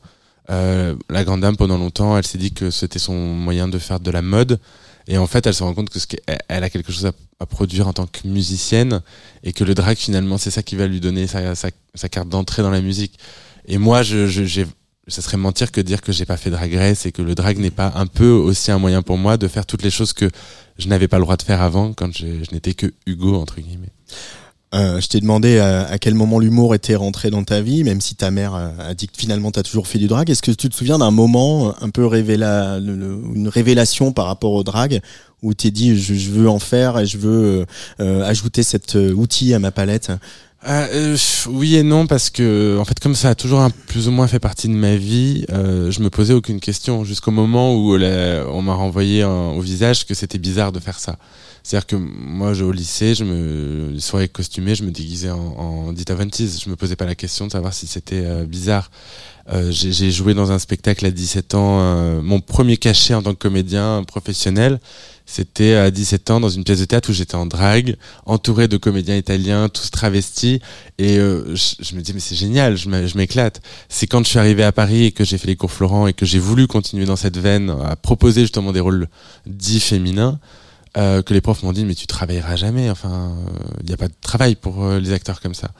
La 0.49 1.23
grande 1.23 1.43
dame, 1.43 1.57
pendant 1.57 1.79
longtemps, 1.79 2.19
elle 2.19 2.27
s'est 2.27 2.39
dit 2.39 2.51
que 2.51 2.73
c'était 2.73 2.99
son 2.99 3.15
moyen 3.15 3.69
de 3.69 3.79
faire 3.79 4.01
de 4.01 4.11
la 4.11 4.21
mode. 4.21 4.59
Et 5.11 5.19
en 5.19 5.27
fait, 5.27 5.45
elle 5.47 5.55
se 5.55 5.65
rend 5.65 5.75
compte 5.75 5.91
que 5.91 5.99
ce 5.99 6.07
qu'elle- 6.07 6.39
elle 6.49 6.63
a 6.63 6.71
quelque 6.71 6.93
chose 6.93 7.07
à, 7.07 7.47
produire 7.47 7.89
en 7.89 7.93
tant 7.93 8.07
que 8.07 8.29
musicienne 8.29 9.01
et 9.43 9.53
que 9.53 9.65
le 9.65 9.75
drag, 9.75 9.97
finalement, 9.97 10.39
c'est 10.39 10.51
ça 10.53 10.63
qui 10.63 10.77
va 10.77 10.87
lui 10.87 11.01
donner 11.01 11.27
sa, 11.27 12.09
carte 12.09 12.29
d'entrée 12.29 12.63
dans 12.63 12.71
la 12.71 12.81
musique. 12.81 13.19
Et 13.67 13.77
moi, 13.79 14.03
je, 14.03 14.27
je- 14.29 14.63
ça 15.09 15.21
serait 15.23 15.37
mentir 15.37 15.73
que 15.73 15.81
dire 15.81 16.01
que 16.01 16.13
j'ai 16.13 16.27
pas 16.27 16.37
fait 16.37 16.51
drag 16.51 16.73
race 16.75 17.07
et 17.07 17.13
que 17.13 17.23
le 17.23 17.35
drag 17.35 17.59
n'est 17.59 17.73
pas 17.73 17.93
un 17.97 18.07
peu 18.07 18.31
aussi 18.31 18.71
un 18.71 18.79
moyen 18.79 19.03
pour 19.03 19.19
moi 19.19 19.37
de 19.37 19.49
faire 19.49 19.67
toutes 19.67 19.83
les 19.83 19.91
choses 19.91 20.13
que 20.13 20.31
je 20.79 20.87
n'avais 20.89 21.09
pas 21.09 21.17
le 21.19 21.25
droit 21.25 21.37
de 21.37 21.43
faire 21.43 21.61
avant 21.61 21.93
quand 21.93 22.17
je 22.17 22.27
n'étais 22.53 22.75
que 22.75 22.93
Hugo 23.07 23.35
entre 23.35 23.61
guillemets. 23.61 23.93
Euh, 24.73 25.01
je 25.01 25.09
t'ai 25.09 25.21
demandé 25.21 25.59
à, 25.59 25.87
à 25.87 25.99
quel 25.99 26.15
moment 26.15 26.39
l'humour 26.39 26.75
était 26.77 26.95
rentré 26.95 27.31
dans 27.31 27.43
ta 27.43 27.61
vie, 27.61 27.83
même 27.83 28.01
si 28.01 28.15
ta 28.15 28.31
mère 28.31 28.55
a, 28.55 28.71
a 28.79 28.95
dit 28.95 29.09
que 29.09 29.17
finalement 29.17 29.51
tu 29.51 29.59
as 29.59 29.65
toujours 29.65 29.89
fait 29.89 29.99
du 29.99 30.07
drag. 30.07 30.31
Est-ce 30.31 30.43
que 30.43 30.53
tu 30.53 30.69
te 30.69 30.75
souviens 30.77 30.99
d'un 30.99 31.11
moment 31.11 31.75
un 31.83 31.91
peu 31.91 32.07
révéla, 32.07 32.79
une 32.79 33.49
révélation 33.49 34.13
par 34.13 34.27
rapport 34.27 34.53
au 34.53 34.63
drag 34.63 35.01
où 35.43 35.55
t'es 35.55 35.71
dit 35.71 35.99
je, 35.99 36.31
veux 36.31 36.49
en 36.49 36.59
faire 36.59 36.99
et 36.99 37.07
je 37.07 37.19
veux 37.19 37.67
euh, 37.99 38.25
ajouter 38.25 38.63
cet 38.63 38.95
euh, 38.95 39.13
outil 39.13 39.55
à 39.55 39.59
ma 39.59 39.73
palette? 39.73 40.13
Euh, 40.69 40.87
euh, 40.93 41.17
oui 41.49 41.77
et 41.77 41.83
non 41.83 42.07
parce 42.07 42.29
que 42.29 42.77
en 42.79 42.85
fait 42.85 43.01
comme 43.01 43.15
ça 43.15 43.31
a 43.31 43.35
toujours 43.35 43.67
plus 43.87 44.09
ou 44.09 44.11
moins 44.11 44.27
fait 44.27 44.39
partie 44.39 44.69
de 44.69 44.75
ma 44.75 44.95
vie, 44.97 45.47
euh, 45.51 45.91
je 45.91 46.01
me 46.01 46.11
posais 46.11 46.35
aucune 46.35 46.61
question 46.61 47.03
jusqu'au 47.03 47.31
moment 47.31 47.75
où 47.75 47.95
on 47.95 48.63
m'a 48.63 48.75
renvoyé 48.75 49.25
au 49.25 49.61
visage 49.61 50.07
que 50.07 50.13
c'était 50.13 50.39
bizarre 50.39 50.73
de 50.73 50.79
faire 50.79 50.99
ça. 50.99 51.17
C'est-à-dire 51.63 51.87
que 51.87 51.97
moi 51.97 52.55
je, 52.55 52.65
au 52.65 52.73
lycée, 52.73 53.15
je 53.15 53.25
me 53.25 53.91
les 53.93 54.01
soirées 54.01 54.31
je 54.37 54.83
me 54.85 54.91
déguisais 54.91 55.31
en, 55.31 55.39
en 55.39 55.93
Dita 55.93 56.15
Von 56.15 56.29
Teese. 56.29 56.63
Je 56.65 56.71
me 56.71 56.77
posais 56.77 56.97
pas 56.97 57.07
la 57.07 57.15
question 57.15 57.47
de 57.47 57.53
savoir 57.53 57.75
si 57.75 57.87
c'était 57.87 58.25
euh, 58.25 58.45
bizarre. 58.45 58.91
Euh, 59.53 59.71
j'ai 59.73 60.11
joué 60.13 60.35
dans 60.35 60.53
un 60.53 60.59
spectacle 60.59 61.05
à 61.07 61.11
17 61.11 61.55
ans. 61.55 61.81
euh, 61.81 62.23
mon 62.23 62.41
premier 62.41 62.77
cachet 62.77 63.15
en 63.15 63.23
tant 63.23 63.33
que 63.33 63.39
comédien 63.39 64.05
professionnel, 64.05 64.79
c'était 65.27 65.75
à 65.75 65.91
17 65.91 66.31
ans 66.31 66.41
dans 66.41 66.49
une 66.49 66.63
pièce 66.65 66.81
de 66.81 66.85
théâtre 66.85 67.11
où 67.11 67.13
j'étais 67.13 67.35
en 67.35 67.47
drague, 67.47 67.97
entouré 68.27 68.69
de 68.69 68.77
comédiens 68.77 69.17
italiens, 69.17 69.69
tous 69.69 69.91
travestis. 69.91 70.61
Et 70.99 71.19
euh, 71.19 71.55
je, 71.55 71.75
je 71.81 71.95
me 71.97 72.01
dis, 72.01 72.13
mais 72.13 72.21
c'est 72.21 72.35
génial, 72.37 72.77
je 72.77 73.17
m'éclate. 73.17 73.61
C'est 73.89 74.07
quand 74.07 74.23
je 74.25 74.29
suis 74.29 74.39
arrivé 74.39 74.63
à 74.63 74.73
Paris 74.73 75.05
et 75.07 75.13
que 75.13 75.25
j'ai 75.25 75.39
fait 75.39 75.49
les 75.49 75.57
cours 75.57 75.73
Florent 75.73 76.07
et 76.07 76.13
que 76.13 76.27
j'ai 76.27 76.39
voulu 76.39 76.67
continuer 76.67 77.05
dans 77.05 77.17
cette 77.17 77.39
veine, 77.39 77.75
à 77.85 77.97
proposer 77.97 78.43
justement 78.43 78.73
des 78.73 78.81
rôles 78.81 79.09
dits 79.47 79.81
féminins, 79.81 80.39
euh, 80.97 81.23
que 81.23 81.35
les 81.35 81.41
profs 81.41 81.63
m'ont 81.63 81.73
dit, 81.73 81.85
mais 81.85 81.95
tu 81.95 82.07
travailleras 82.07 82.57
jamais. 82.57 82.91
Enfin, 82.91 83.37
il 83.81 83.87
n'y 83.87 83.93
a 83.93 83.97
pas 83.97 84.09
de 84.09 84.15
travail 84.21 84.57
pour 84.57 84.85
euh, 84.85 84.99
les 84.99 85.13
acteurs 85.13 85.41
comme 85.41 85.55
ça. 85.55 85.71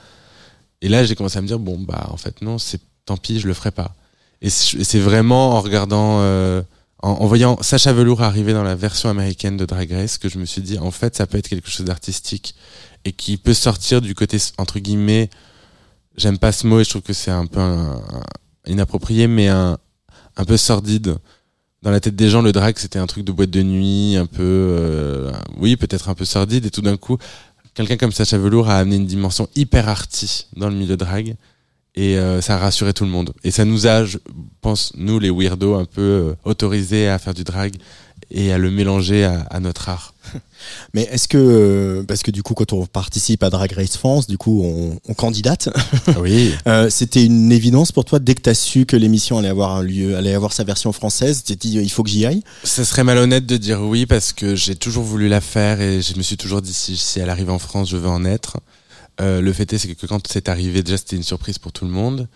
Et 0.81 0.89
là, 0.89 1.03
j'ai 1.03 1.15
commencé 1.15 1.37
à 1.37 1.41
me 1.41 1.47
dire, 1.47 1.59
bon, 1.59 1.77
bah, 1.79 2.07
en 2.11 2.17
fait, 2.17 2.41
non, 2.41 2.57
c'est 2.57 2.81
tant 3.05 3.17
pis, 3.17 3.39
je 3.39 3.47
le 3.47 3.53
ferai 3.53 3.71
pas. 3.71 3.93
Et 4.41 4.49
c'est 4.49 4.99
vraiment 4.99 5.51
en 5.51 5.61
regardant, 5.61 6.19
euh, 6.21 6.63
en, 6.99 7.27
voyant 7.27 7.61
Sacha 7.61 7.93
Velour 7.93 8.21
arriver 8.23 8.53
dans 8.53 8.63
la 8.63 8.75
version 8.75 9.09
américaine 9.09 9.57
de 9.57 9.65
Drag 9.65 9.91
Race 9.91 10.17
que 10.17 10.29
je 10.29 10.39
me 10.39 10.45
suis 10.45 10.61
dit, 10.61 10.79
en 10.79 10.91
fait, 10.91 11.15
ça 11.15 11.27
peut 11.27 11.37
être 11.37 11.49
quelque 11.49 11.69
chose 11.69 11.85
d'artistique 11.85 12.55
et 13.05 13.11
qui 13.11 13.37
peut 13.37 13.53
sortir 13.53 14.01
du 14.01 14.15
côté, 14.15 14.37
entre 14.57 14.79
guillemets, 14.79 15.29
j'aime 16.15 16.39
pas 16.39 16.51
ce 16.51 16.65
mot 16.65 16.79
et 16.79 16.83
je 16.83 16.89
trouve 16.89 17.01
que 17.01 17.13
c'est 17.13 17.31
un 17.31 17.45
peu 17.45 17.61
inapproprié, 18.65 19.27
mais 19.27 19.47
un, 19.47 19.77
un 20.37 20.45
peu 20.45 20.57
sordide. 20.57 21.17
Dans 21.81 21.89
la 21.89 21.99
tête 21.99 22.15
des 22.15 22.29
gens, 22.29 22.43
le 22.43 22.51
drag, 22.51 22.77
c'était 22.77 22.99
un 22.99 23.07
truc 23.07 23.25
de 23.25 23.31
boîte 23.31 23.49
de 23.49 23.63
nuit, 23.63 24.15
un 24.15 24.27
peu, 24.27 24.43
euh, 24.43 25.31
oui, 25.57 25.75
peut-être 25.77 26.09
un 26.09 26.13
peu 26.13 26.25
sordide, 26.25 26.63
et 26.67 26.69
tout 26.69 26.81
d'un 26.83 26.95
coup, 26.95 27.17
quelqu'un 27.73 27.97
comme 27.97 28.11
Sacha 28.11 28.37
Velour 28.37 28.69
a 28.69 28.77
amené 28.77 28.97
une 28.97 29.07
dimension 29.07 29.49
hyper 29.55 29.89
arty 29.89 30.45
dans 30.55 30.69
le 30.69 30.75
milieu 30.75 30.95
drag, 30.95 31.35
et 31.95 32.19
euh, 32.19 32.39
ça 32.39 32.55
a 32.55 32.57
rassuré 32.59 32.93
tout 32.93 33.03
le 33.03 33.09
monde. 33.09 33.33
Et 33.43 33.49
ça 33.49 33.65
nous 33.65 33.87
a, 33.87 34.05
je 34.05 34.19
pense, 34.61 34.93
nous, 34.95 35.17
les 35.17 35.31
weirdos, 35.31 35.73
un 35.73 35.85
peu 35.85 36.01
euh, 36.01 36.35
autorisés 36.45 37.09
à 37.09 37.17
faire 37.17 37.33
du 37.33 37.43
drag 37.43 37.73
et 38.29 38.53
à 38.53 38.59
le 38.59 38.69
mélanger 38.69 39.23
à, 39.25 39.41
à 39.49 39.59
notre 39.59 39.89
art. 39.89 40.10
Mais 40.93 41.03
est-ce 41.11 41.27
que, 41.27 41.37
euh, 41.37 42.03
parce 42.03 42.23
que 42.23 42.31
du 42.31 42.43
coup, 42.43 42.53
quand 42.53 42.73
on 42.73 42.85
participe 42.85 43.43
à 43.43 43.49
Drag 43.49 43.71
Race 43.71 43.97
France, 43.97 44.27
du 44.27 44.37
coup, 44.37 44.63
on, 44.63 44.99
on 45.07 45.13
candidate. 45.13 45.69
Oui. 46.19 46.53
Euh, 46.67 46.89
C'était 46.89 47.25
une 47.25 47.51
évidence 47.51 47.91
pour 47.91 48.05
toi 48.05 48.19
dès 48.19 48.35
que 48.35 48.41
tu 48.41 48.49
as 48.49 48.53
su 48.53 48.85
que 48.85 48.95
l'émission 48.95 49.39
allait 49.39 49.49
avoir 49.49 49.75
un 49.75 49.81
lieu, 49.83 50.15
allait 50.15 50.33
avoir 50.33 50.53
sa 50.53 50.63
version 50.63 50.91
française. 50.91 51.43
Tu 51.43 51.55
t'es 51.55 51.67
dit, 51.67 51.77
il 51.77 51.89
faut 51.89 52.03
que 52.03 52.09
j'y 52.09 52.25
aille? 52.25 52.43
Ça 52.63 52.85
serait 52.85 53.03
malhonnête 53.03 53.45
de 53.45 53.57
dire 53.57 53.81
oui 53.81 54.05
parce 54.05 54.31
que 54.31 54.55
j'ai 54.55 54.75
toujours 54.75 55.03
voulu 55.03 55.27
la 55.27 55.41
faire 55.41 55.81
et 55.81 56.01
je 56.01 56.15
me 56.17 56.21
suis 56.21 56.37
toujours 56.37 56.61
dit 56.61 56.73
si, 56.73 56.95
si 56.97 57.19
elle 57.19 57.29
arrive 57.29 57.49
en 57.49 57.59
France, 57.59 57.89
je 57.89 57.97
veux 57.97 58.09
en 58.09 58.23
être. 58.25 58.57
Euh, 59.19 59.41
le 59.41 59.53
fait 59.53 59.71
est, 59.73 59.77
c'est 59.77 59.93
que 59.93 60.05
quand 60.05 60.25
c'est 60.27 60.49
arrivé, 60.49 60.83
déjà 60.83 60.97
c'était 60.97 61.15
une 61.15 61.23
surprise 61.23 61.57
pour 61.57 61.71
tout 61.71 61.85
le 61.85 61.91
monde. 61.91 62.27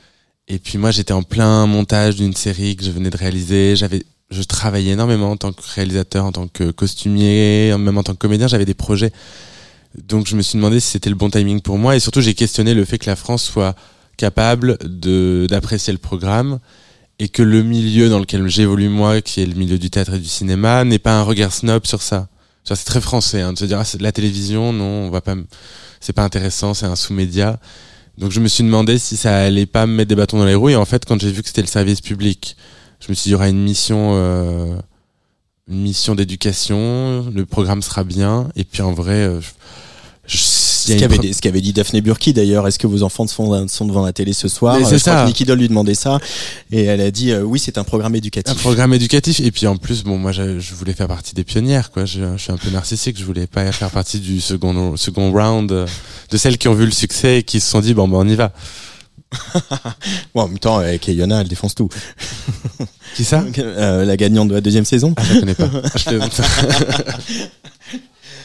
Et 0.48 0.60
puis 0.60 0.78
moi, 0.78 0.91
j'étais 0.91 1.13
en 1.13 1.24
plein 1.24 1.65
montage 1.65 2.15
d'une 2.15 2.36
série 2.36 2.76
que 2.76 2.84
je 2.84 2.91
venais 2.91 3.10
de 3.10 3.17
réaliser. 3.17 3.76
J'avais, 3.76 4.04
je 4.29 4.41
travaillais 4.43 4.93
énormément 4.93 5.31
en 5.31 5.38
tant 5.38 5.53
que 5.53 5.61
réalisateur, 5.75 6.25
en 6.25 6.31
tant 6.31 6.47
que 6.47 6.71
costumier, 6.71 7.75
même 7.77 7.97
en 7.97 8.03
tant 8.03 8.13
que 8.13 8.19
comédien. 8.19 8.47
J'avais 8.47 8.65
des 8.65 8.73
projets. 8.73 9.11
Donc 9.95 10.27
je 10.27 10.35
me 10.35 10.41
suis 10.41 10.57
demandé 10.57 10.79
si 10.79 10.89
c'était 10.91 11.09
le 11.09 11.15
bon 11.15 11.29
timing 11.29 11.61
pour 11.61 11.77
moi. 11.77 11.95
Et 11.95 11.99
surtout, 11.99 12.21
j'ai 12.21 12.33
questionné 12.33 12.73
le 12.73 12.85
fait 12.85 12.97
que 12.97 13.09
la 13.09 13.15
France 13.15 13.43
soit 13.43 13.75
capable 14.17 14.77
d'apprécier 15.47 15.93
le 15.93 15.99
programme 15.99 16.59
et 17.19 17.29
que 17.29 17.43
le 17.43 17.63
milieu 17.63 18.09
dans 18.09 18.19
lequel 18.19 18.47
j'évolue 18.47 18.89
moi, 18.89 19.21
qui 19.21 19.41
est 19.41 19.45
le 19.45 19.53
milieu 19.53 19.77
du 19.77 19.89
théâtre 19.89 20.15
et 20.15 20.19
du 20.19 20.27
cinéma, 20.27 20.83
n'ait 20.83 20.99
pas 20.99 21.17
un 21.17 21.23
regard 21.23 21.53
snob 21.53 21.85
sur 21.85 22.01
ça. 22.01 22.27
C'est 22.63 22.83
très 22.83 22.99
français 23.01 23.41
hein, 23.41 23.53
de 23.53 23.59
se 23.59 23.65
dire 23.65 23.79
ah, 23.79 23.85
c'est 23.85 24.01
la 24.01 24.11
télévision, 24.11 24.73
non, 24.73 25.05
on 25.05 25.09
va 25.11 25.21
pas, 25.21 25.35
c'est 25.99 26.13
pas 26.13 26.23
intéressant, 26.23 26.73
c'est 26.73 26.88
un 26.88 26.95
sous-média. 26.95 27.59
Donc 28.17 28.31
je 28.31 28.39
me 28.39 28.47
suis 28.47 28.63
demandé 28.63 28.97
si 28.97 29.17
ça 29.17 29.38
allait 29.38 29.67
pas 29.67 29.85
me 29.85 29.93
mettre 29.93 30.09
des 30.09 30.15
bâtons 30.15 30.39
dans 30.39 30.45
les 30.45 30.55
roues. 30.55 30.69
Et 30.69 30.75
en 30.75 30.85
fait, 30.85 31.05
quand 31.05 31.21
j'ai 31.21 31.31
vu 31.31 31.41
que 31.41 31.47
c'était 31.47 31.61
le 31.61 31.67
service 31.67 32.01
public, 32.01 32.57
je 32.99 33.08
me 33.10 33.13
suis 33.13 33.23
dit 33.23 33.29
il 33.29 33.31
y 33.34 33.36
aura 33.36 33.49
une 33.49 33.63
mission, 33.63 34.12
euh, 34.15 34.75
une 35.69 35.81
mission 35.81 36.15
d'éducation, 36.15 37.29
le 37.34 37.45
programme 37.45 37.81
sera 37.81 38.03
bien. 38.03 38.49
Et 38.55 38.63
puis 38.63 38.81
en 38.81 38.93
vrai, 38.93 39.13
euh, 39.13 39.41
je, 40.27 40.38
je- 40.38 40.38
Ce 40.38 40.93
qu'avait 40.99 41.34
ce 41.34 41.41
qu'avait 41.41 41.62
dit 41.62 41.73
Daphné 41.73 41.99
Burki 42.01 42.31
d'ailleurs. 42.34 42.67
Est-ce 42.67 42.77
que 42.77 42.86
vos 42.86 43.01
enfants 43.01 43.25
sont, 43.25 43.67
sont 43.67 43.86
devant 43.86 44.05
la 44.05 44.13
télé 44.13 44.34
ce 44.34 44.47
soir 44.47 44.75
Euh, 44.75 44.79
c'est 44.81 44.99
crois 44.99 45.13
ça. 45.13 45.21
que 45.23 45.27
Nicky 45.27 45.43
Doll 45.45 45.58
lui 45.60 45.67
demandait 45.67 45.95
ça. 45.95 46.19
Et 46.71 46.84
elle 46.84 47.01
a 47.01 47.10
dit, 47.10 47.31
euh, 47.31 47.41
oui, 47.41 47.58
c'est 47.58 47.79
un 47.79 47.84
programme 47.84 48.13
un 48.13 48.17
éducatif. 48.17 48.55
programme 48.60 48.93
éducatif 48.93 49.39
et 49.39 49.51
puis 49.51 49.65
en 49.65 49.77
plus 49.77 50.03
bon 50.03 50.17
moi 50.19 50.31
je, 50.31 50.60
je 50.60 50.75
voulais 50.75 50.93
faire 50.93 51.08
partie 51.08 51.34
des 51.34 51.43
pionnières 51.43 51.89
quoi 51.91 52.05
je, 52.05 52.19
je 52.38 52.41
suis 52.41 52.51
un 52.51 52.58
peu 52.58 52.69
narcissique 52.69 53.17
je 53.17 53.23
voulais 53.25 53.47
pas 53.47 53.71
faire 53.71 53.89
partie 53.89 54.19
du 54.19 54.39
second 54.39 54.95
second 54.95 55.31
round 55.31 55.69
de 55.71 56.38
celles 56.38 56.60
qui 56.60 56.67
ont 56.67 56.75
vu 56.75 56.86
le 56.86 56.91
succès 56.91 57.39
et 57.39 57.43
qui 57.43 57.60
se 57.60 57.67
sont 57.69 57.81
dit 57.81 57.93
bon 57.95 58.08
ben 58.08 58.17
on 58.17 58.27
y 58.27 58.36
va 58.36 58.51
Bon, 60.33 60.41
en 60.43 60.47
même 60.47 60.59
temps, 60.59 60.77
avec 60.77 61.07
Yona, 61.07 61.41
elle 61.41 61.47
défonce 61.47 61.75
tout. 61.75 61.89
qui 63.15 63.23
ça 63.23 63.43
Euh, 63.57 64.05
la 64.05 64.17
gagnante 64.17 64.49
de 64.49 64.53
la 64.53 64.61
deuxième 64.61 64.85
saison. 64.85 65.13
ah, 65.17 65.23
je 65.27 65.33
la 65.33 65.39
connais 65.39 65.55
pas 65.55 65.69
Je 65.95 66.09
Euh, 66.09 66.29
ce- 66.31 66.43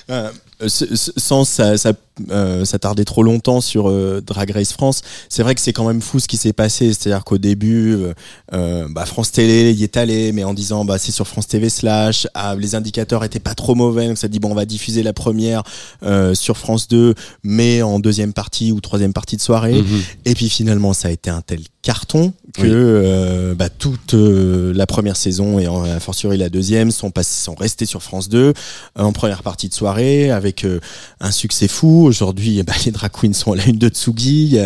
ce- 0.08 0.30
sans 0.68 1.44
ça, 1.44 1.76
ça, 1.76 1.92
euh, 2.30 2.64
s'attarder 2.64 3.04
trop 3.04 3.22
longtemps 3.22 3.60
sur 3.60 3.88
euh, 3.88 4.20
Drag 4.24 4.50
Race 4.50 4.72
France, 4.72 5.02
c'est 5.28 5.42
vrai 5.42 5.54
que 5.54 5.60
c'est 5.60 5.72
quand 5.72 5.86
même 5.86 6.02
fou 6.02 6.18
ce 6.18 6.28
qui 6.28 6.36
s'est 6.36 6.52
passé. 6.52 6.92
C'est-à-dire 6.92 7.24
qu'au 7.24 7.38
début, 7.38 7.94
euh, 7.94 8.12
euh, 8.52 8.86
bah, 8.90 9.06
France 9.06 9.32
Télé 9.32 9.72
y 9.72 9.84
est 9.84 9.96
allé, 9.96 10.32
mais 10.32 10.44
en 10.44 10.54
disant 10.54 10.84
bah 10.84 10.98
c'est 10.98 11.12
sur 11.12 11.26
France 11.26 11.46
TV 11.48 11.70
slash, 11.70 12.26
ah, 12.34 12.54
les 12.58 12.74
indicateurs 12.74 13.24
étaient 13.24 13.40
pas 13.40 13.54
trop 13.54 13.74
mauvais, 13.74 14.06
donc 14.06 14.18
ça 14.18 14.28
dit 14.28 14.38
bon 14.38 14.50
on 14.50 14.54
va 14.54 14.64
diffuser 14.66 15.02
la 15.02 15.12
première 15.12 15.62
euh, 16.02 16.34
sur 16.34 16.56
France 16.56 16.88
2, 16.88 17.14
mais 17.42 17.82
en 17.82 17.98
deuxième 17.98 18.32
partie 18.32 18.72
ou 18.72 18.80
troisième 18.80 19.12
partie 19.12 19.36
de 19.36 19.42
soirée. 19.42 19.80
Mhm. 19.80 20.02
Et 20.26 20.34
puis 20.34 20.48
finalement, 20.48 20.92
ça 20.92 21.08
a 21.08 21.10
été 21.10 21.30
un 21.30 21.40
tel 21.40 21.60
carton 21.82 22.32
que 22.54 22.62
Oui. 22.62 22.68
euh, 22.70 23.54
bah, 23.54 23.68
toute 23.70 24.14
euh, 24.14 24.72
la 24.74 24.86
première 24.86 25.16
saison 25.16 25.58
et 25.58 25.66
en, 25.66 25.82
a 25.84 25.98
fortiori 26.00 26.36
la 26.36 26.48
deuxième 26.50 26.90
sont 26.90 27.10
passés, 27.10 27.42
sont 27.44 27.54
restés 27.54 27.86
sur 27.86 28.02
France 28.02 28.28
2 28.28 28.38
euh, 28.38 28.52
en 28.96 29.12
première 29.12 29.42
partie 29.42 29.68
de 29.68 29.74
soirée 29.74 30.30
avec 30.30 30.49
euh, 30.64 30.80
un 31.20 31.30
succès 31.30 31.68
fou. 31.68 32.04
Aujourd'hui, 32.06 32.62
bah, 32.66 32.72
les 32.84 32.90
drag 32.92 33.10
queens 33.10 33.32
sont 33.34 33.52
à 33.52 33.56
la 33.56 33.66
une 33.66 33.78
de 33.78 33.88
Tsugi, 33.88 34.58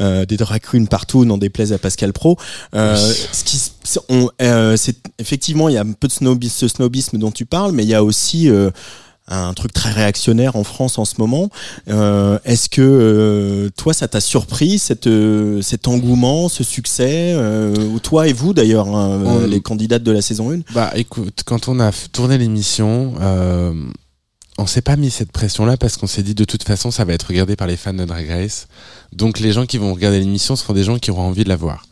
euh, 0.00 0.24
des 0.24 0.36
drag 0.36 0.60
queens 0.60 0.86
partout, 0.86 1.24
n'en 1.24 1.38
déplaise 1.38 1.72
à 1.72 1.78
Pascal 1.78 2.12
Pro. 2.12 2.36
Euh, 2.74 2.96
Oui. 2.96 3.14
ce 3.32 3.44
qui, 3.44 3.60
on, 4.08 4.28
euh, 4.42 4.76
c'est 4.76 4.96
effectivement, 5.18 5.68
il 5.68 5.74
y 5.74 5.78
a 5.78 5.82
un 5.82 5.92
peu 5.92 6.08
de 6.08 6.12
snobisme, 6.12 6.56
ce 6.58 6.68
snobisme 6.68 7.18
dont 7.18 7.30
tu 7.30 7.46
parles, 7.46 7.72
mais 7.72 7.84
il 7.84 7.88
y 7.88 7.94
a 7.94 8.04
aussi 8.04 8.48
un 9.30 9.52
truc 9.54 9.72
très 9.72 9.90
réactionnaire 9.90 10.56
en 10.56 10.64
France 10.64 10.98
en 10.98 11.04
ce 11.04 11.14
moment. 11.18 11.50
Euh, 11.88 12.38
Est-ce 12.44 12.68
que 12.68 12.80
euh, 12.82 13.68
toi, 13.76 13.92
ça 13.92 14.08
t'a 14.08 14.20
surpris 14.20 14.78
cette, 14.78 15.06
euh, 15.06 15.60
cet 15.62 15.86
engouement, 15.88 16.48
ce 16.48 16.64
succès 16.64 17.36
Toi 18.02 18.28
et 18.28 18.32
vous 18.32 18.54
d'ailleurs, 18.54 18.88
hein, 18.88 19.46
les 19.46 19.60
candidates 19.60 20.02
de 20.02 20.12
la 20.12 20.22
saison 20.22 20.50
1 20.52 20.60
bah 20.74 20.92
écoute 20.94 21.42
quand 21.44 21.68
on 21.68 21.78
a 21.80 21.90
tourné 22.12 22.38
l'émission 22.38 23.14
on 24.58 24.66
s'est 24.66 24.82
pas 24.82 24.96
mis 24.96 25.10
cette 25.10 25.32
pression 25.32 25.64
là 25.64 25.76
parce 25.76 25.96
qu'on 25.96 26.06
s'est 26.06 26.22
dit 26.22 26.34
de 26.34 26.44
toute 26.44 26.64
façon 26.64 26.90
ça 26.90 27.04
va 27.04 27.14
être 27.14 27.28
regardé 27.28 27.56
par 27.56 27.66
les 27.66 27.76
fans 27.76 27.94
de 27.94 28.04
Drag 28.04 28.28
Race 28.28 28.68
donc 29.12 29.38
les 29.38 29.52
gens 29.52 29.66
qui 29.66 29.78
vont 29.78 29.94
regarder 29.94 30.18
l'émission 30.18 30.56
seront 30.56 30.74
des 30.74 30.84
gens 30.84 30.98
qui 30.98 31.10
auront 31.10 31.28
envie 31.28 31.44
de 31.44 31.48
la 31.48 31.56
voir 31.56 31.84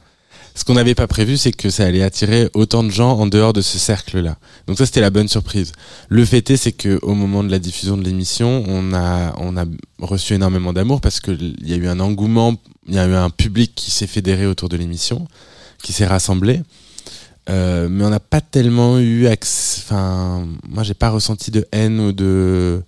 ce 0.56 0.64
qu'on 0.64 0.72
n'avait 0.72 0.94
pas 0.94 1.06
prévu, 1.06 1.36
c'est 1.36 1.52
que 1.52 1.68
ça 1.68 1.84
allait 1.84 2.02
attirer 2.02 2.48
autant 2.54 2.82
de 2.82 2.88
gens 2.88 3.10
en 3.18 3.26
dehors 3.26 3.52
de 3.52 3.60
ce 3.60 3.78
cercle-là. 3.78 4.38
Donc 4.66 4.78
ça, 4.78 4.86
c'était 4.86 5.02
la 5.02 5.10
bonne 5.10 5.28
surprise. 5.28 5.72
Le 6.08 6.24
fait 6.24 6.48
est, 6.50 6.56
c'est 6.56 6.72
que 6.72 6.98
au 7.02 7.14
moment 7.14 7.44
de 7.44 7.50
la 7.50 7.58
diffusion 7.58 7.98
de 7.98 8.02
l'émission, 8.02 8.64
on 8.66 8.94
a 8.94 9.34
on 9.36 9.58
a 9.58 9.66
reçu 9.98 10.32
énormément 10.32 10.72
d'amour 10.72 11.02
parce 11.02 11.20
que 11.20 11.30
il 11.30 11.68
y 11.68 11.74
a 11.74 11.76
eu 11.76 11.86
un 11.86 12.00
engouement, 12.00 12.56
il 12.88 12.94
y 12.94 12.98
a 12.98 13.06
eu 13.06 13.12
un 13.12 13.28
public 13.28 13.72
qui 13.74 13.90
s'est 13.90 14.06
fédéré 14.06 14.46
autour 14.46 14.70
de 14.70 14.78
l'émission, 14.78 15.28
qui 15.82 15.92
s'est 15.92 16.06
rassemblé. 16.06 16.62
Euh, 17.48 17.88
mais 17.88 18.04
on 18.04 18.10
n'a 18.10 18.20
pas 18.20 18.40
tellement 18.40 18.98
eu 18.98 19.26
accès. 19.26 19.80
Enfin, 19.84 20.46
moi, 20.68 20.82
j'ai 20.82 20.94
pas 20.94 21.10
ressenti 21.10 21.50
de 21.50 21.66
haine 21.72 22.00
ou 22.00 22.12
de 22.12 22.82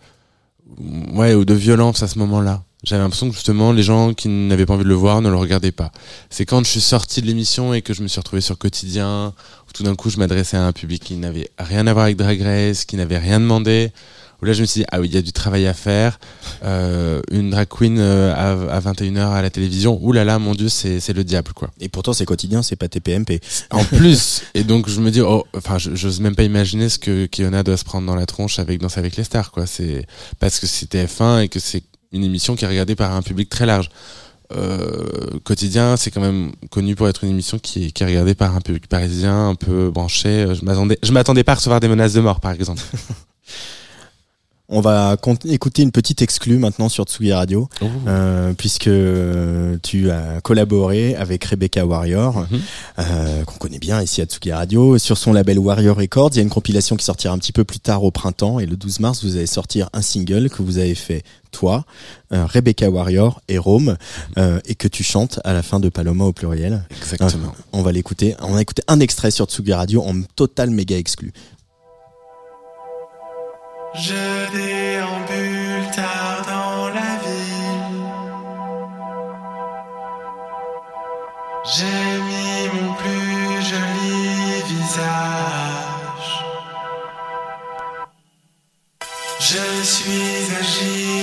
ouais 1.12 1.34
ou 1.34 1.44
de 1.44 1.54
violence 1.54 2.02
à 2.02 2.08
ce 2.08 2.18
moment-là. 2.18 2.62
J'avais 2.84 3.02
l'impression 3.02 3.28
que 3.28 3.34
justement 3.34 3.72
les 3.72 3.82
gens 3.82 4.14
qui 4.14 4.28
n'avaient 4.28 4.64
pas 4.64 4.74
envie 4.74 4.84
de 4.84 4.88
le 4.88 4.94
voir 4.94 5.20
ne 5.20 5.28
le 5.28 5.36
regardaient 5.36 5.72
pas. 5.72 5.90
C'est 6.30 6.46
quand 6.46 6.64
je 6.64 6.70
suis 6.70 6.80
sorti 6.80 7.20
de 7.20 7.26
l'émission 7.26 7.74
et 7.74 7.82
que 7.82 7.92
je 7.92 8.02
me 8.02 8.08
suis 8.08 8.20
retrouvé 8.20 8.40
sur 8.40 8.56
Quotidien, 8.56 9.34
où 9.68 9.72
tout 9.72 9.82
d'un 9.82 9.96
coup 9.96 10.10
je 10.10 10.18
m'adressais 10.18 10.56
à 10.56 10.64
un 10.64 10.72
public 10.72 11.02
qui 11.02 11.16
n'avait 11.16 11.50
rien 11.58 11.88
à 11.88 11.92
voir 11.92 12.04
avec 12.04 12.16
Drag 12.16 12.40
Race, 12.40 12.84
qui 12.84 12.96
n'avait 12.96 13.18
rien 13.18 13.40
demandé, 13.40 13.92
où 14.40 14.44
là 14.44 14.52
je 14.52 14.60
me 14.60 14.66
suis 14.66 14.80
dit, 14.82 14.86
ah 14.92 15.00
oui, 15.00 15.08
il 15.08 15.14
y 15.14 15.18
a 15.18 15.22
du 15.22 15.32
travail 15.32 15.66
à 15.66 15.74
faire. 15.74 16.18
Euh, 16.64 17.20
une 17.30 17.50
drag 17.50 17.66
queen 17.68 17.98
euh, 17.98 18.32
à, 18.34 18.76
à 18.76 18.80
21h 18.80 19.30
à 19.32 19.42
la 19.42 19.50
télévision, 19.50 20.00
là 20.12 20.24
là, 20.24 20.38
mon 20.38 20.54
dieu, 20.54 20.68
c'est 20.68 21.12
le 21.12 21.24
diable 21.24 21.52
quoi. 21.54 21.70
Et 21.80 21.88
pourtant, 21.88 22.12
c'est 22.12 22.24
quotidien, 22.24 22.62
c'est 22.62 22.76
pas 22.76 22.88
TPMP. 22.88 23.40
En 23.70 23.84
plus, 23.84 24.42
et 24.54 24.64
donc 24.64 24.88
je 24.88 25.00
me 25.00 25.10
dis, 25.10 25.20
oh, 25.20 25.44
enfin, 25.56 25.78
je- 25.78 25.94
j'ose 25.94 26.20
même 26.20 26.34
pas 26.36 26.44
imaginer 26.44 26.88
ce 26.88 26.98
que 26.98 27.26
Kiona 27.26 27.62
doit 27.62 27.76
se 27.76 27.84
prendre 27.84 28.06
dans 28.06 28.14
la 28.16 28.26
tronche 28.26 28.58
avec 28.58 28.80
Danse 28.80 28.96
avec 28.98 29.16
les 29.16 29.24
stars, 29.24 29.50
quoi. 29.50 29.66
C'est 29.66 30.06
parce 30.38 30.58
que 30.60 30.66
c'est 30.66 30.86
TF1 30.94 31.42
et 31.42 31.48
que 31.48 31.58
c'est 31.60 31.82
une 32.12 32.24
émission 32.24 32.56
qui 32.56 32.64
est 32.64 32.68
regardée 32.68 32.94
par 32.94 33.12
un 33.12 33.22
public 33.22 33.48
très 33.50 33.66
large. 33.66 33.90
Euh, 34.56 35.38
quotidien, 35.44 35.96
c'est 35.98 36.10
quand 36.10 36.22
même 36.22 36.52
connu 36.70 36.94
pour 36.96 37.06
être 37.08 37.22
une 37.24 37.30
émission 37.30 37.58
qui 37.58 37.86
est, 37.86 37.90
qui 37.90 38.02
est 38.02 38.06
regardée 38.06 38.34
par 38.34 38.56
un 38.56 38.60
public 38.62 38.86
parisien 38.86 39.48
un 39.50 39.54
peu 39.54 39.90
branché. 39.90 40.46
Je 40.58 40.64
m'attendais, 40.64 40.98
je 41.02 41.12
m'attendais 41.12 41.44
pas 41.44 41.52
à 41.52 41.56
recevoir 41.56 41.80
des 41.80 41.88
menaces 41.88 42.14
de 42.14 42.20
mort, 42.20 42.40
par 42.40 42.52
exemple. 42.52 42.82
On 44.70 44.82
va 44.82 45.16
écouter 45.46 45.80
une 45.82 45.92
petite 45.92 46.20
exclue 46.20 46.58
maintenant 46.58 46.90
sur 46.90 47.04
Tsugi 47.04 47.32
Radio, 47.32 47.70
euh, 48.06 48.52
puisque 48.52 48.90
tu 49.82 50.10
as 50.10 50.42
collaboré 50.42 51.16
avec 51.16 51.42
Rebecca 51.46 51.86
Warrior, 51.86 52.40
Mhm. 52.50 52.60
euh, 52.98 53.44
qu'on 53.44 53.56
connaît 53.56 53.78
bien 53.78 54.02
ici 54.02 54.20
à 54.20 54.26
Tsugi 54.26 54.52
Radio. 54.52 54.98
Sur 54.98 55.16
son 55.16 55.32
label 55.32 55.58
Warrior 55.58 55.96
Records, 55.96 56.30
il 56.32 56.36
y 56.36 56.38
a 56.40 56.42
une 56.42 56.50
compilation 56.50 56.96
qui 56.96 57.04
sortira 57.06 57.32
un 57.32 57.38
petit 57.38 57.52
peu 57.52 57.64
plus 57.64 57.80
tard 57.80 58.04
au 58.04 58.10
printemps. 58.10 58.58
Et 58.60 58.66
le 58.66 58.76
12 58.76 59.00
mars, 59.00 59.24
vous 59.24 59.36
allez 59.36 59.46
sortir 59.46 59.88
un 59.94 60.02
single 60.02 60.50
que 60.50 60.60
vous 60.60 60.76
avez 60.76 60.94
fait, 60.94 61.22
toi, 61.50 61.86
euh, 62.34 62.44
Rebecca 62.44 62.90
Warrior 62.90 63.40
et 63.48 63.56
Rome, 63.56 63.96
euh, 64.36 64.60
et 64.66 64.74
que 64.74 64.86
tu 64.86 65.02
chantes 65.02 65.40
à 65.44 65.54
la 65.54 65.62
fin 65.62 65.80
de 65.80 65.88
Paloma 65.88 66.24
au 66.24 66.34
pluriel. 66.34 66.84
Exactement. 67.00 67.54
On 67.72 67.80
va 67.80 67.90
l'écouter. 67.90 68.34
On 68.42 68.54
a 68.54 68.60
écouté 68.60 68.82
un 68.86 69.00
extrait 69.00 69.30
sur 69.30 69.46
Tsugi 69.46 69.72
Radio 69.72 70.02
en 70.02 70.20
total 70.36 70.68
méga 70.68 70.98
exclu. 70.98 71.32
Je 73.94 74.50
déambule 74.50 75.90
tard 75.94 76.42
dans 76.46 76.88
la 76.88 77.16
ville. 77.24 77.78
J'ai 81.64 82.20
mis 82.28 82.68
mon 82.74 82.92
plus 82.94 83.62
joli 83.70 84.62
visage. 84.66 86.30
Je 89.40 89.82
suis 89.82 90.54
agile 90.60 91.17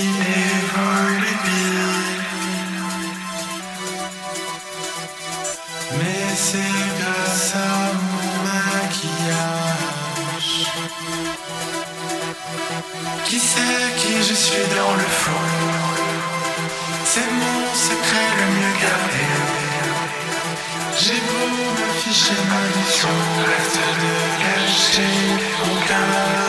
suis 14.36 14.68
dans 14.76 14.94
le 14.94 15.08
fond. 15.22 15.46
C'est 17.04 17.30
mon 17.40 17.74
secret 17.74 18.28
le 18.38 18.46
mieux 18.56 18.74
gardé. 18.84 19.26
J'ai 21.00 21.20
beau 21.28 21.46
m'afficher 21.78 22.38
ma 22.50 22.62
mission 22.76 23.16
Reste 23.48 23.80
de 24.02 24.14
cacher 24.42 25.16
mon 25.64 26.45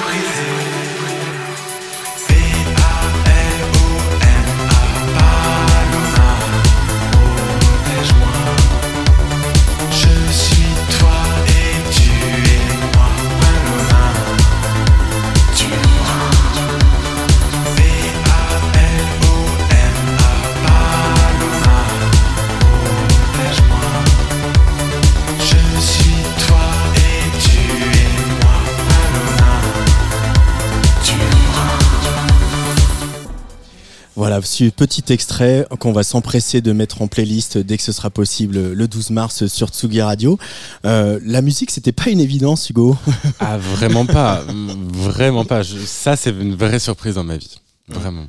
Voilà, 34.17 34.41
ce 34.41 34.63
petit 34.71 35.03
extrait 35.13 35.67
qu'on 35.80 35.91
va 35.91 36.01
s'empresser 36.01 36.60
de 36.62 36.71
mettre 36.71 37.03
en 37.03 37.08
playlist 37.08 37.60
dès 37.60 37.77
que 37.77 37.84
ce 37.84 37.91
sera 37.91 38.10
possible 38.10 38.73
le 38.73 38.88
12 38.88 39.12
mars 39.12 39.45
sur 39.45 39.69
Tsugi 39.69 40.01
Radio. 40.01 40.39
Euh, 40.86 41.19
la 41.23 41.43
musique, 41.43 41.69
c'était 41.69 41.91
pas 41.91 42.10
une 42.10 42.19
évidence, 42.19 42.67
Hugo. 42.71 42.97
Ah, 43.39 43.60
vraiment 43.60 44.08
pas. 44.08 44.43
Vraiment 44.91 45.45
pas. 45.45 45.62
Je- 45.62 45.77
ça, 45.86 46.15
c'est 46.15 46.32
une 46.32 46.56
vraie 46.56 46.80
surprise 46.80 47.13
dans 47.13 47.23
ma 47.23 47.38
vie. 47.38 47.60
Vraiment. 47.89 48.25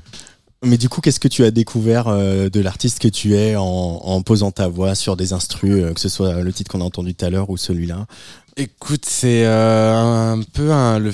Mais 0.63 0.77
du 0.77 0.91
coup, 0.91 1.01
qu'est-ce 1.01 1.21
que 1.21 1.29
tu 1.29 1.43
as 1.45 1.51
découvert 1.51 2.09
euh, 2.09 2.51
de 2.51 2.61
l'artiste 2.61 2.99
que 2.99 3.09
tu 3.09 3.35
es 3.35 3.57
en, 3.57 3.63
en 3.65 4.21
posant 4.21 4.51
ta 4.51 4.69
voix 4.69 4.95
sur 4.95 5.17
des 5.17 5.33
instrus, 5.33 5.73
euh, 5.85 5.95
que 5.95 6.01
ce 6.01 6.11
soit 6.11 6.43
le 6.43 6.53
titre 6.53 6.71
qu'on 6.71 6.83
a 6.83 6.85
entendu 6.85 7.15
tout 7.15 7.25
à 7.25 7.31
l'heure 7.31 7.49
ou 7.49 7.57
celui-là? 7.57 8.07
Écoute, 8.61 9.05
c'est 9.07 9.45
euh, 9.47 10.33
un 10.33 10.43
peu 10.43 10.69
le, 10.99 11.13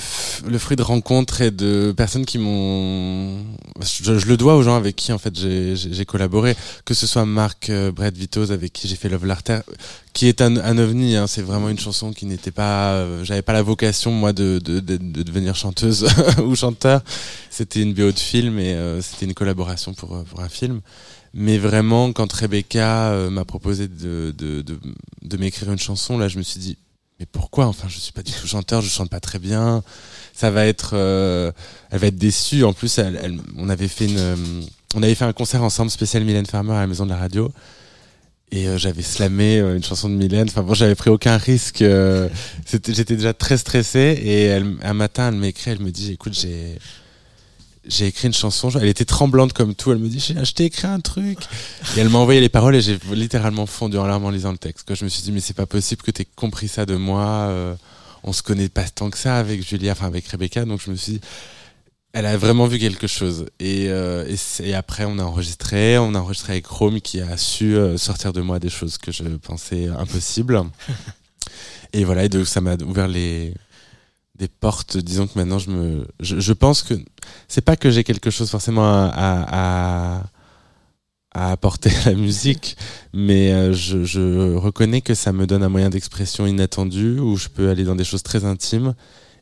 fruit 0.59 0.77
de 0.79 0.83
rencontres 0.83 1.43
et 1.43 1.51
de 1.51 1.93
personnes 1.95 2.25
qui 2.25 2.39
m'ont. 2.39 3.45
Je, 3.83 4.13
le 4.27 4.39
dois 4.39 4.57
aux 4.57 4.63
gens 4.63 4.77
avec 4.77 4.97
qui 4.97 5.13
en 5.13 5.19
fait 5.19 5.35
j'ai- 5.39 6.05
collaboré, 6.07 6.57
que 6.87 6.95
ce 6.95 7.07
soit 7.07 7.27
Marc 7.27 7.69
euh, 7.69 7.93
Brett 7.93 8.17
Vitos 8.17 8.51
avec 8.51 8.73
qui 8.73 8.89
j'ai 8.89 8.97
fait 8.97 9.11
Love 9.11 9.27
Larter, 9.27 9.59
qui 10.15 10.27
est 10.27 10.41
un, 10.41 10.57
un 10.57 10.79
ovni. 10.79 11.17
Hein, 11.17 11.27
c'est 11.27 11.43
vraiment 11.43 11.69
une 11.69 11.79
chanson 11.79 12.15
qui 12.15 12.25
n'était 12.25 12.51
pas. 12.51 12.93
euh, 12.95 13.25
J'avais 13.25 13.43
pas 13.43 13.53
la 13.53 13.61
vocation 13.63 14.11
moi 14.11 14.33
de, 14.33 14.59
de, 14.65 14.81
de, 14.81 14.97
de 14.97 15.23
devenir 15.23 15.55
chanteuse 15.55 16.07
ou 16.43 16.57
chanteur. 16.57 17.03
C'était 17.51 17.83
une 17.83 17.93
BO 17.93 18.11
de 18.11 18.19
film 18.19 18.59
et 18.59 18.73
euh, 18.73 19.03
c'était 19.03 19.27
une 19.27 19.35
collaboration 19.35 19.93
pour 19.93 20.25
pour 20.25 20.41
un 20.41 20.49
film. 20.49 20.81
Mais 21.35 21.59
vraiment, 21.59 22.13
quand 22.13 22.33
Rebecca 22.33 23.13
m'a 23.29 23.45
proposé 23.45 23.89
de, 23.89 24.33
de, 24.39 24.63
de 25.23 25.37
m'écrire 25.37 25.73
une 25.73 25.79
chanson, 25.81 26.17
là, 26.17 26.29
je 26.29 26.39
me 26.39 26.45
suis 26.45 26.61
dit, 26.61 26.79
mais 27.21 27.27
pourquoi? 27.27 27.67
Enfin, 27.67 27.89
je 27.89 27.99
suis 27.99 28.13
pas 28.13 28.23
du 28.23 28.33
tout 28.33 28.47
chanteur, 28.47 28.81
je 28.83 28.89
chante 28.89 29.11
pas 29.11 29.21
très 29.21 29.39
bien. 29.39 29.83
Ça 30.33 30.51
va 30.51 30.67
être, 30.67 30.91
euh, 30.95 31.53
elle 31.91 32.01
va 32.01 32.09
être 32.09 32.19
déçue. 32.19 32.65
En 32.65 32.73
plus, 32.73 32.99
elle, 32.99 33.41
on 33.57 33.69
avait 33.69 33.89
fait 33.89 34.07
une, 34.07 34.19
euh, 34.19 34.37
on 34.97 35.03
avait 35.03 35.15
fait 35.15 35.25
un 35.25 35.33
concert 35.33 35.63
ensemble 35.63 35.91
spécial 35.91 36.25
Mylène 36.25 36.47
Farmer 36.47 36.73
à 36.73 36.81
la 36.81 36.87
maison 36.87 37.05
de 37.05 37.11
la 37.11 37.17
radio. 37.17 37.53
Et 38.51 38.69
euh, 38.69 38.79
j'avais 38.79 39.03
slamé 39.03 39.59
une 39.59 39.85
chanson 39.85 40.09
de 40.09 40.15
Mylène. 40.15 40.49
Enfin 40.49 40.63
bon, 40.63 40.75
j'avais 40.75 40.97
pris 40.97 41.11
aucun 41.11 41.37
risque. 41.37 41.85
j'étais 42.67 43.17
déjà 43.17 43.33
très 43.33 43.59
stressé. 43.59 44.21
Et 44.23 44.53
un 44.83 44.95
matin, 44.95 45.29
elle 45.29 45.37
m'écrit, 45.37 45.71
elle 45.71 45.81
me 45.81 45.91
dit, 45.91 46.13
écoute, 46.13 46.35
j'ai, 46.35 46.79
j'ai 47.87 48.07
écrit 48.07 48.29
une 48.29 48.35
chanson. 48.35 48.71
Elle 48.71 48.89
était 48.89 49.05
tremblante 49.05 49.53
comme 49.53 49.75
tout. 49.75 49.93
Elle 49.93 49.99
me 49.99 50.09
dit, 50.09 50.21
j'ai 50.21 50.37
acheté 50.39 50.65
écrit 50.65 50.87
un 50.87 51.01
truc. 51.01 51.39
Et 51.97 52.01
elle 52.01 52.09
m'a 52.09 52.19
envoyé 52.19 52.41
les 52.41 52.49
paroles 52.49 52.77
et 52.77 52.81
j'ai 52.81 52.99
littéralement 53.13 53.67
fondu 53.67 53.97
en 53.99 54.07
larmes 54.07 54.25
en 54.25 54.31
lisant 54.31 54.53
le 54.53 54.59
texte. 54.59 54.95
Je 54.95 55.05
me 55.05 55.09
suis 55.09 55.23
dit, 55.23 55.33
mais 55.33 55.41
c'est 55.41 55.55
pas 55.55 55.67
possible 55.67 56.03
que 56.03 56.11
t'aies 56.11 56.27
compris 56.37 56.69
ça 56.69 56.87
de 56.87 56.97
moi. 56.97 57.27
euh, 57.49 57.75
on 58.23 58.33
se 58.33 58.43
connaît 58.43 58.71
pas 58.71 58.85
tant 58.85 59.11
que 59.11 59.19
ça 59.19 59.37
avec 59.37 59.67
Julia, 59.67 59.93
enfin 59.93 60.07
avec 60.07 60.27
Rebecca. 60.27 60.65
Donc 60.65 60.81
je 60.85 60.91
me 60.91 60.97
suis 60.97 61.13
dit, 61.15 61.21
elle 62.15 62.27
a 62.27 62.37
vraiment 62.37 62.67
vu 62.67 62.79
quelque 62.79 63.07
chose. 63.07 63.47
Et, 63.61 63.87
euh, 63.89 64.25
après, 64.75 65.05
on 65.05 65.19
a 65.19 65.25
enregistré. 65.25 65.99
On 65.99 66.15
a 66.15 66.21
enregistré 66.21 66.55
avec 66.55 66.65
Chrome 66.65 67.01
qui 67.01 67.21
a 67.21 67.37
su 67.37 67.77
euh, 67.77 67.99
sortir 67.99 68.33
de 68.33 68.41
moi 68.41 68.59
des 68.59 68.71
choses 68.71 68.99
que 68.99 69.13
je 69.13 69.25
pensais 69.25 69.89
impossibles. 69.89 70.63
et 71.93 72.05
voilà, 72.05 72.25
et 72.25 72.29
donc 72.29 72.47
ça 72.47 72.61
m'a 72.61 72.77
ouvert 72.77 73.09
les 73.09 73.53
des 74.37 74.49
portes. 74.49 74.97
Disons 74.97 75.27
que 75.27 75.39
maintenant, 75.39 75.59
je 75.59 75.71
me, 75.71 76.07
je 76.21 76.53
pense 76.53 76.83
que 76.83 76.95
c'est 77.49 77.61
pas 77.63 77.77
que 77.77 77.91
j'ai 77.91 78.05
quelque 78.05 78.31
chose 78.31 78.51
forcément 78.51 78.85
à, 78.85 79.07
à, 79.15 80.19
à- 80.19 80.23
à 81.37 81.51
apporter 81.51 81.91
à 82.07 82.11
la 82.11 82.15
musique, 82.17 82.77
mais 83.13 83.53
euh, 83.53 83.73
je, 83.73 84.05
je 84.05 84.55
reconnais 84.55 85.01
que 85.01 85.15
ça 85.15 85.33
me 85.33 85.47
donne 85.49 85.65
un 85.65 85.69
moyen 85.69 85.91
d'expression 85.91 86.47
inattendu 86.47 87.19
où 87.19 87.37
je 87.37 87.49
peux 87.49 87.71
aller 87.71 87.83
dans 87.85 87.97
des 87.97 88.05
choses 88.05 88.23
très 88.23 88.45
intimes. 88.45 88.95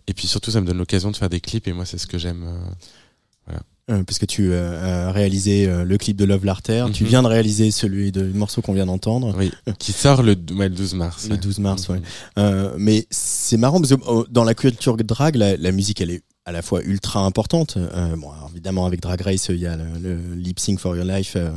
Et 0.06 0.14
puis 0.14 0.26
surtout, 0.26 0.50
ça 0.50 0.60
me 0.62 0.66
donne 0.66 0.78
l'occasion 0.78 1.10
de 1.10 1.16
faire 1.16 1.28
des 1.28 1.40
clips 1.40 1.68
et 1.68 1.72
moi, 1.74 1.84
c'est 1.84 1.98
ce 1.98 2.06
que 2.06 2.16
j'aime. 2.18 2.44
euh. 2.44 3.52
Euh, 3.90 4.04
Parce 4.04 4.18
que 4.20 4.26
tu 4.26 4.52
euh, 4.52 5.08
as 5.08 5.12
réalisé 5.12 5.66
euh, 5.68 5.84
le 5.84 5.98
clip 5.98 6.16
de 6.16 6.24
Love 6.24 6.44
Larter, 6.44 6.86
tu 6.94 7.02
Mhm. 7.02 7.08
viens 7.10 7.22
de 7.24 7.26
réaliser 7.28 7.72
celui 7.72 8.12
de 8.12 8.20
le 8.20 8.32
morceau 8.32 8.62
qu'on 8.62 8.72
vient 8.74 8.86
d'entendre. 8.86 9.34
Oui, 9.36 9.50
qui 9.80 9.90
sort 9.92 10.22
le, 10.22 10.36
ouais, 10.56 10.68
le 10.68 10.74
12 10.74 10.94
mars. 10.94 11.24
Le 11.26 11.32
ouais. 11.34 11.38
12 11.40 11.58
mars, 11.58 11.88
ouais. 11.88 12.00
Euh, 12.38 12.72
mais 12.78 13.06
c'est 13.10 13.56
marrant 13.56 13.80
parce 13.80 13.94
que 13.94 14.00
euh, 14.08 14.24
dans 14.30 14.44
la 14.44 14.54
culture 14.54 14.96
drag, 14.96 15.34
la, 15.34 15.56
la 15.56 15.72
musique, 15.72 16.00
elle 16.00 16.12
est 16.12 16.22
à 16.44 16.50
la 16.50 16.62
fois 16.62 16.83
ultra 16.83 17.20
importantes. 17.20 17.76
Euh, 17.76 18.16
bon, 18.16 18.31
alors, 18.33 18.50
évidemment, 18.52 18.85
avec 18.87 19.00
Drag 19.00 19.20
Race, 19.20 19.46
il 19.48 19.59
y 19.59 19.66
a 19.66 19.76
le, 19.76 19.85
le 20.02 20.35
Lip 20.35 20.59
Sync 20.59 20.81
for 20.81 20.96
Your 20.96 21.05
Life 21.05 21.35
euh, 21.37 21.50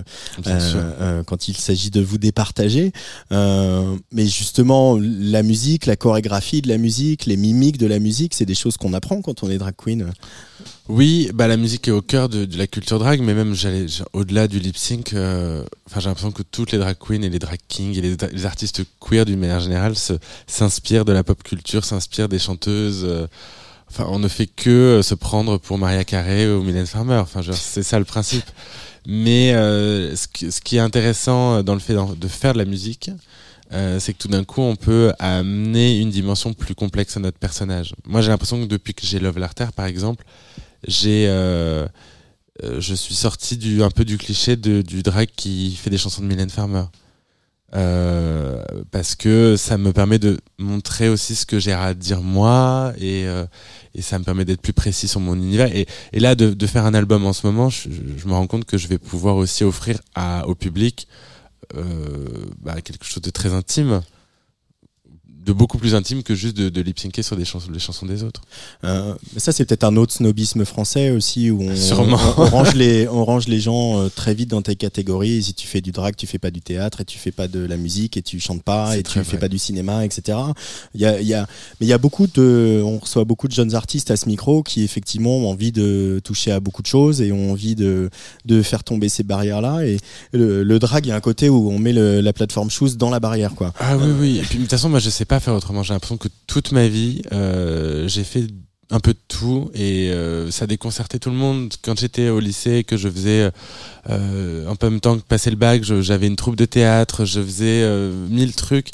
euh, 0.45 1.24
quand 1.24 1.48
il 1.48 1.58
s'agit 1.58 1.89
de 1.89 2.02
vous 2.02 2.19
départager. 2.19 2.91
Mais 3.32 4.28
justement, 4.28 5.00
la 5.02 5.41
musique, 5.41 5.88
la 5.88 5.95
chorégraphie 5.95 6.62
de 6.62 6.67
la 6.67 6.78
musique, 6.78 7.26
les 7.26 7.38
mimiques 7.38 7.78
de 7.78 7.88
la 7.88 8.00
musique, 8.00 8.36
c'est 8.36 8.45
des 8.45 8.56
choses 8.56 8.78
qu'on 8.78 8.93
apprend 8.93 9.21
quand 9.21 9.43
on 9.43 9.50
est 9.50 9.58
drag 9.58 9.76
queen. 9.76 10.12
Oui, 10.88 11.32
bah 11.34 11.48
la 11.48 11.58
musique 11.58 11.88
est 11.88 11.91
au 11.91 12.04
cœur 12.04 12.30
de, 12.30 12.45
de 12.45 12.58
la 12.60 12.67
culture 12.67 13.00
drag, 13.00 13.19
mais 13.19 13.34
même 13.34 13.56
j'allais 13.56 13.88
au-delà 14.13 14.48
du 14.48 14.60
lip 14.60 14.78
sync. 14.78 15.15
Enfin, 15.15 16.00
j'ai 16.00 16.10
l'impression 16.10 16.32
que 16.32 16.43
toutes 16.43 16.71
les 16.71 16.78
drag 16.78 16.95
queens 17.00 17.24
et 17.24 17.30
les 17.30 17.39
drag 17.39 17.58
kings 17.67 17.98
et 17.98 18.02
les, 18.02 18.15
les 18.32 18.45
artistes 18.45 18.84
queer 19.00 19.26
d'une 19.26 19.39
manière 19.39 19.62
générale 19.62 19.95
s'inspirent 20.45 21.06
de 21.06 21.12
la 21.12 21.24
pop 21.24 21.41
culture, 21.41 21.84
s'inspirent 21.84 22.30
des 22.30 22.38
chanteuses. 22.38 23.28
Euh, 23.88 23.91
Enfin, 23.91 24.08
on 24.10 24.19
ne 24.19 24.28
fait 24.28 24.48
que 24.48 24.69
euh, 24.69 25.02
se 25.02 25.15
prendre 25.15 25.58
pour 25.58 25.78
Maria 25.78 26.04
Carey 26.04 26.48
ou 26.48 26.63
Mylène 26.63 26.86
Farmer. 26.86 27.15
Enfin, 27.15 27.41
c'est 27.54 27.84
ça 27.84 28.00
le 28.00 28.06
principe. 28.06 28.45
Mais 29.08 29.54
euh, 29.54 30.15
ce, 30.15 30.28
qui, 30.28 30.78
est 30.78 30.80
intéressant 30.80 31.63
dans 31.63 31.76
le 31.76 31.80
fait 31.80 31.93
de 31.93 32.28
faire 32.28 32.54
de 32.54 32.58
la 32.58 32.65
musique, 32.65 33.12
euh, 33.74 34.00
c'est 34.00 34.13
que 34.13 34.19
tout 34.19 34.28
d'un 34.28 34.43
coup, 34.43 34.62
on 34.62 34.76
peut 34.76 35.13
amener 35.19 36.00
une 36.00 36.10
dimension 36.10 36.54
plus 36.54 36.76
complexe 36.76 37.17
à 37.17 37.19
notre 37.19 37.38
personnage. 37.38 37.93
Moi, 38.06 38.21
j'ai 38.21 38.30
l'impression 38.30 38.60
que 38.62 38.65
depuis 38.65 38.93
que 38.93 39.06
j'ai 39.06 39.19
Love 39.19 39.39
Larter, 39.39 39.67
par 39.76 39.86
exemple, 39.86 40.24
j'ai, 40.88 41.26
euh, 41.28 41.88
euh, 42.63 42.80
je 42.80 42.93
suis 42.93 43.15
sorti 43.15 43.58
du 43.58 43.82
un 43.82 43.89
peu 43.89 44.06
du 44.06 44.17
cliché 44.17 44.56
de, 44.56 44.82
du 44.82 45.02
drag 45.02 45.30
qui 45.36 45.76
fait 45.76 45.89
des 45.89 45.98
chansons 45.98 46.21
de 46.21 46.28
Mylène 46.28 46.50
Farmer. 46.50 46.84
Euh, 47.73 48.63
parce 48.91 49.15
que 49.15 49.56
ça 49.58 49.78
me 49.78 49.91
permet 49.91 50.19
de 50.19 50.39
montrer 50.60 51.10
aussi 51.10 51.36
ce 51.36 51.45
que 51.45 51.60
j'ai 51.60 51.73
à 51.73 51.93
dire 51.93 52.21
moi 52.21 52.93
et, 52.97 53.28
euh, 53.28 53.45
et 53.95 54.01
ça 54.01 54.19
me 54.19 54.23
permet 54.23 54.45
d'être 54.45 54.62
plus 54.62 54.71
précis 54.71 55.08
sur 55.08 55.19
mon 55.19 55.36
univers. 55.36 55.75
Et, 55.75 55.88
et 56.13 56.19
là 56.19 56.36
de, 56.36 56.54
de 56.54 56.67
faire 56.67 56.86
un 56.86 56.93
album 56.93 57.25
en 57.25 57.34
ce 57.34 57.45
moment 57.45 57.69
je, 57.69 57.89
je 58.17 58.28
me 58.28 58.34
rends 58.34 58.47
compte 58.47 58.65
que 58.65 58.78
je 58.78 58.88
vais 58.88 58.99
pouvoir 58.99 59.36
aussi 59.36 59.63
offrir 59.63 59.99
à, 60.13 60.47
au 60.47 60.54
public 60.56 61.08
euh, 61.75 61.84
bah, 62.62 62.80
quelque 62.82 63.04
chose 63.06 63.23
de 63.23 63.32
très 63.32 63.54
intime 63.54 64.01
de 65.45 65.53
beaucoup 65.53 65.77
plus 65.77 65.93
intime 65.95 66.23
que 66.23 66.34
juste 66.36 66.58
de, 66.58 66.69
de 66.69 66.81
lip 66.81 66.97
syncer 66.99 67.21
sur 67.21 67.36
des 67.38 67.45
chansons, 67.45 67.69
les 67.71 67.79
chansons 67.79 68.05
des 68.05 68.23
autres. 68.23 68.41
Euh, 68.84 69.13
mais 69.34 69.39
ça, 69.39 69.51
c'est 69.51 69.65
peut-être 69.65 69.84
un 69.84 69.95
autre 69.95 70.13
snobisme 70.13 70.65
français 70.65 71.12
aussi, 71.12 71.51
où 71.51 71.62
on, 71.62 71.75
Sûrement. 71.75 72.17
on- 72.38 72.41
on 72.41 72.45
range 72.49 72.73
les, 72.73 73.08
on 73.08 73.23
range 73.23 73.47
les 73.47 73.60
gens 73.60 73.99
euh, 74.01 74.10
très 74.10 74.34
vite 74.34 74.49
dans 74.49 74.62
tes 74.62 74.75
catégories. 74.75 75.43
Si 75.43 75.53
tu 75.53 75.67
fais 75.67 75.81
du 75.81 75.91
drag, 75.91 76.15
tu 76.15 76.25
fais 76.27 76.39
pas 76.39 76.51
du 76.51 76.62
théâtre, 76.62 77.01
et 77.01 77.05
tu 77.05 77.17
fais 77.19 77.31
pas 77.31 77.47
de 77.47 77.60
la 77.60 77.77
musique, 77.77 78.17
et 78.17 78.21
tu 78.21 78.39
chantes 78.39 78.63
pas, 78.63 78.95
et 78.97 79.03
tu 79.03 79.03
très 79.03 79.23
fais 79.23 79.31
vrai. 79.31 79.39
pas 79.39 79.47
du 79.47 79.60
cinéma, 79.60 80.03
etc. 80.05 80.38
Il 80.95 81.01
y 81.01 81.05
a, 81.05 81.19
il 81.21 81.27
y 81.27 81.34
a, 81.34 81.47
mais 81.79 81.86
il 81.86 81.89
y 81.89 81.93
a 81.93 81.97
beaucoup 81.97 82.25
de, 82.27 82.81
on 82.84 82.97
reçoit 82.97 83.23
beaucoup 83.25 83.47
de 83.47 83.53
jeunes 83.53 83.75
artistes 83.75 84.12
à 84.12 84.17
ce 84.17 84.27
micro 84.27 84.63
qui 84.63 84.84
effectivement 84.84 85.38
ont 85.38 85.49
envie 85.51 85.71
de 85.71 86.19
toucher 86.23 86.51
à 86.51 86.60
beaucoup 86.60 86.81
de 86.81 86.88
choses 86.88 87.21
et 87.21 87.31
ont 87.31 87.51
envie 87.51 87.75
de, 87.75 88.10
de 88.45 88.62
faire 88.62 88.84
tomber 88.84 89.10
ces 89.10 89.23
barrières-là. 89.23 89.86
Et 89.86 89.97
le, 90.34 90.63
le 90.63 90.79
drag, 90.79 91.05
il 91.05 91.10
y 91.10 91.12
a 91.12 91.15
un 91.15 91.19
côté 91.21 91.49
où 91.49 91.69
on 91.71 91.77
met 91.79 91.93
le- 91.93 92.21
la 92.21 92.34
plateforme 92.34 92.69
shoes 92.71 92.95
dans 92.97 93.10
la 93.10 93.19
barrière, 93.19 93.53
quoi. 93.53 93.73
Ah 93.79 93.95
oui, 93.97 94.12
oui. 94.19 94.38
Et 94.39 94.41
puis 94.41 94.58
de 94.58 94.63
toute 94.63 94.71
façon, 94.71 94.89
moi, 94.89 94.99
je 94.99 95.10
sais 95.10 95.25
pas 95.25 95.35
faire 95.39 95.54
autrement. 95.54 95.84
J'ai 95.84 95.93
l'impression 95.93 96.17
que 96.17 96.30
toute 96.48 96.71
ma 96.71 96.88
vie, 96.88 97.21
euh, 97.32 98.08
j'ai 98.08 98.24
fait 98.24 98.48
un 98.91 99.00
peu 99.00 99.13
de 99.13 99.19
tout 99.28 99.71
et 99.74 100.12
euh, 100.12 100.52
ça 100.52 100.67
déconcertait 100.67 101.17
tout 101.19 101.32
le 101.32 101.36
monde. 101.36 101.74
Quand 101.82 102.00
j'étais 102.00 102.30
au 102.30 102.39
lycée 102.39 102.84
que 102.84 102.98
je 102.98 103.10
faisais 103.10 103.50
euh, 104.10 104.67
en 104.67 104.76
même 104.84 105.00
temps 105.00 105.17
que 105.17 105.24
passer 105.24 105.50
le 105.50 105.56
bac, 105.56 105.84
j'avais 105.84 106.28
une 106.28 106.36
troupe 106.36 106.56
de 106.56 106.65
théâtre, 106.65 107.26
je 107.26 107.41
faisais 107.41 107.88
mille 108.30 108.54
trucs. 108.56 108.89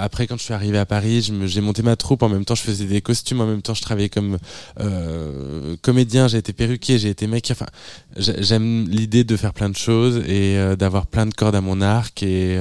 Après, 0.00 0.26
quand 0.26 0.38
je 0.38 0.44
suis 0.44 0.54
arrivé 0.54 0.78
à 0.78 0.86
Paris, 0.86 1.30
j'ai 1.44 1.60
monté 1.60 1.82
ma 1.82 1.94
troupe. 1.94 2.22
En 2.22 2.30
même 2.30 2.46
temps, 2.46 2.54
je 2.54 2.62
faisais 2.62 2.86
des 2.86 3.02
costumes. 3.02 3.42
En 3.42 3.46
même 3.46 3.60
temps, 3.60 3.74
je 3.74 3.82
travaillais 3.82 4.08
comme 4.08 4.38
comédien. 5.82 6.26
J'ai 6.26 6.38
été 6.38 6.54
perruquier, 6.54 6.98
j'ai 6.98 7.10
été 7.10 7.26
mec. 7.26 7.48
Enfin, 7.50 7.66
j'ai- 8.16 8.42
j'aime 8.42 8.88
l'idée 8.88 9.24
de 9.24 9.36
faire 9.36 9.52
plein 9.52 9.68
de 9.68 9.76
choses 9.76 10.22
et 10.26 10.56
d'avoir 10.78 11.06
plein 11.06 11.26
de 11.26 11.34
cordes 11.34 11.54
à 11.54 11.60
mon 11.60 11.82
arc 11.82 12.22
et 12.22 12.56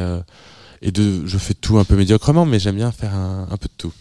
et 0.82 0.92
de 0.92 1.26
je 1.26 1.38
fais 1.38 1.54
tout 1.54 1.78
un 1.78 1.84
peu 1.84 1.96
médiocrement 1.96 2.46
mais 2.46 2.60
j'aime 2.60 2.76
bien 2.76 2.92
faire 2.92 3.13
un, 3.13 3.48
un 3.50 3.58
peu 3.58 3.68
de 3.68 3.74
tout 3.78 3.94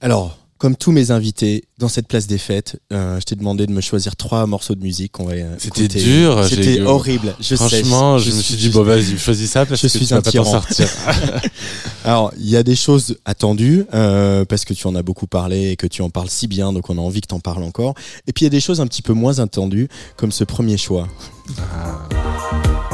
Alors, 0.00 0.38
comme 0.58 0.74
tous 0.74 0.90
mes 0.90 1.10
invités 1.10 1.64
dans 1.78 1.88
cette 1.88 2.08
place 2.08 2.26
des 2.26 2.38
fêtes, 2.38 2.80
euh, 2.90 3.20
je 3.20 3.24
t'ai 3.26 3.34
demandé 3.34 3.66
de 3.66 3.72
me 3.72 3.82
choisir 3.82 4.16
trois 4.16 4.46
morceaux 4.46 4.74
de 4.74 4.82
musique 4.82 5.12
qu'on 5.12 5.26
va 5.26 5.34
C'était 5.58 5.86
dur, 5.86 6.46
C'était 6.48 6.80
horrible. 6.80 7.34
Je 7.40 7.44
sais. 7.44 7.56
franchement 7.56 8.18
je, 8.18 8.30
me 8.30 8.40
suis 8.40 8.56
dit 8.56 8.70
bon 8.70 8.82
vas-y 8.82 9.18
choisis 9.18 9.50
ça 9.50 9.66
parce 9.66 9.80
je 9.80 9.86
que 9.86 9.90
suis 9.90 10.06
tu 10.06 10.06
vas 10.06 10.16
un 10.18 10.22
pas 10.22 10.32
t'en 10.32 10.44
sortir 10.44 10.88
Alors, 12.04 12.32
il 12.38 12.48
y 12.48 12.56
a 12.56 12.62
des 12.62 12.76
choses 12.76 13.18
attendues 13.24 13.84
euh, 13.92 14.44
parce 14.44 14.64
que 14.64 14.72
tu 14.72 14.86
en 14.86 14.94
as 14.94 15.02
beaucoup 15.02 15.26
parlé 15.26 15.72
et 15.72 15.76
que 15.76 15.86
tu 15.86 16.02
en 16.02 16.08
parles 16.08 16.30
si 16.30 16.46
bien, 16.46 16.72
donc 16.72 16.88
on 16.88 16.96
a 16.96 17.00
envie 17.00 17.20
que 17.20 17.26
t'en 17.26 17.40
parles 17.40 17.64
encore. 17.64 17.94
Et 18.26 18.32
puis 18.32 18.44
il 18.44 18.46
y 18.46 18.46
a 18.46 18.50
des 18.50 18.60
choses 18.60 18.80
un 18.80 18.86
petit 18.86 19.02
peu 19.02 19.12
moins 19.12 19.40
attendues, 19.40 19.88
comme 20.16 20.32
ce 20.32 20.44
premier 20.44 20.76
choix. 20.76 21.08
Words 21.48 22.85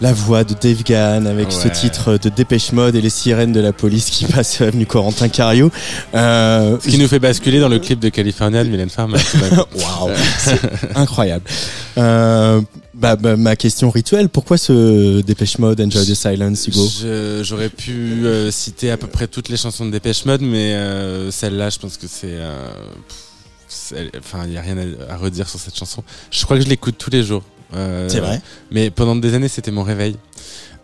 La 0.00 0.14
voix 0.14 0.44
de 0.44 0.54
Dave 0.54 0.82
Gahan 0.82 1.26
avec 1.26 1.52
ce 1.52 1.68
titre 1.68 2.16
de 2.16 2.30
Dépêche 2.30 2.72
Mode 2.72 2.94
et 2.94 3.02
les 3.02 3.10
sirènes 3.10 3.52
de 3.52 3.60
la 3.60 3.74
police 3.74 4.08
qui 4.08 4.24
passent 4.32 4.62
avenue 4.62 4.86
Corentin 4.86 5.28
Cario. 5.28 5.70
Euh, 6.14 6.78
ce 6.82 6.88
qui 6.88 6.96
nous 6.96 7.06
fait 7.06 7.18
basculer 7.18 7.60
dans 7.60 7.68
le 7.68 7.78
clip 7.78 8.00
de 8.00 8.08
California 8.08 8.64
de 8.64 8.70
Mylène 8.70 8.88
Farmer. 8.88 9.18
Waouh, 9.74 10.10
c'est 10.38 10.58
incroyable. 10.94 11.44
Euh, 11.98 12.62
bah, 12.94 13.16
bah, 13.16 13.36
ma 13.36 13.56
question 13.56 13.90
rituelle, 13.90 14.30
pourquoi 14.30 14.56
ce 14.56 15.20
Dépêche 15.20 15.58
Mode, 15.58 15.82
Enjoy 15.82 16.06
the 16.06 16.14
Silence, 16.14 16.66
Hugo? 16.66 17.42
J'aurais 17.42 17.68
pu 17.68 18.24
euh, 18.24 18.50
citer 18.50 18.90
à 18.90 18.96
peu 18.96 19.06
près 19.06 19.26
toutes 19.26 19.50
les 19.50 19.58
chansons 19.58 19.84
de 19.84 19.90
Dépêche 19.90 20.24
Mode, 20.24 20.40
mais 20.40 20.78
celle-là, 21.30 21.68
je 21.68 21.78
pense 21.78 21.98
que 21.98 22.06
c'est. 22.08 22.38
Enfin, 24.18 24.44
il 24.44 24.52
n'y 24.52 24.56
a 24.56 24.62
rien 24.62 24.76
à, 24.78 25.12
à 25.12 25.16
redire 25.18 25.46
sur 25.46 25.60
cette 25.60 25.76
chanson. 25.76 26.02
Je 26.30 26.42
crois 26.44 26.56
que 26.56 26.64
je 26.64 26.68
l'écoute 26.68 26.96
tous 26.96 27.10
les 27.10 27.22
jours. 27.22 27.42
Euh, 27.74 28.08
C'est 28.08 28.20
vrai 28.20 28.40
Mais 28.70 28.90
pendant 28.90 29.16
des 29.16 29.34
années, 29.34 29.48
c'était 29.48 29.70
mon 29.70 29.82
réveil. 29.82 30.16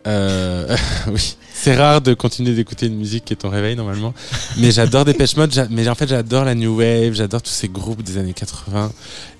Euh, 0.06 0.76
oui. 1.08 1.36
c'est 1.52 1.74
rare 1.74 2.00
de 2.00 2.14
continuer 2.14 2.54
d'écouter 2.54 2.86
une 2.86 2.96
musique 2.96 3.24
qui 3.24 3.32
est 3.32 3.36
ton 3.36 3.48
réveil 3.48 3.74
normalement. 3.74 4.14
Mais 4.58 4.70
j'adore 4.70 5.04
Dépêche 5.04 5.36
Mode, 5.36 5.66
mais 5.70 5.88
en 5.88 5.96
fait 5.96 6.06
j'adore 6.06 6.44
la 6.44 6.54
New 6.54 6.78
Wave, 6.78 7.14
j'adore 7.14 7.42
tous 7.42 7.50
ces 7.50 7.68
groupes 7.68 8.02
des 8.02 8.16
années 8.18 8.32
80. 8.32 8.92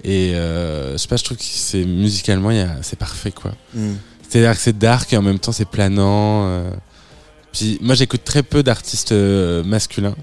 Et 0.02 0.34
euh, 0.34 0.92
je 0.92 0.96
sais 0.96 1.06
pas, 1.06 1.16
je 1.16 1.22
trouve 1.24 1.36
que 1.36 1.44
c'est 1.44 1.84
musicalement, 1.84 2.50
c'est 2.82 2.98
parfait 2.98 3.30
quoi. 3.30 3.52
Mm. 3.74 3.92
C'est-à-dire 4.28 4.52
que 4.54 4.60
c'est 4.60 4.76
dark 4.76 5.12
et 5.12 5.16
en 5.16 5.22
même 5.22 5.38
temps 5.38 5.52
c'est 5.52 5.68
planant. 5.68 6.46
euh. 6.48 6.70
Puis 7.52 7.78
moi 7.80 7.94
j'écoute 7.94 8.24
très 8.24 8.42
peu 8.42 8.64
d'artistes 8.64 9.12
masculins. 9.64 10.16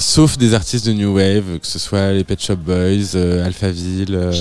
Sauf 0.00 0.36
des 0.36 0.54
artistes 0.54 0.86
de 0.86 0.92
New 0.94 1.14
Wave, 1.14 1.60
que 1.60 1.66
ce 1.66 1.78
soit 1.78 2.10
les 2.12 2.24
Pet 2.24 2.42
Shop 2.42 2.56
Boys, 2.56 3.14
Alphaville. 3.44 4.32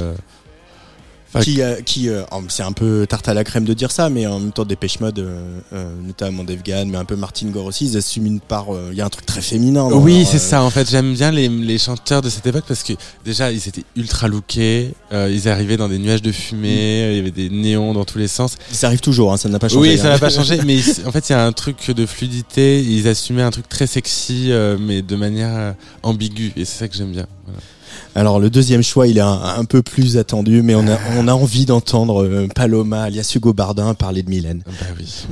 Qui, 1.41 1.61
euh, 1.61 1.81
qui 1.81 2.09
euh, 2.09 2.23
c'est 2.49 2.63
un 2.63 2.71
peu 2.71 3.05
tarte 3.07 3.27
à 3.27 3.33
la 3.33 3.43
crème 3.43 3.65
de 3.65 3.73
dire 3.73 3.91
ça, 3.91 4.09
mais 4.09 4.25
en 4.27 4.39
même 4.39 4.51
temps 4.51 4.65
Dépêche 4.65 4.99
Mode, 4.99 5.19
euh, 5.19 5.59
euh, 5.73 5.89
notamment 6.05 6.43
Dave 6.43 6.63
Gahan, 6.63 6.85
mais 6.87 6.97
un 6.97 7.05
peu 7.05 7.15
Martin 7.15 7.47
Gore 7.47 7.65
aussi, 7.65 7.85
ils 7.85 7.97
assument 7.97 8.27
une 8.27 8.39
part. 8.39 8.67
Il 8.91 8.97
y 8.97 9.01
a 9.01 9.05
un 9.05 9.09
truc 9.09 9.25
très 9.25 9.41
féminin. 9.41 9.89
dans 9.89 9.99
Oui, 9.99 10.25
c'est 10.25 10.39
ça. 10.39 10.63
En 10.63 10.69
fait, 10.69 10.89
j'aime 10.89 11.13
bien 11.13 11.31
les, 11.31 11.47
les 11.49 11.77
chanteurs 11.77 12.21
de 12.21 12.29
cette 12.29 12.45
époque 12.47 12.65
parce 12.67 12.83
que 12.83 12.93
déjà, 13.25 13.51
ils 13.51 13.67
étaient 13.67 13.83
ultra 13.95 14.27
lookés. 14.27 14.93
ils 15.11 15.47
arrivaient 15.49 15.77
dans 15.77 15.89
des 15.89 15.99
nuages 15.99 16.21
de 16.21 16.31
fumée. 16.31 17.03
euh, 17.03 17.11
Il 17.11 17.17
y 17.17 17.19
avait 17.19 17.31
des 17.31 17.49
néons 17.49 17.93
dans 17.93 18.05
tous 18.05 18.17
les 18.17 18.27
sens. 18.27 18.55
Ça 18.71 18.87
arrive 18.87 19.01
toujours, 19.01 19.33
hein, 19.33 19.37
ça 19.37 19.49
n'a 19.49 19.59
pas 19.59 19.67
changé. 19.69 19.91
oui, 19.91 19.97
ça 19.97 20.07
hein. 20.07 20.09
n'a 20.11 20.19
pas 20.19 20.29
changé. 20.29 20.59
Mais 20.65 20.75
ils- 20.77 21.05
en 21.05 21.11
fait, 21.11 21.29
il 21.29 21.33
y 21.33 21.35
a 21.35 21.45
un 21.45 21.51
truc 21.51 21.91
de 21.91 22.05
fluidité. 22.05 22.81
Ils 22.81 23.07
assumaient 23.07 23.41
un 23.43 23.51
truc 23.51 23.67
très 23.69 23.87
sexy, 23.87 24.51
mais 24.79 25.01
de 25.01 25.15
manière 25.15 25.75
ambiguë. 26.03 26.53
Et 26.55 26.65
c'est 26.65 26.79
ça 26.79 26.87
que 26.87 26.95
j'aime 26.95 27.11
bien. 27.11 27.27
Voilà. 27.45 27.59
Alors 28.17 28.39
le 28.39 28.49
deuxième 28.49 28.81
choix, 28.81 29.05
il 29.05 29.19
est 29.19 29.21
un, 29.21 29.63
peu 29.65 29.83
plus 29.83 30.17
attendu, 30.17 30.63
mais 30.63 30.73
on 30.73 30.87
a, 30.87 30.97
on 31.17 31.27
a 31.27 31.33
envie 31.33 31.67
d'entendre 31.67 32.23
euh, 32.25 32.47
Paloma, 32.47 33.03
alias 33.03 33.31
Hugo 33.35 33.53
Bardin, 33.53 33.93
parler 33.93 34.23
de 34.23 34.29
Mylène. 34.31 34.63
Bah 34.65 34.87
oui. 34.97 35.27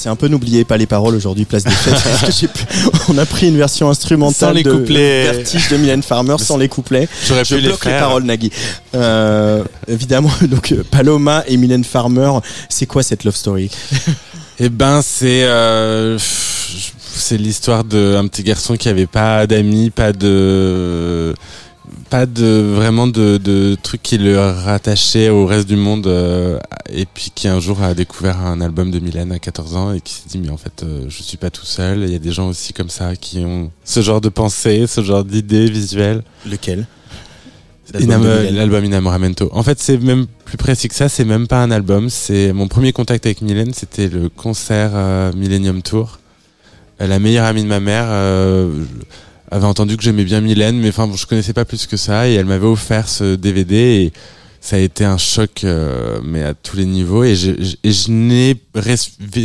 C'est 0.00 0.08
un 0.08 0.16
peu 0.16 0.28
n'oubliez 0.28 0.64
pas 0.64 0.78
les 0.78 0.86
paroles 0.86 1.14
aujourd'hui, 1.14 1.44
place 1.44 1.64
des 1.64 1.70
fêtes. 1.70 1.92
parce 2.02 2.22
que 2.22 2.32
j'ai 2.32 2.48
pu- 2.48 2.64
On 3.08 3.18
a 3.18 3.26
pris 3.26 3.48
une 3.48 3.58
version 3.58 3.90
instrumentale 3.90 4.48
Sans 4.48 4.54
les 4.54 4.62
de 4.62 4.72
couplets. 4.72 5.24
Vertige 5.24 5.68
de 5.68 5.76
Mylène 5.76 6.02
Farmer 6.02 6.36
sans 6.38 6.56
les 6.56 6.68
couplets. 6.68 7.06
J'aurais 7.26 7.44
Je 7.44 7.54
pu 7.54 7.60
les 7.60 7.68
bloque 7.68 7.84
les, 7.84 7.90
paroles, 7.92 8.22
Nagui. 8.22 8.50
Euh, 8.94 9.62
évidemment, 9.88 10.30
donc 10.42 10.72
euh, 10.72 10.82
Paloma 10.90 11.44
et 11.46 11.58
Mylène 11.58 11.84
Farmer, 11.84 12.30
c'est 12.70 12.86
quoi 12.86 13.02
cette 13.02 13.24
love 13.24 13.36
story? 13.36 13.70
Eh 14.58 14.70
ben, 14.70 15.02
c'est 15.02 15.44
euh, 15.44 16.18
c'est 16.18 17.36
l'histoire 17.36 17.84
d'un 17.84 18.26
petit 18.26 18.42
garçon 18.42 18.76
qui 18.76 18.88
avait 18.88 19.06
pas 19.06 19.46
d'amis, 19.46 19.90
pas 19.90 20.12
de 20.12 21.34
pas 22.08 22.26
de 22.26 22.72
vraiment 22.74 23.06
de, 23.06 23.38
de 23.38 23.76
trucs 23.80 24.02
qui 24.02 24.18
le 24.18 24.38
rattachaient 24.38 25.28
au 25.28 25.46
reste 25.46 25.68
du 25.68 25.76
monde 25.76 26.06
euh, 26.06 26.58
et 26.90 27.06
puis 27.06 27.32
qui 27.34 27.48
un 27.48 27.60
jour 27.60 27.82
a 27.82 27.94
découvert 27.94 28.40
un 28.40 28.60
album 28.60 28.90
de 28.90 28.98
Mylène 28.98 29.32
à 29.32 29.38
14 29.38 29.76
ans 29.76 29.92
et 29.92 30.00
qui 30.00 30.14
s'est 30.14 30.28
dit 30.28 30.38
mais 30.38 30.50
en 30.50 30.56
fait 30.56 30.82
euh, 30.82 31.04
je 31.08 31.22
suis 31.22 31.36
pas 31.36 31.50
tout 31.50 31.64
seul 31.64 32.02
il 32.04 32.10
y 32.10 32.16
a 32.16 32.18
des 32.18 32.32
gens 32.32 32.48
aussi 32.48 32.72
comme 32.72 32.90
ça 32.90 33.16
qui 33.16 33.38
ont 33.40 33.70
ce 33.84 34.00
genre 34.00 34.20
de 34.20 34.28
pensée 34.28 34.86
ce 34.86 35.02
genre 35.02 35.24
d'idées 35.24 35.70
visuelles 35.70 36.22
Lequel? 36.48 36.86
L'album 37.92 38.84
Inamoramento. 38.84 39.48
En 39.52 39.64
fait, 39.64 39.80
c'est 39.80 39.98
même 39.98 40.26
plus 40.44 40.56
précis 40.56 40.86
que 40.86 40.94
ça. 40.94 41.08
C'est 41.08 41.24
même 41.24 41.48
pas 41.48 41.60
un 41.60 41.72
album. 41.72 42.08
C'est 42.08 42.52
mon 42.52 42.68
premier 42.68 42.92
contact 42.92 43.26
avec 43.26 43.42
Mylène. 43.42 43.72
C'était 43.74 44.08
le 44.08 44.28
concert 44.28 44.92
euh, 44.94 45.32
Millennium 45.32 45.82
Tour. 45.82 46.20
La 47.00 47.18
meilleure 47.18 47.46
amie 47.46 47.64
de 47.64 47.68
ma 47.68 47.80
mère 47.80 48.06
avait 49.50 49.66
entendu 49.66 49.96
que 49.96 50.02
j'aimais 50.02 50.24
bien 50.24 50.40
Mylène, 50.40 50.78
mais 50.78 50.88
enfin, 50.90 51.06
bon, 51.06 51.16
je 51.16 51.26
connaissais 51.26 51.52
pas 51.52 51.64
plus 51.64 51.86
que 51.86 51.96
ça. 51.96 52.28
Et 52.28 52.34
elle 52.34 52.46
m'avait 52.46 52.66
offert 52.66 53.08
ce 53.08 53.34
DVD 53.34 53.74
et 53.76 54.12
ça 54.60 54.76
a 54.76 54.78
été 54.78 55.04
un 55.04 55.16
choc, 55.18 55.64
euh, 55.64 56.20
mais 56.22 56.42
à 56.42 56.54
tous 56.54 56.76
les 56.76 56.84
niveaux. 56.86 57.24
Et 57.24 57.34
je, 57.34 57.52
je- 57.58 57.90
je 57.90 58.10
n'ai 58.10 58.56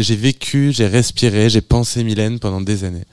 j'ai 0.01 0.16
vécu, 0.16 0.72
j'ai 0.74 0.88
respiré, 0.88 1.49
j'ai 1.49 1.62
pensé 1.62 2.03
Mylène 2.03 2.39
pendant 2.39 2.62
des 2.62 2.84
années. 2.84 3.06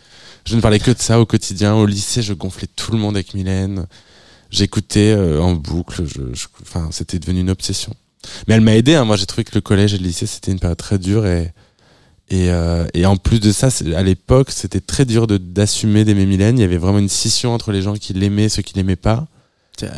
Je 0.44 0.56
ne 0.56 0.60
parlais 0.60 0.80
que 0.80 0.90
de 0.90 0.98
ça 0.98 1.20
au 1.20 1.26
quotidien. 1.26 1.74
Au 1.74 1.86
lycée, 1.86 2.20
je 2.22 2.32
gonflais 2.34 2.66
tout 2.74 2.90
le 2.92 2.98
monde 2.98 3.14
avec 3.16 3.32
Mylène. 3.34 3.86
J'écoutais 4.50 5.14
euh, 5.16 5.40
en 5.40 5.54
boucle. 5.54 6.04
Je, 6.06 6.34
je- 6.34 6.46
enfin, 6.62 6.88
c'était 6.90 7.18
devenu 7.18 7.40
une 7.40 7.50
obsession. 7.50 7.94
Mais 8.46 8.54
elle 8.54 8.60
m'a 8.60 8.74
aidé. 8.76 8.94
Hein. 8.96 9.04
Moi, 9.04 9.16
j'ai 9.16 9.26
trouvé 9.26 9.44
que 9.44 9.54
le 9.54 9.60
collège 9.60 9.94
et 9.94 9.98
le 9.98 10.04
lycée, 10.04 10.26
c'était 10.26 10.52
une 10.52 10.58
période 10.58 10.76
très 10.78 10.98
dure. 10.98 11.26
Et, 11.26 11.52
et, 12.32 12.50
euh, 12.50 12.86
et 12.94 13.04
en 13.04 13.18
plus 13.18 13.40
de 13.40 13.52
ça, 13.52 13.68
à 13.94 14.02
l'époque, 14.02 14.50
c'était 14.50 14.80
très 14.80 15.04
dur 15.04 15.26
d'assumer 15.26 16.02
d'aimer 16.06 16.24
Mylène. 16.24 16.58
Il 16.58 16.62
y 16.62 16.64
avait 16.64 16.78
vraiment 16.78 16.98
une 16.98 17.10
scission 17.10 17.52
entre 17.52 17.72
les 17.72 17.82
gens 17.82 17.92
qui 17.92 18.14
l'aimaient 18.14 18.44
et 18.44 18.48
ceux 18.48 18.62
qui 18.62 18.72
l'aimaient 18.74 18.96
pas. 18.96 19.26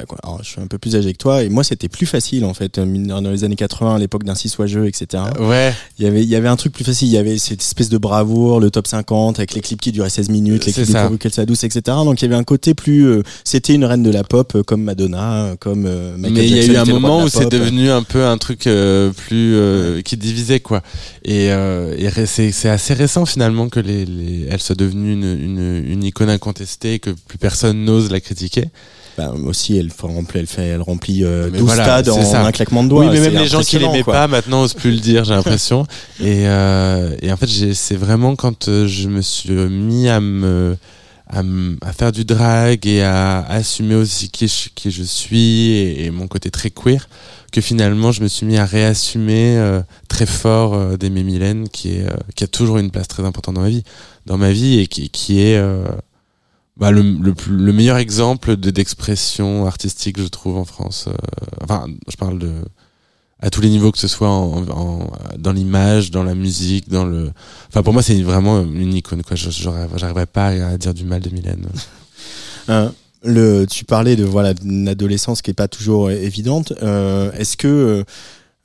Quoi, 0.08 0.16
alors, 0.22 0.38
je 0.42 0.48
suis 0.48 0.60
un 0.62 0.66
peu 0.66 0.78
plus 0.78 0.96
âgé 0.96 1.12
que 1.12 1.18
toi 1.18 1.42
et 1.42 1.50
moi 1.50 1.62
c'était 1.62 1.88
plus 1.90 2.06
facile 2.06 2.44
en 2.46 2.54
fait 2.54 2.78
euh, 2.78 2.86
dans 2.86 3.20
les 3.20 3.44
années 3.44 3.56
80 3.56 3.96
à 3.96 3.98
l'époque 3.98 4.24
d'un 4.24 4.34
6 4.34 4.56
jeu 4.66 4.86
etc 4.86 5.24
Ouais. 5.38 5.74
il 5.98 6.04
y 6.06 6.08
avait 6.08 6.22
il 6.22 6.28
y 6.28 6.36
avait 6.36 6.48
un 6.48 6.56
truc 6.56 6.72
plus 6.72 6.84
facile 6.84 7.08
il 7.08 7.12
y 7.12 7.18
avait 7.18 7.36
cette 7.36 7.60
espèce 7.60 7.90
de 7.90 7.98
bravoure 7.98 8.60
le 8.60 8.70
top 8.70 8.86
50 8.86 9.38
avec 9.40 9.52
les 9.52 9.60
clips 9.60 9.80
qui 9.80 9.92
duraient 9.92 10.08
16 10.08 10.30
minutes 10.30 10.64
les 10.64 10.72
clips 10.72 10.86
dépourvus 10.86 11.18
qu'elle 11.18 11.34
soit 11.34 11.44
douce 11.44 11.64
etc 11.64 11.82
donc 11.86 12.22
il 12.22 12.24
y 12.24 12.28
avait 12.28 12.34
un 12.40 12.44
côté 12.44 12.72
plus 12.72 13.04
euh, 13.06 13.22
c'était 13.42 13.74
une 13.74 13.84
reine 13.84 14.02
de 14.02 14.10
la 14.10 14.24
pop 14.24 14.54
euh, 14.54 14.62
comme 14.62 14.82
Madonna 14.84 15.44
euh, 15.44 15.56
comme 15.56 15.84
euh, 15.86 16.16
Michael 16.16 16.32
mais 16.32 16.46
il 16.48 16.56
y 16.56 16.60
a 16.60 16.64
eu 16.64 16.76
un 16.76 16.84
de 16.84 16.92
moment 16.92 17.22
où 17.24 17.28
c'est 17.28 17.50
devenu 17.50 17.90
un 17.90 18.02
peu 18.04 18.24
un 18.24 18.38
truc 18.38 18.66
euh, 18.66 19.10
plus 19.10 19.54
euh, 19.56 20.02
qui 20.02 20.16
divisait 20.16 20.60
quoi. 20.60 20.82
Et, 21.24 21.50
euh, 21.52 21.94
et 21.96 22.10
c'est 22.26 22.52
c'est 22.52 22.68
assez 22.68 22.94
récent 22.94 23.26
finalement 23.26 23.68
que 23.68 23.80
les, 23.80 24.04
les 24.04 24.46
elle 24.50 24.60
soit 24.60 24.76
devenue 24.76 25.12
une, 25.12 25.24
une, 25.24 25.84
une 25.86 26.04
icône 26.04 26.30
incontestée 26.30 26.98
que 26.98 27.10
plus 27.10 27.38
personne 27.38 27.84
n'ose 27.84 28.10
la 28.10 28.20
critiquer. 28.20 28.66
Bah, 29.16 29.32
aussi 29.44 29.76
elle 29.76 29.90
remplit 30.02 30.40
elle 30.40 30.46
fait 30.46 30.66
elle 30.66 30.82
remplit 30.82 31.24
euh, 31.24 31.48
Mais 31.52 31.58
12 31.58 31.66
voilà, 31.66 31.84
stades 31.84 32.08
en 32.08 32.24
ça. 32.24 32.44
un 32.44 32.50
claquement 32.50 32.82
de 32.82 32.88
doigts 32.88 33.06
oui, 33.06 33.10
mais 33.12 33.20
même 33.20 33.40
les 33.40 33.46
gens 33.46 33.60
qui 33.60 33.78
l'aimaient 33.78 34.02
pas 34.02 34.26
maintenant 34.26 34.62
osent 34.62 34.74
plus 34.74 34.90
le 34.90 34.98
dire, 34.98 35.22
j'ai 35.24 35.34
l'impression. 35.34 35.86
et, 36.20 36.48
euh, 36.48 37.14
et 37.22 37.30
en 37.32 37.36
fait, 37.36 37.46
c'est 37.74 37.96
vraiment 37.96 38.34
quand 38.34 38.68
euh, 38.68 38.88
je 38.88 39.08
me 39.08 39.22
suis 39.22 39.52
mis 39.52 40.08
à 40.08 40.20
me 40.20 40.76
à, 41.28 41.92
faire 41.92 42.12
du 42.12 42.24
drag 42.24 42.86
et 42.86 43.02
à 43.02 43.40
assumer 43.48 43.94
aussi 43.94 44.28
qui 44.30 44.46
je, 44.46 44.68
qui 44.74 44.90
je 44.90 45.02
suis 45.02 45.70
et, 45.70 46.04
et 46.04 46.10
mon 46.10 46.28
côté 46.28 46.50
très 46.50 46.70
queer 46.70 47.08
que 47.50 47.60
finalement 47.60 48.12
je 48.12 48.22
me 48.22 48.28
suis 48.28 48.46
mis 48.46 48.58
à 48.58 48.64
réassumer 48.64 49.56
euh, 49.56 49.80
très 50.08 50.26
fort 50.26 50.74
euh, 50.74 50.96
d'aimer 50.96 51.22
Mylène 51.22 51.68
qui 51.68 51.96
est 51.96 52.06
euh, 52.06 52.16
qui 52.34 52.44
a 52.44 52.46
toujours 52.46 52.78
une 52.78 52.90
place 52.90 53.08
très 53.08 53.24
importante 53.24 53.54
dans 53.54 53.62
ma 53.62 53.68
vie 53.68 53.84
dans 54.26 54.36
ma 54.38 54.52
vie 54.52 54.80
et 54.80 54.86
qui, 54.86 55.08
qui 55.10 55.40
est 55.40 55.56
euh, 55.56 55.84
bah, 56.76 56.90
le, 56.90 57.02
le, 57.02 57.34
le 57.48 57.72
meilleur 57.72 57.96
exemple 57.98 58.56
de 58.56 58.70
d'expression 58.70 59.66
artistique, 59.66 60.20
je 60.20 60.26
trouve, 60.28 60.56
en 60.56 60.64
France. 60.64 61.06
euh, 61.08 61.12
enfin, 61.62 61.86
je 62.08 62.16
parle 62.16 62.38
de 62.38 62.52
à 63.40 63.50
tous 63.50 63.60
les 63.60 63.68
niveaux, 63.68 63.92
que 63.92 63.98
ce 63.98 64.08
soit 64.08 64.30
en, 64.30 64.66
en- 64.68 65.12
dans 65.38 65.52
l'image, 65.52 66.10
dans 66.10 66.22
la 66.24 66.34
musique, 66.34 66.88
dans 66.88 67.04
le. 67.04 67.30
Enfin, 67.68 67.82
pour 67.82 67.92
moi, 67.92 68.02
c'est 68.02 68.20
vraiment 68.22 68.62
une 68.62 68.94
icône. 68.94 69.22
Quoi. 69.22 69.36
J'arriverais 69.36 70.26
pas 70.26 70.46
à 70.48 70.78
dire 70.78 70.94
du 70.94 71.04
mal 71.04 71.20
de 71.20 71.30
Mylène. 71.30 71.66
Euh, 72.70 72.88
le, 73.22 73.66
tu 73.66 73.84
parlais 73.84 74.16
de 74.16 74.24
voilà 74.24 74.54
d'une 74.54 74.88
adolescence 74.88 75.42
qui 75.42 75.50
est 75.50 75.54
pas 75.54 75.68
toujours 75.68 76.06
euh, 76.06 76.12
évidente. 76.12 76.72
Euh, 76.82 77.30
Est-ce 77.32 77.58
que 77.58 78.06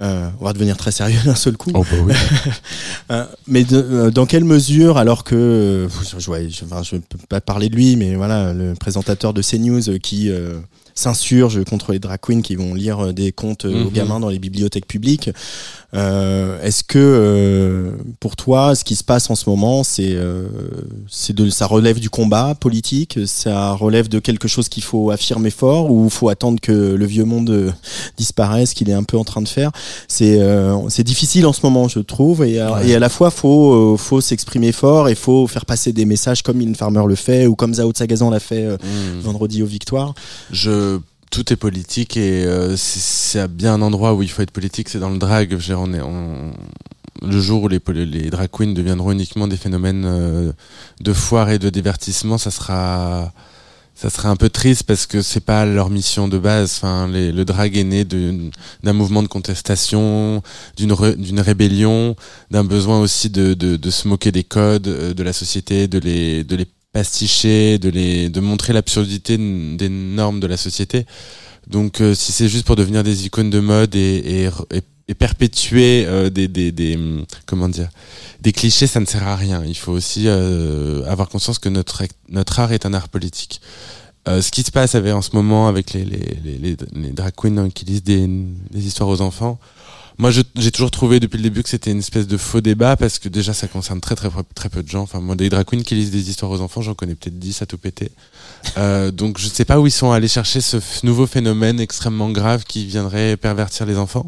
euh, 0.02 0.30
on 0.40 0.46
va 0.46 0.54
devenir 0.54 0.78
très 0.78 0.92
sérieux 0.92 1.20
d'un 1.26 1.36
seul 1.36 1.58
coup 1.58 1.72
Oh 1.74 1.84
bah 1.84 1.98
oui. 2.04 2.14
Euh, 3.12 3.26
mais 3.48 3.64
de- 3.64 3.78
euh, 3.78 4.12
dans 4.12 4.28
quelle 4.28 4.46
mesure, 4.46 4.98
alors 5.00 5.24
que 5.24 5.88
je, 6.08 6.16
enfin, 6.66 6.84
je 6.84 6.98
peux 6.98 7.18
pas 7.28 7.42
parler 7.42 7.70
de 7.70 7.76
lui, 7.76 7.96
mais 7.96 8.14
voilà, 8.16 8.54
le 8.54 8.76
présentateur 8.76 9.34
de 9.34 9.42
CNews 9.42 9.90
euh, 9.90 9.98
qui 9.98 10.30
euh, 11.00 11.10
s'insurge 11.10 11.64
contre 11.66 11.92
les 11.92 12.00
drag 12.00 12.20
queens 12.22 12.42
qui 12.42 12.56
vont 12.56 12.74
lire 12.74 13.00
euh, 13.08 13.14
des 13.14 13.32
contes 13.32 13.66
euh, 13.66 13.84
aux 13.86 13.90
Mhm. 13.90 13.94
gamins 13.94 14.20
dans 14.20 14.30
les 14.30 14.40
bibliothèques 14.40 14.88
publiques. 14.88 15.30
Euh, 15.96 16.62
Est-ce 16.62 16.84
que 16.84 17.00
euh, 17.00 17.92
pour 18.20 18.36
toi, 18.36 18.76
ce 18.76 18.84
qui 18.84 18.96
se 18.96 19.04
passe 19.04 19.30
en 19.30 19.36
ce 19.36 19.50
moment, 19.50 19.84
c'est 19.84 20.14
euh, 20.14 20.48
c'est 21.10 21.36
de 21.36 21.50
ça 21.50 21.66
relève 21.66 22.00
du 22.00 22.10
combat 22.12 22.54
politique, 22.54 23.18
ça 23.26 23.72
relève 23.74 24.08
de 24.08 24.20
quelque 24.20 24.48
chose 24.48 24.70
qu'il 24.70 24.84
faut 24.84 25.10
affirmer 25.10 25.50
fort, 25.50 25.90
ou 25.92 26.10
faut 26.10 26.30
attendre 26.30 26.60
que 26.62 26.72
le 26.72 27.06
vieux 27.06 27.26
monde 27.26 27.74
disparaisse, 28.18 28.74
qu'il 28.76 28.90
est 28.90 28.94
un 28.94 29.04
peu 29.04 29.18
en 29.18 29.24
train 29.24 29.42
de 29.42 29.48
faire? 29.48 29.72
C'est 30.08 30.40
euh, 30.42 30.78
c'est 30.90 31.04
difficile 31.04 31.46
en 31.48 31.54
ce 31.54 31.62
moment, 31.64 31.88
je 31.88 32.00
trouve, 32.00 32.44
et, 32.46 32.60
à- 32.60 32.74
Ouais. 32.74 32.90
et 32.90 32.96
à 32.96 33.00
la 33.00 33.10
fois 33.10 33.32
faut 33.32 33.98
faut 33.98 34.22
s'exprimer 34.22 34.72
fort 34.72 35.10
et 35.10 35.16
faut 35.16 35.48
faire 35.48 35.66
passer 35.66 35.92
des 35.92 36.06
messages 36.06 36.44
comme 36.44 36.58
Mylène 36.58 36.76
Farmer 36.76 37.04
le 37.08 37.16
fait 37.16 37.48
ou 37.48 37.56
comme 37.56 37.74
Zao 37.74 37.92
de 37.92 37.98
Sagazan 37.98 38.30
l'a 38.30 38.40
fait 38.40 38.68
Mm. 38.68 39.20
vendredi 39.22 39.64
aux 39.64 39.66
Victoires. 39.66 40.14
Je 40.52 40.89
tout 41.30 41.52
est 41.54 41.56
politique 41.56 42.18
et 42.18 42.46
euh, 42.46 42.76
c'est- 42.78 43.48
bien 43.48 43.74
un 43.76 43.82
endroit 43.82 44.14
où 44.14 44.24
il 44.24 44.30
faut 44.30 44.42
être 44.42 44.52
politique, 44.52 44.90
c'est 44.90 45.00
dans 45.00 45.10
le 45.10 45.18
drag. 45.20 45.56
On 45.78 45.94
est, 45.94 46.02
on- 46.02 46.54
le 47.22 47.42
jour 47.42 47.64
où 47.64 47.68
les, 47.68 47.80
les 48.06 48.30
drag 48.30 48.50
queens 48.50 48.74
deviendront 48.74 49.12
uniquement 49.12 49.48
des 49.48 49.58
phénomènes 49.58 50.06
euh, 50.06 50.52
de 51.02 51.14
foire 51.14 51.50
et 51.50 51.60
de 51.60 51.70
divertissement, 51.70 52.38
ça 52.38 52.52
sera 52.52 53.34
ça 53.96 54.10
sera 54.10 54.30
un 54.30 54.38
peu 54.38 54.48
triste 54.50 54.84
parce 54.84 55.06
que 55.06 55.22
c'est 55.22 55.42
pas 55.42 55.66
leur 55.66 55.90
mission 55.90 56.30
de 56.30 56.38
base. 56.40 56.76
Enfin, 56.78 57.10
les- 57.10 57.34
le 57.34 57.44
drag 57.44 57.76
est 57.76 57.84
né 57.84 58.06
d'un 58.06 58.94
mouvement 58.94 59.22
de 59.24 59.28
contestation, 59.28 60.42
d'une 60.78 61.42
rébellion, 61.42 62.16
d'un 62.50 62.64
besoin 62.64 63.02
aussi 63.02 63.30
de, 63.30 63.54
de, 63.54 63.76
de 63.76 63.90
se 63.92 64.08
moquer 64.08 64.32
des 64.32 64.46
codes 64.46 64.88
euh, 64.88 65.14
de 65.14 65.22
la 65.24 65.34
société, 65.34 65.90
de 65.90 66.00
les 66.00 66.46
de 66.46 66.56
les 66.56 66.66
pasticher, 66.92 67.78
de 67.80 67.90
les 67.90 68.30
de 68.30 68.40
montrer 68.40 68.74
l'absurdité 68.74 69.38
des 69.38 69.90
normes 69.90 70.40
de 70.40 70.48
la 70.48 70.58
société. 70.58 71.06
Donc, 71.68 72.02
euh, 72.02 72.16
si 72.16 72.32
c'est 72.32 72.50
juste 72.50 72.66
pour 72.66 72.76
devenir 72.76 73.04
des 73.04 73.26
icônes 73.28 73.52
de 73.52 73.60
mode 73.60 73.96
et, 73.96 74.46
et, 74.46 74.82
et, 75.08 75.14
perpétuer 75.14 76.06
euh, 76.08 76.30
des, 76.32 76.48
des, 76.48 76.72
des 76.72 76.96
hum, 76.96 77.26
comment 77.46 77.70
dire 77.70 77.90
des 78.42 78.52
clichés, 78.54 78.88
ça 78.88 79.00
ne 79.00 79.06
sert 79.06 79.28
à 79.28 79.36
rien. 79.36 79.64
Il 79.66 79.78
faut 79.78 79.92
aussi 79.92 80.24
euh, 80.28 81.04
avoir 81.06 81.30
conscience 81.30 81.60
que 81.60 81.70
notre 81.70 82.04
notre 82.30 82.60
art 82.60 82.72
est 82.72 82.86
un 82.86 82.94
art 82.94 83.10
politique. 83.10 83.62
Euh, 84.28 84.42
ce 84.42 84.52
qui 84.52 84.64
se 84.64 84.72
passe 84.72 84.96
avec, 84.96 85.14
en 85.14 85.22
ce 85.22 85.32
moment 85.34 85.68
avec 85.68 85.94
les, 85.94 86.04
les, 86.06 86.38
les, 86.44 86.58
les, 86.58 86.78
les 86.94 87.12
drag 87.12 87.34
queens 87.36 87.58
hein, 87.58 87.70
qui 87.70 87.86
lisent 87.86 88.04
des, 88.04 88.28
des 88.28 88.88
histoires 88.88 89.10
aux 89.10 89.22
enfants, 89.22 89.60
moi 90.20 90.32
j'ai 90.32 90.72
toujours 90.72 90.92
trouvé 90.92 91.22
depuis 91.22 91.38
le 91.38 91.44
début 91.44 91.64
que 91.64 91.70
c'était 91.70 91.92
une 91.92 92.00
espèce 92.00 92.28
de 92.28 92.36
faux 92.36 92.60
débat 92.60 92.98
parce 92.98 93.20
que 93.20 93.30
déjà 93.30 93.54
ça 93.54 93.70
concerne 93.70 94.02
très 94.02 94.16
très 94.16 94.30
très 94.54 94.68
peu 94.68 94.84
de 94.84 94.88
gens. 94.90 95.02
Enfin 95.04 95.22
moi 95.22 95.38
des 95.38 95.50
drag 95.50 95.66
qui 95.66 95.96
lisent 95.96 96.12
des 96.12 96.30
histoires 96.30 96.52
aux 96.52 96.60
enfants, 96.60 96.82
j'en 96.82 96.94
connais 96.94 97.16
peut-être 97.16 97.40
10 97.40 97.62
à 97.62 97.66
tout 97.66 97.78
péter. 97.78 98.12
Euh, 98.78 99.12
donc 99.22 99.38
je 99.40 99.48
sais 99.48 99.64
pas 99.64 99.80
où 99.80 99.88
ils 99.88 99.92
sont 99.92 100.12
allés 100.12 100.28
chercher 100.28 100.60
ce 100.60 100.78
nouveau 101.06 101.26
phénomène 101.26 101.80
extrêmement 101.80 102.30
grave 102.32 102.66
qui 102.66 102.86
viendrait 102.86 103.38
pervertir 103.38 103.86
les 103.86 103.98
enfants. 103.98 104.26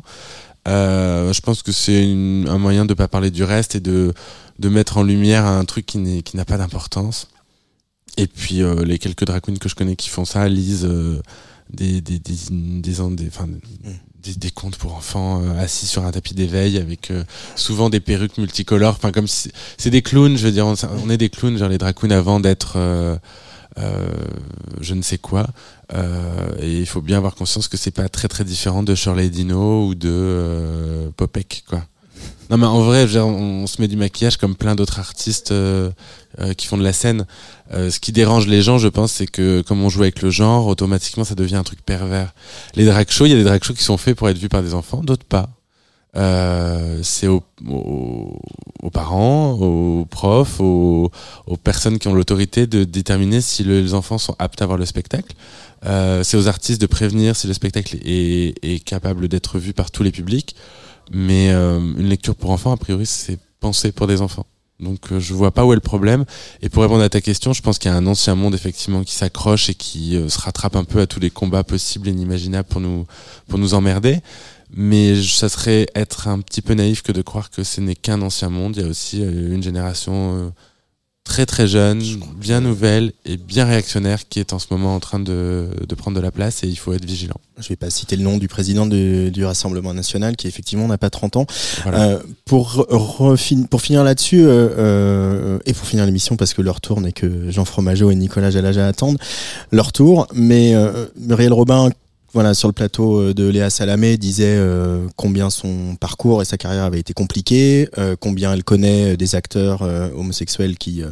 Euh, 0.69 1.33
je 1.33 1.41
pense 1.41 1.61
que 1.61 1.73
c'est 1.73 2.03
un 2.03 2.57
moyen 2.57 2.85
de 2.85 2.93
pas 2.93 3.09
parler 3.09 3.29
du 3.29 3.43
reste 3.43 3.75
et 3.75 3.81
de 3.81 4.13
de 4.59 4.69
mettre 4.69 4.95
en 4.97 5.03
lumière 5.03 5.45
un 5.45 5.65
truc 5.65 5.85
qui 5.85 5.97
n'a 5.99 6.45
pas 6.45 6.57
d'importance. 6.57 7.27
Et 8.15 8.27
puis 8.27 8.61
euh, 8.61 8.85
les 8.85 8.97
quelques 8.97 9.25
drag 9.25 9.41
que 9.41 9.67
je 9.67 9.75
connais 9.75 9.97
qui 9.97 10.07
font 10.07 10.23
ça 10.23 10.47
lisent 10.47 10.85
euh, 10.85 11.21
des 11.69 11.99
des 11.99 12.19
des 12.19 12.35
des, 12.49 12.79
des, 12.81 12.93
des, 12.93 13.23
des 13.25 13.29
contes 14.55 14.77
pour 14.77 14.93
enfants 14.95 15.41
euh, 15.43 15.59
assis 15.63 15.87
sur 15.87 16.05
un 16.05 16.11
tapis 16.11 16.33
d'éveil 16.33 16.77
avec 16.77 17.11
euh, 17.11 17.23
souvent 17.55 17.89
des 17.89 17.99
perruques 17.99 18.37
multicolores. 18.37 18.95
Enfin 18.95 19.11
comme 19.11 19.27
si- 19.27 19.51
c'est 19.77 19.89
des 19.89 20.01
clowns. 20.01 20.37
Je 20.37 20.45
veux 20.45 20.51
dire, 20.51 20.65
on, 20.67 21.09
est 21.09 21.17
des 21.17 21.29
clowns, 21.29 21.57
genre 21.57 21.69
les 21.69 21.77
drag 21.77 21.95
queens 21.95 22.11
avant 22.11 22.39
d'être 22.39 22.73
euh, 22.77 23.17
euh, 23.77 24.09
je 24.81 24.93
ne 24.93 25.01
sais 25.01 25.17
quoi. 25.17 25.47
Euh, 25.93 26.51
et 26.59 26.79
il 26.79 26.85
faut 26.85 27.01
bien 27.01 27.17
avoir 27.17 27.35
conscience 27.35 27.67
que 27.67 27.77
c'est 27.77 27.91
pas 27.91 28.07
très 28.09 28.27
très 28.27 28.43
différent 28.43 28.83
de 28.83 28.95
Shirley 28.95 29.29
Dino 29.29 29.87
ou 29.87 29.95
de 29.95 30.09
euh, 30.11 31.09
Popek 31.17 31.63
quoi. 31.67 31.83
Non 32.51 32.57
mais 32.57 32.65
en 32.67 32.81
vrai, 32.81 33.05
dire, 33.07 33.25
on, 33.25 33.65
se 33.65 33.79
met 33.81 33.87
du 33.87 33.95
maquillage 33.95 34.35
comme 34.35 34.55
plein 34.55 34.75
d'autres 34.75 34.99
artistes 34.99 35.53
euh, 35.53 35.89
euh, 36.39 36.53
qui 36.53 36.67
font 36.67 36.77
de 36.77 36.83
la 36.83 36.91
scène. 36.91 37.25
Euh, 37.73 37.89
ce 37.89 38.01
qui 38.01 38.11
dérange 38.11 38.45
les 38.45 38.61
gens, 38.61 38.77
je 38.77 38.89
pense, 38.89 39.13
c'est 39.13 39.25
que 39.25 39.61
comme 39.61 39.81
on 39.81 39.87
joue 39.87 40.01
avec 40.01 40.21
le 40.21 40.29
genre, 40.29 40.67
automatiquement 40.67 41.23
ça 41.23 41.33
devient 41.33 41.55
un 41.55 41.63
truc 41.63 41.81
pervers. 41.85 42.33
Les 42.75 42.85
drag 42.85 43.09
shows, 43.09 43.25
il 43.25 43.29
y 43.29 43.33
a 43.33 43.37
des 43.37 43.45
drag 43.45 43.63
shows 43.63 43.73
qui 43.73 43.83
sont 43.83 43.95
faits 43.95 44.17
pour 44.17 44.27
être 44.27 44.37
vus 44.37 44.49
par 44.49 44.61
des 44.63 44.73
enfants, 44.73 45.01
d'autres 45.01 45.23
pas. 45.23 45.49
Euh, 46.17 46.99
c'est 47.03 47.27
aux, 47.27 47.41
aux, 47.65 48.37
aux 48.83 48.89
parents, 48.89 49.53
aux 49.53 50.03
profs, 50.03 50.59
aux, 50.59 51.09
aux 51.47 51.55
personnes 51.55 51.99
qui 51.99 52.09
ont 52.09 52.13
l'autorité 52.13 52.67
de 52.67 52.83
déterminer 52.83 53.39
si 53.39 53.63
le- 53.63 53.79
les 53.79 53.93
enfants 53.93 54.17
sont 54.17 54.35
aptes 54.39 54.61
à 54.61 54.65
voir 54.65 54.77
le 54.77 54.85
spectacle. 54.85 55.33
Euh, 55.85 56.21
c'est 56.23 56.35
aux 56.35 56.49
artistes 56.49 56.81
de 56.81 56.85
prévenir 56.85 57.37
si 57.37 57.47
le 57.47 57.53
spectacle 57.53 57.95
est, 58.03 58.55
est 58.61 58.83
capable 58.83 59.29
d'être 59.29 59.57
vu 59.57 59.71
par 59.71 59.89
tous 59.89 60.03
les 60.03 60.11
publics. 60.11 60.53
Mais 61.11 61.51
euh, 61.51 61.79
une 61.79 62.07
lecture 62.07 62.35
pour 62.35 62.51
enfants, 62.51 62.71
a 62.71 62.77
priori, 62.77 63.05
c'est 63.05 63.39
pensé 63.59 63.91
pour 63.91 64.07
des 64.07 64.21
enfants. 64.21 64.45
Donc 64.79 65.11
euh, 65.11 65.19
je 65.19 65.33
vois 65.33 65.51
pas 65.51 65.65
où 65.65 65.71
est 65.71 65.75
le 65.75 65.81
problème. 65.81 66.25
Et 66.61 66.69
pour 66.69 66.83
répondre 66.83 67.03
à 67.03 67.09
ta 67.09 67.21
question, 67.21 67.53
je 67.53 67.61
pense 67.61 67.77
qu'il 67.77 67.91
y 67.91 67.93
a 67.93 67.97
un 67.97 68.07
ancien 68.07 68.35
monde 68.35 68.55
effectivement 68.55 69.03
qui 69.03 69.13
s'accroche 69.13 69.69
et 69.69 69.75
qui 69.75 70.17
euh, 70.17 70.27
se 70.27 70.39
rattrape 70.39 70.75
un 70.75 70.83
peu 70.83 70.99
à 70.99 71.07
tous 71.07 71.19
les 71.19 71.29
combats 71.29 71.63
possibles 71.63 72.07
et 72.07 72.11
inimaginables 72.11 72.67
pour 72.67 72.81
nous 72.81 73.05
pour 73.47 73.59
nous 73.59 73.73
emmerder. 73.73 74.19
Mais 74.73 75.21
ça 75.21 75.49
serait 75.49 75.87
être 75.95 76.27
un 76.27 76.39
petit 76.39 76.61
peu 76.61 76.73
naïf 76.73 77.01
que 77.01 77.11
de 77.11 77.21
croire 77.21 77.49
que 77.49 77.63
ce 77.63 77.81
n'est 77.81 77.95
qu'un 77.95 78.21
ancien 78.21 78.49
monde. 78.49 78.77
Il 78.77 78.83
y 78.83 78.85
a 78.85 78.89
aussi 78.89 79.21
euh, 79.21 79.53
une 79.53 79.61
génération 79.61 80.37
euh, 80.37 80.49
très 81.23 81.45
très 81.45 81.67
jeune, 81.67 82.01
bien 82.35 82.61
nouvelle 82.61 83.13
et 83.25 83.37
bien 83.37 83.65
réactionnaire 83.65 84.27
qui 84.27 84.39
est 84.39 84.53
en 84.53 84.59
ce 84.59 84.67
moment 84.71 84.95
en 84.95 84.99
train 84.99 85.19
de, 85.19 85.69
de 85.87 85.95
prendre 85.95 86.17
de 86.17 86.21
la 86.21 86.31
place 86.31 86.63
et 86.63 86.67
il 86.67 86.75
faut 86.75 86.93
être 86.93 87.05
vigilant. 87.05 87.39
Je 87.59 87.69
vais 87.69 87.75
pas 87.75 87.89
citer 87.89 88.15
le 88.15 88.23
nom 88.23 88.37
du 88.37 88.47
président 88.47 88.85
du, 88.85 89.29
du 89.31 89.45
Rassemblement 89.45 89.93
national 89.93 90.35
qui 90.35 90.47
effectivement 90.47 90.87
n'a 90.87 90.97
pas 90.97 91.09
30 91.09 91.37
ans. 91.37 91.45
Voilà. 91.83 92.03
Euh, 92.03 92.19
pour, 92.45 92.87
pour 93.69 93.81
finir 93.81 94.03
là-dessus, 94.03 94.41
euh, 94.41 94.69
euh, 94.77 95.59
et 95.65 95.73
pour 95.73 95.85
finir 95.85 96.05
l'émission, 96.05 96.35
parce 96.37 96.53
que 96.53 96.61
leur 96.61 96.81
tour 96.81 97.01
n'est 97.01 97.11
que 97.11 97.51
Jean 97.51 97.65
Fromageau 97.65 98.11
et 98.11 98.15
Nicolas 98.15 98.51
Jalaja 98.51 98.87
attendent 98.87 99.19
leur 99.71 99.91
tour, 99.91 100.27
mais 100.33 100.75
euh, 100.75 101.05
Muriel 101.17 101.53
Robin, 101.53 101.89
voilà, 102.33 102.53
sur 102.53 102.67
le 102.69 102.73
plateau 102.73 103.19
euh, 103.19 103.33
de 103.33 103.47
Léa 103.47 103.69
Salamé, 103.69 104.17
disait 104.17 104.45
euh, 104.57 105.05
combien 105.17 105.49
son 105.49 105.95
parcours 105.99 106.41
et 106.41 106.45
sa 106.45 106.57
carrière 106.57 106.83
avaient 106.85 106.99
été 106.99 107.13
compliqués, 107.13 107.89
euh, 107.97 108.15
combien 108.19 108.53
elle 108.53 108.63
connaît 108.63 109.17
des 109.17 109.35
acteurs 109.35 109.81
euh, 109.81 110.09
homosexuels 110.15 110.77
qui 110.77 111.01
euh, 111.03 111.07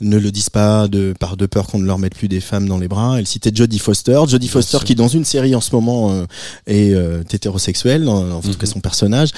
ne 0.00 0.16
le 0.16 0.30
disent 0.30 0.50
pas 0.50 0.88
de 0.88 1.14
par 1.20 1.36
de 1.36 1.46
peur 1.46 1.66
qu'on 1.66 1.78
ne 1.78 1.86
leur 1.86 1.98
mette 1.98 2.14
plus 2.14 2.28
des 2.28 2.40
femmes 2.40 2.66
dans 2.68 2.78
les 2.78 2.88
bras. 2.88 3.18
Elle 3.18 3.26
citait 3.26 3.50
Jodie 3.54 3.78
Foster, 3.78 4.20
Jodie 4.26 4.48
Foster 4.48 4.78
qui 4.84 4.94
dans 4.94 5.08
une 5.08 5.24
série 5.24 5.54
en 5.54 5.60
ce 5.60 5.74
moment 5.74 6.10
euh, 6.12 6.24
est 6.66 6.92
euh, 6.94 7.22
hétérosexuelle, 7.30 8.08
en, 8.08 8.30
en 8.30 8.40
tout 8.40 8.48
Mhm. 8.48 8.56
cas 8.56 8.66
son 8.66 8.80
personnage. 8.80 9.30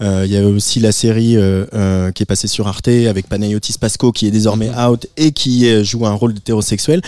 Euh, 0.00 0.22
Il 0.26 0.32
y 0.32 0.36
a 0.36 0.46
aussi 0.46 0.80
la 0.80 0.92
série 0.92 1.36
euh, 1.36 1.64
euh, 1.74 2.10
qui 2.12 2.22
est 2.22 2.26
passée 2.26 2.48
sur 2.48 2.66
Arte 2.68 2.88
avec 2.88 3.28
Panayotis 3.28 3.76
Pasco 3.80 4.10
qui 4.12 4.26
est 4.26 4.30
désormais 4.30 4.70
Mhm. 4.70 4.86
out 4.90 5.06
et 5.16 5.32
qui 5.32 5.68
euh, 5.68 5.84
joue 5.84 6.06
un 6.06 6.12
rôle 6.14 6.34
d'hétérosexuel. 6.34 7.02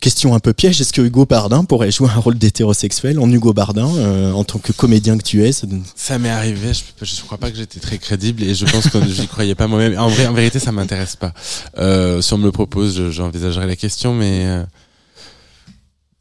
Question 0.00 0.34
un 0.34 0.38
peu 0.40 0.52
piège, 0.52 0.80
est-ce 0.82 0.92
que 0.92 1.00
Hugo 1.00 1.24
Bardin 1.24 1.64
pourrait 1.64 1.90
jouer 1.90 2.10
un 2.10 2.18
rôle 2.18 2.36
d'hétérosexuel 2.36 3.18
en 3.18 3.30
Hugo 3.30 3.54
Bardin 3.54 3.88
euh, 3.96 4.32
en 4.32 4.44
tant 4.44 4.58
que 4.58 4.72
comédien 4.72 5.16
que 5.16 5.22
tu 5.22 5.42
es? 5.44 5.50
Ça 5.96 6.18
m'est 6.18 6.28
arrivé, 6.28 6.72
je, 6.74 7.04
je 7.04 7.20
crois 7.22 7.38
pas 7.38 7.50
que 7.50 7.56
j'étais 7.56 7.80
très 7.80 7.96
crédible 7.96 8.42
et 8.42 8.54
je 8.54 8.66
pense 8.66 8.88
que 8.90 9.02
j'y 9.08 9.26
croyais 9.26 9.54
pas 9.54 9.66
moi-même. 9.66 9.98
En 9.98 10.08
vrai, 10.08 10.26
en 10.26 10.34
vérité, 10.34 10.58
ça 10.58 10.72
m'intéresse 10.72 11.16
pas. 11.16 11.32
Euh, 11.78 12.20
si 12.20 12.34
on 12.34 12.38
me 12.38 12.44
le 12.44 12.52
propose, 12.52 12.94
je- 12.96 13.10
j'envisagerai 13.10 13.66
la 13.66 13.76
question, 13.76 14.12
mais 14.14 14.44
euh, 14.46 14.64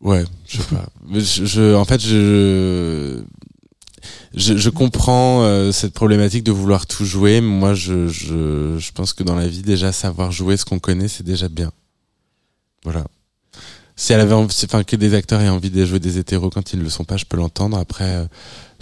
ouais, 0.01 0.24
je 0.47 0.57
sais 0.57 0.63
pas. 0.63 0.86
Je, 1.11 1.45
je- 1.45 1.76
en 1.76 1.84
fait, 1.86 1.99
je 2.01 3.21
je, 4.36 4.55
je 4.57 4.69
comprends 4.69 5.43
euh, 5.43 5.71
cette 5.71 5.93
problématique 5.93 6.43
de 6.43 6.51
vouloir 6.51 6.86
tout 6.88 7.05
jouer. 7.05 7.41
Moi, 7.41 7.74
je, 7.74 8.07
je, 8.07 8.78
je 8.80 8.91
pense 8.93 9.11
que 9.13 9.24
dans 9.24 9.36
la 9.36 9.47
vie, 9.47 9.61
déjà 9.61 9.91
savoir 9.91 10.32
jouer 10.32 10.55
ce 10.57 10.63
qu'on 10.63 10.80
connaît, 10.80 11.07
c'est 11.09 11.24
déjà 11.24 11.49
bien. 11.49 11.71
Voilà. 12.84 13.05
Si 14.03 14.11
elle 14.11 14.19
avait 14.19 14.33
envie, 14.33 14.53
enfin 14.65 14.83
que 14.83 14.97
des 14.97 15.13
acteurs 15.13 15.39
aient 15.39 15.47
envie 15.47 15.69
de 15.69 15.85
jouer 15.85 16.01
des 16.01 16.17
hétéros 16.17 16.49
quand 16.49 16.73
ils 16.73 16.79
ne 16.79 16.83
le 16.83 16.89
sont 16.89 17.05
pas, 17.05 17.15
je 17.15 17.23
peux 17.23 17.37
l'entendre. 17.37 17.77
Après, 17.77 18.15
euh, 18.15 18.25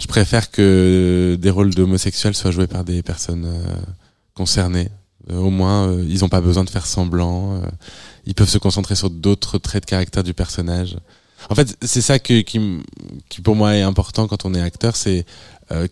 je 0.00 0.08
préfère 0.08 0.50
que 0.50 1.38
des 1.40 1.48
rôles 1.48 1.72
d'homosexuels 1.72 2.34
soient 2.34 2.50
joués 2.50 2.66
par 2.66 2.82
des 2.82 3.04
personnes 3.04 3.44
euh, 3.44 3.76
concernées. 4.34 4.88
Euh, 5.30 5.36
au 5.36 5.50
moins, 5.50 5.96
ils 6.08 6.24
ont 6.24 6.28
pas 6.28 6.40
besoin 6.40 6.64
de 6.64 6.70
faire 6.70 6.86
semblant. 6.86 7.62
ils 8.26 8.34
peuvent 8.34 8.48
se 8.48 8.58
concentrer 8.58 8.96
sur 8.96 9.10
d'autres 9.10 9.58
traits 9.58 9.84
de 9.84 9.90
caractère 9.90 10.24
du 10.24 10.34
personnage. 10.34 10.96
En 11.50 11.54
fait, 11.54 11.76
c'est 11.82 12.02
ça 12.02 12.18
que, 12.18 12.40
qui, 12.40 12.82
qui 13.28 13.42
pour 13.42 13.54
moi 13.54 13.76
est 13.76 13.82
important 13.82 14.26
quand 14.26 14.44
on 14.44 14.54
est 14.54 14.60
acteur, 14.60 14.96
c'est 14.96 15.24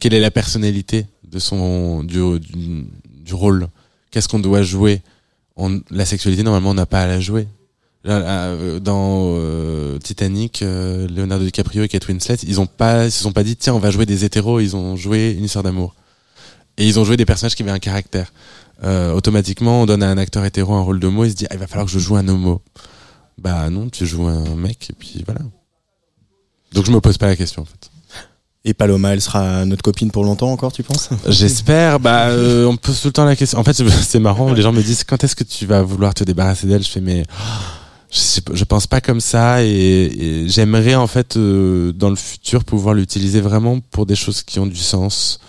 quelle 0.01 0.15
est 0.15 0.19
la 0.21 0.33
personnalité 0.33 1.07
de 1.23 1.39
son 1.39 2.03
du, 2.03 2.19
du, 2.41 3.33
rôle? 3.35 3.69
Qu'est-ce 4.11 4.27
qu'on 4.27 4.41
doit 4.41 4.63
jouer? 4.63 5.03
La 5.93 6.05
sexualité, 6.05 6.43
normalement, 6.43 6.71
on 6.71 6.75
n'a 6.75 6.87
pas 6.87 7.03
à 7.03 7.07
la 7.07 7.21
jouer. 7.21 7.47
Là, 8.03 8.15
euh, 8.15 8.81
Dans 8.81 9.35
euh, 9.35 9.99
Titanic, 9.99 10.63
euh, 10.63 11.07
Leonardo 11.09 11.45
DiCaprio 11.45 11.83
et 11.83 11.89
Kate 11.89 12.09
Winslet, 12.09 12.37
ils 12.47 12.61
ont 12.61 12.67
pas, 12.67 13.07
ils 13.07 13.13
se 13.13 13.23
sont 13.23 13.33
pas 13.33 13.43
dit 13.43 13.57
tiens, 13.57 13.75
on 13.75 13.79
va 13.79 13.91
jouer 13.91 14.07
des 14.07 14.25
hétéros. 14.25 14.61
Ils 14.61 14.75
ont 14.77 14.97
joué 14.97 15.35
une 15.37 15.45
histoire 15.45 15.63
d'amour. 15.63 15.95
Et 16.79 16.87
ils 16.87 16.99
ont 16.99 17.05
joué 17.05 17.17
des 17.17 17.27
personnages 17.27 17.55
qui 17.55 17.63
avaient 17.63 17.73
un 17.73 17.79
caractère. 17.79 18.33
Euh, 18.85 19.13
automatiquement, 19.13 19.83
on 19.83 19.87
donne 19.87 20.03
à 20.03 20.09
un 20.09 20.17
acteur 20.17 20.45
hétéro 20.45 20.75
un 20.75 20.81
rôle 20.81 21.01
d'homo, 21.01 21.25
il 21.25 21.31
se 21.31 21.37
dit 21.37 21.47
ah, 21.51 21.55
il 21.55 21.59
va 21.59 21.67
falloir 21.67 21.87
que 21.87 21.93
je 21.93 21.99
joue 21.99 22.17
un 22.17 22.27
homo. 22.27 22.63
Bah 23.37 23.69
non, 23.71 23.89
tu 23.91 24.07
joues 24.07 24.27
un 24.27 24.55
mec 24.55 24.89
et 24.91 24.95
puis 24.95 25.23
voilà. 25.27 25.41
Donc 26.73 26.87
je 26.87 26.91
me 26.91 27.01
pose 27.01 27.19
pas 27.19 27.27
la 27.27 27.37
question 27.37 27.63
en 27.63 27.65
fait. 27.67 27.91
Et 28.65 28.75
Paloma, 28.75 29.15
elle 29.15 29.23
sera 29.23 29.65
notre 29.65 29.83
copine 29.83 30.11
pour 30.11 30.23
longtemps 30.23 30.53
encore, 30.53 30.73
tu 30.73 30.83
penses? 30.83 31.09
J'espère. 31.29 31.99
Bah, 31.99 32.29
euh, 32.29 32.67
on 32.67 32.73
me 32.73 32.77
pose 32.77 33.01
tout 33.01 33.09
le 33.09 33.13
temps 33.13 33.25
la 33.25 33.37
question. 33.37 33.59
En 33.59 33.65
fait, 33.65 33.73
c'est 34.03 34.19
marrant. 34.19 34.53
Les 34.53 34.63
gens 34.63 34.73
me 34.73 34.83
disent 34.83 35.05
quand 35.05 35.23
est-ce 35.25 35.35
que 35.35 35.45
tu 35.45 35.65
vas 35.67 35.83
vouloir 35.83 36.13
te 36.13 36.25
débarrasser 36.25 36.67
d'elle? 36.67 36.83
Je 36.83 36.91
fais 36.91 37.01
mais 37.01 37.25
je, 38.11 38.41
je 38.53 38.65
pense 38.65 38.87
pas 38.87 39.01
comme 39.01 39.21
ça 39.21 39.63
et, 39.63 40.45
j'aimerais 40.49 40.95
en 40.95 41.07
fait 41.07 41.37
euh, 41.37 41.93
dans 41.93 42.11
le 42.11 42.17
futur 42.17 42.65
pouvoir 42.65 42.95
l'utiliser 42.95 43.41
vraiment 43.41 43.81
pour 43.81 44.07
des 44.07 44.17
choses 44.17 44.43
qui 44.43 44.59
ont 44.59 44.67
du 44.67 44.77
sens. 44.77 45.41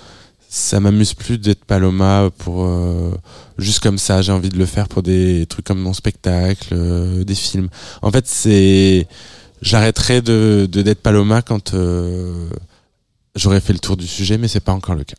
Ça 0.53 0.82
m'amuse 0.82 1.14
plus 1.14 1.38
d'être 1.38 1.64
Paloma 1.64 2.30
pour 2.39 2.66
euh, 2.66 3.12
juste 3.57 3.80
comme 3.80 3.97
ça. 3.97 4.22
J'ai 4.22 4.34
envie 4.34 4.49
de 4.49 4.57
le 4.57 4.66
faire 4.66 4.89
pour 4.89 5.01
des 5.01 5.45
trucs 5.47 5.66
comme 5.66 5.80
mon 5.80 5.93
spectacle, 5.93 6.74
euh, 6.74 7.24
des 7.24 7.36
films. 7.36 7.70
En 8.01 8.12
fait, 8.12 8.28
c'est 8.28 9.07
j'arrêterai 9.62 10.22
de 10.22 10.68
d'être 10.70 11.01
Paloma 11.01 11.41
quand 11.41 11.74
euh, 11.74 12.49
j'aurais 13.36 13.62
fait 13.62 13.74
le 13.74 13.80
tour 13.80 13.95
du 13.95 14.07
sujet, 14.07 14.38
mais 14.38 14.49
c'est 14.49 14.59
pas 14.59 14.74
encore 14.74 14.95
le 14.95 15.05
cas. 15.05 15.16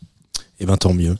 Eh 0.59 0.65
ben 0.65 0.77
tant 0.77 0.93
mieux. 0.93 1.15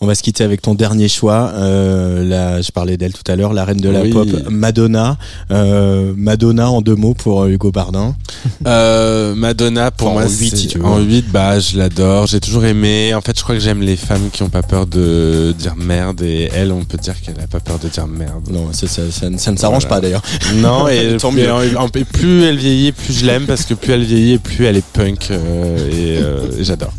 On 0.00 0.06
va 0.06 0.14
se 0.16 0.22
quitter 0.24 0.42
avec 0.42 0.60
ton 0.62 0.74
dernier 0.74 1.08
choix. 1.08 1.52
Euh, 1.54 2.24
là, 2.24 2.60
je 2.62 2.72
parlais 2.72 2.96
d'elle 2.96 3.12
tout 3.12 3.30
à 3.30 3.36
l'heure, 3.36 3.52
la 3.52 3.64
reine 3.64 3.76
de 3.80 3.88
la 3.90 4.00
Oui. 4.00 4.10
pop, 4.10 4.26
Madonna. 4.50 5.16
Euh, 5.52 6.12
Madonna 6.16 6.68
en 6.70 6.80
deux 6.80 6.96
mots 6.96 7.14
pour 7.14 7.42
euh, 7.42 7.48
Hugo 7.48 7.70
Bardin. 7.70 8.16
Euh, 8.66 9.34
Madonna, 9.36 9.90
pour 9.92 10.10
moi, 10.12 10.24
en 10.24 10.28
huit, 10.28 10.50
c'est- 10.50 10.56
si 10.56 10.66
tu 10.68 10.78
veux. 10.78 10.84
En 10.84 10.98
8, 11.00 11.26
bah, 11.30 11.60
je 11.60 11.78
l'adore. 11.78 12.26
J'ai 12.26 12.40
toujours 12.40 12.64
aimé. 12.64 13.14
En 13.14 13.20
fait, 13.20 13.38
je 13.38 13.42
crois 13.42 13.54
que 13.54 13.60
j'aime 13.60 13.80
les 13.82 13.96
femmes 13.96 14.30
qui 14.32 14.42
ont 14.42 14.48
pas 14.48 14.62
peur 14.62 14.86
de 14.86 15.54
dire 15.56 15.74
merde. 15.76 16.20
Et 16.22 16.48
elle, 16.52 16.72
on 16.72 16.84
peut 16.84 16.98
dire 16.98 17.20
qu'elle 17.20 17.38
a 17.40 17.46
pas 17.46 17.60
peur 17.60 17.78
de 17.78 17.88
dire 17.88 18.06
merde. 18.08 18.48
Non, 18.50 18.72
ça, 18.72 18.86
ça, 18.88 19.02
ça, 19.12 19.26
ça 19.36 19.52
ne 19.52 19.56
s'arrange 19.56 19.82
Voilà. 19.86 19.96
pas 19.96 20.00
d'ailleurs. 20.00 20.22
Non, 20.56 20.88
et, 20.88 21.16
Tant 21.20 21.30
plus, 21.30 21.42
mieux. 21.42 21.52
en- 21.78 21.88
plus 21.88 22.42
elle 22.44 22.56
vieillit, 22.58 22.92
plus 22.92 23.12
je 23.20 23.26
l'aime 23.26 23.46
parce 23.46 23.64
que 23.64 23.74
plus 23.74 23.92
elle 23.92 24.04
vieillit, 24.04 24.38
plus 24.38 24.64
elle 24.66 24.76
est 24.76 24.84
punk 24.92 25.28
euh, 25.30 25.76
et, 25.90 26.20
euh, 26.22 26.58
et 26.58 26.64
j'adore. 26.64 26.92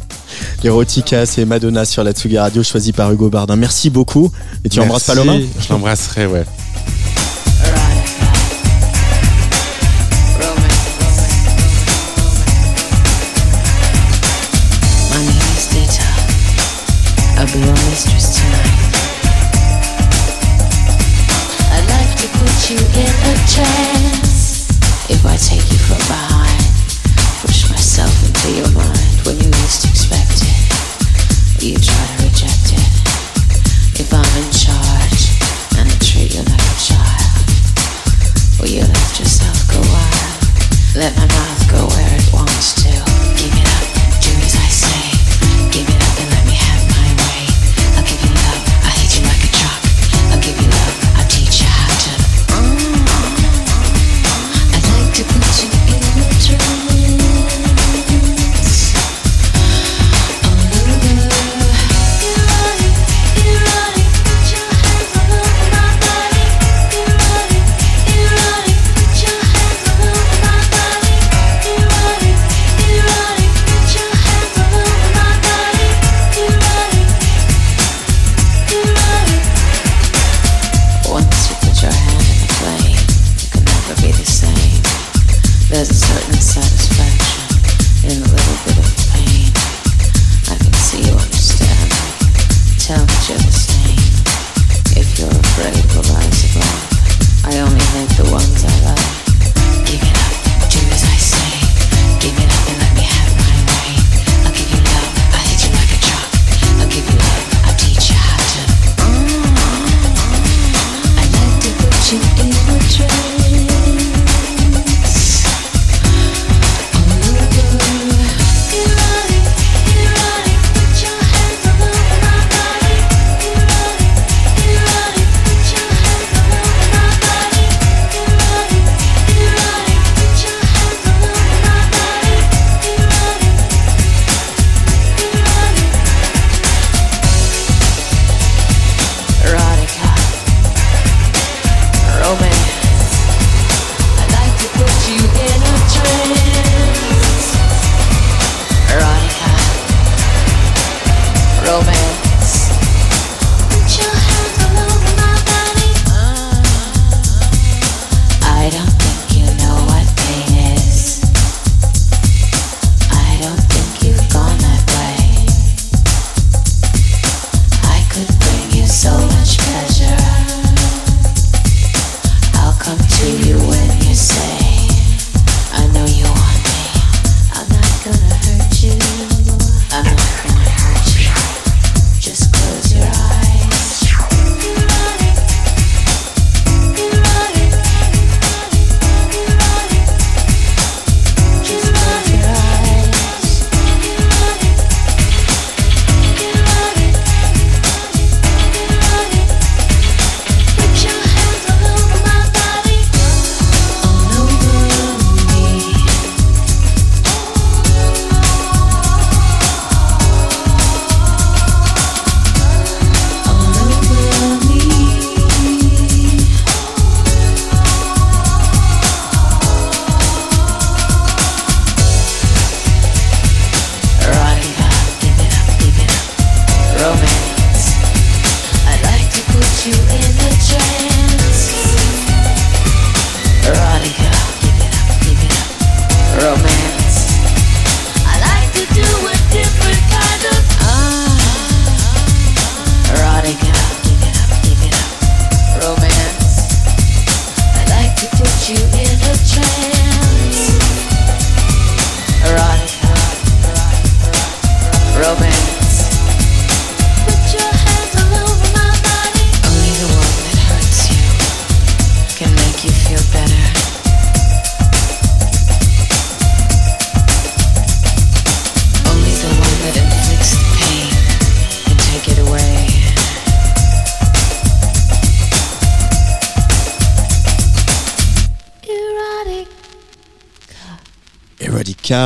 Erotica, 0.64 1.26
c'est 1.26 1.46
Madonna 1.46 1.86
sur 1.86 2.04
la 2.04 2.12
Tsugi 2.12 2.38
Radio, 2.38 2.64
choisi 2.64 2.92
par 2.94 3.12
Hugo 3.12 3.30
Bardin. 3.30 3.56
Merci 3.56 3.90
beaucoup. 3.90 4.32
Et 4.64 4.70
tu 4.70 4.80
embrasses 4.80 5.06
Paloma 5.06 5.36
Je 5.38 5.70
l'embrasserai, 5.70 6.26
ouais. 6.26 6.46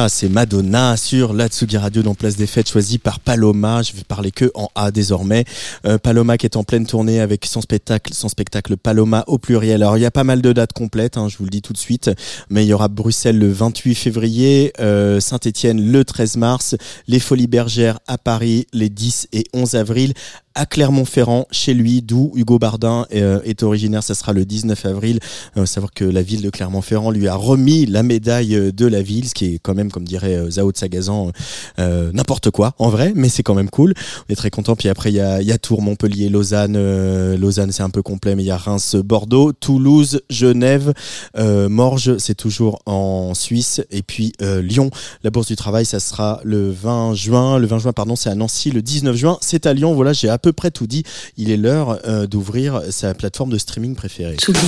C'est 0.08 0.30
Madonna 0.30 0.96
sur 0.96 1.34
la 1.34 1.50
Tsugi 1.50 1.76
Radio 1.76 2.04
dans 2.04 2.16
Place 2.16 2.38
des 2.38 2.48
Fêtes, 2.48 2.70
choisi 2.70 3.00
par 3.00 3.20
Paloma. 3.20 3.82
Je 3.82 3.92
vais 3.92 4.06
parler 4.06 4.32
que 4.32 4.50
en 4.54 4.70
A 4.76 4.92
désormais. 4.92 5.44
Euh, 5.86 5.98
Paloma 5.98 6.38
qui 6.38 6.46
est 6.46 6.56
en 6.56 6.64
pleine 6.64 6.86
tournée 6.86 7.20
avec 7.20 7.46
son 7.46 7.60
spectacle, 7.60 8.14
son 8.14 8.30
spectacle 8.30 8.78
Paloma 8.78 9.26
au 9.28 9.40
pluriel. 9.40 9.84
Alors 9.84 9.98
il 9.98 10.02
y 10.02 10.06
a 10.06 10.12
pas 10.12 10.24
mal 10.24 10.42
de 10.42 10.54
dates 10.54 10.72
complètes, 10.72 11.18
hein, 11.18 11.28
je 11.28 11.38
vous 11.38 11.44
le 11.44 11.50
dis 11.50 11.62
tout 11.62 11.74
de 11.74 11.78
suite, 11.78 12.10
mais 12.50 12.64
il 12.64 12.70
y 12.70 12.74
aura 12.74 12.88
Bruxelles 12.88 13.38
le 13.38 13.52
28 13.52 13.96
février, 13.96 14.72
euh, 14.80 15.20
Saint-Étienne 15.20 15.92
le 15.92 16.06
13 16.06 16.38
mars, 16.38 16.76
les 17.10 17.20
Folies 17.20 17.48
Bergères 17.48 18.00
à 18.08 18.18
Paris 18.18 18.68
les 18.72 18.88
10 18.88 19.28
et 19.34 19.44
11 19.54 19.76
avril, 19.76 20.14
à 20.56 20.66
Clermont-Ferrand, 20.66 21.48
chez 21.52 21.74
lui, 21.74 22.02
d'où 22.02 22.32
Hugo 22.36 22.60
Bardin 22.60 23.06
euh, 23.14 23.40
est 23.44 23.64
originaire. 23.64 24.04
Ça 24.04 24.16
sera 24.16 24.34
le 24.34 24.46
19 24.46 24.86
avril. 24.86 25.20
Euh, 25.58 25.66
savoir 25.66 25.92
que 25.94 26.06
la 26.06 26.22
ville 26.22 26.42
de 26.42 26.50
Clermont-Ferrand 26.50 27.12
lui 27.12 27.28
a 27.28 27.36
remis 27.36 27.86
la 27.86 28.04
médaille 28.04 28.56
euh, 28.56 28.72
de 28.72 28.86
la 28.86 29.02
ville, 29.02 29.28
ce 29.28 29.34
qui 29.34 29.46
est 29.56 29.60
quand 29.60 29.74
même, 29.74 29.92
comme 29.92 30.04
dirait 30.04 30.36
euh, 30.36 30.50
Zao 30.52 30.72
de 30.72 30.78
Sagazan, 30.78 31.32
euh, 31.80 32.12
n'importe 32.14 32.52
quoi 32.52 32.74
en 32.80 32.90
vrai, 32.90 33.14
mais 33.16 33.30
c'est 33.30 33.44
quand 33.44 33.56
même 33.56 33.70
cool. 33.70 33.94
On 34.30 34.34
est 34.34 34.36
très 34.36 34.50
content. 34.50 34.76
Puis 34.76 34.90
après, 34.90 35.12
il 35.12 35.16
y 35.16 35.20
a, 35.22 35.42
y 35.42 35.52
a 35.52 35.58
Tours, 35.58 35.82
Montpellier, 35.82 36.30
Lausanne. 36.30 36.76
euh, 36.76 37.38
Lausanne, 37.38 37.72
c'est 37.72 37.84
un 37.84 37.90
peu 37.90 38.02
complet, 38.02 38.36
mais 38.36 38.44
il 38.44 38.48
y 38.48 38.52
a 38.52 38.58
Reims, 38.58 38.96
Bordeaux, 38.96 39.54
Toulouse, 39.54 40.22
Genève, 40.30 40.94
Morges, 41.36 42.18
c'est 42.18 42.36
toujours 42.36 42.82
en 42.86 43.34
Suisse. 43.34 43.82
Et 43.92 44.02
puis 44.02 44.34
Lyon, 44.40 44.90
la 45.24 45.30
Bourse 45.30 45.48
du 45.48 45.56
Travail, 45.56 45.86
ça 45.86 46.00
sera 46.00 46.40
le 46.44 46.70
20 46.70 47.14
juin. 47.16 47.58
Le 47.60 47.68
20 47.68 47.80
juin, 47.80 47.94
pardon, 47.94 48.16
c'est 48.16 48.30
à 48.30 48.36
Nancy. 48.36 48.72
Le 48.72 48.82
19 48.82 49.16
juin, 49.16 49.38
c'est 49.42 49.66
à 49.66 49.74
Lyon. 49.74 49.94
Voilà, 49.94 50.14
j'ai 50.14 50.30
peu 50.44 50.54
près 50.54 50.70
tout 50.70 50.86
dit. 50.86 51.04
Il 51.38 51.50
est 51.50 51.58
l'heure 51.58 52.00
euh, 52.06 52.28
d'ouvrir 52.28 52.82
sa 52.92 53.16
plateforme 53.16 53.50
de 53.50 53.58
streaming 53.58 53.96
préférée. 53.96 54.36
Tsugi. 54.36 54.60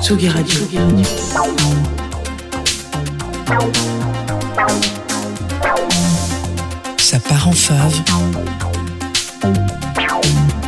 Tsugi 0.00 0.28
Radio. 0.28 0.58
Ça 6.98 7.18
part 7.20 7.48
en 7.48 7.52
fave. 7.52 8.00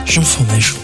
Jean 0.05 0.23
Fromageau. 0.23 0.77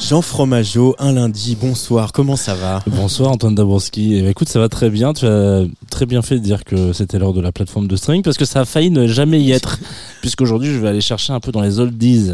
Jean 0.00 0.22
Fromageau, 0.22 0.96
un 0.98 1.12
lundi, 1.12 1.56
bonsoir, 1.60 2.12
comment 2.12 2.34
ça 2.34 2.54
va 2.54 2.82
Bonsoir 2.86 3.30
Antoine 3.30 3.54
Dabrowski. 3.54 4.16
Eh 4.16 4.22
ben, 4.22 4.30
écoute, 4.30 4.48
ça 4.48 4.58
va 4.58 4.68
très 4.68 4.88
bien. 4.88 5.12
Tu 5.12 5.26
as 5.26 5.64
très 5.90 6.06
bien 6.06 6.22
fait 6.22 6.36
de 6.36 6.40
dire 6.40 6.64
que 6.64 6.92
c'était 6.92 7.18
l'heure 7.18 7.34
de 7.34 7.40
la 7.40 7.52
plateforme 7.52 7.86
de 7.86 7.94
streaming 7.96 8.22
parce 8.22 8.38
que 8.38 8.46
ça 8.46 8.60
a 8.60 8.64
failli 8.64 8.90
ne 8.90 9.06
jamais 9.06 9.40
y 9.40 9.52
être. 9.52 9.78
Puisqu'aujourd'hui, 10.22 10.72
je 10.72 10.78
vais 10.78 10.88
aller 10.88 11.02
chercher 11.02 11.32
un 11.32 11.38
peu 11.38 11.52
dans 11.52 11.60
les 11.60 11.78
oldies. 11.78 12.32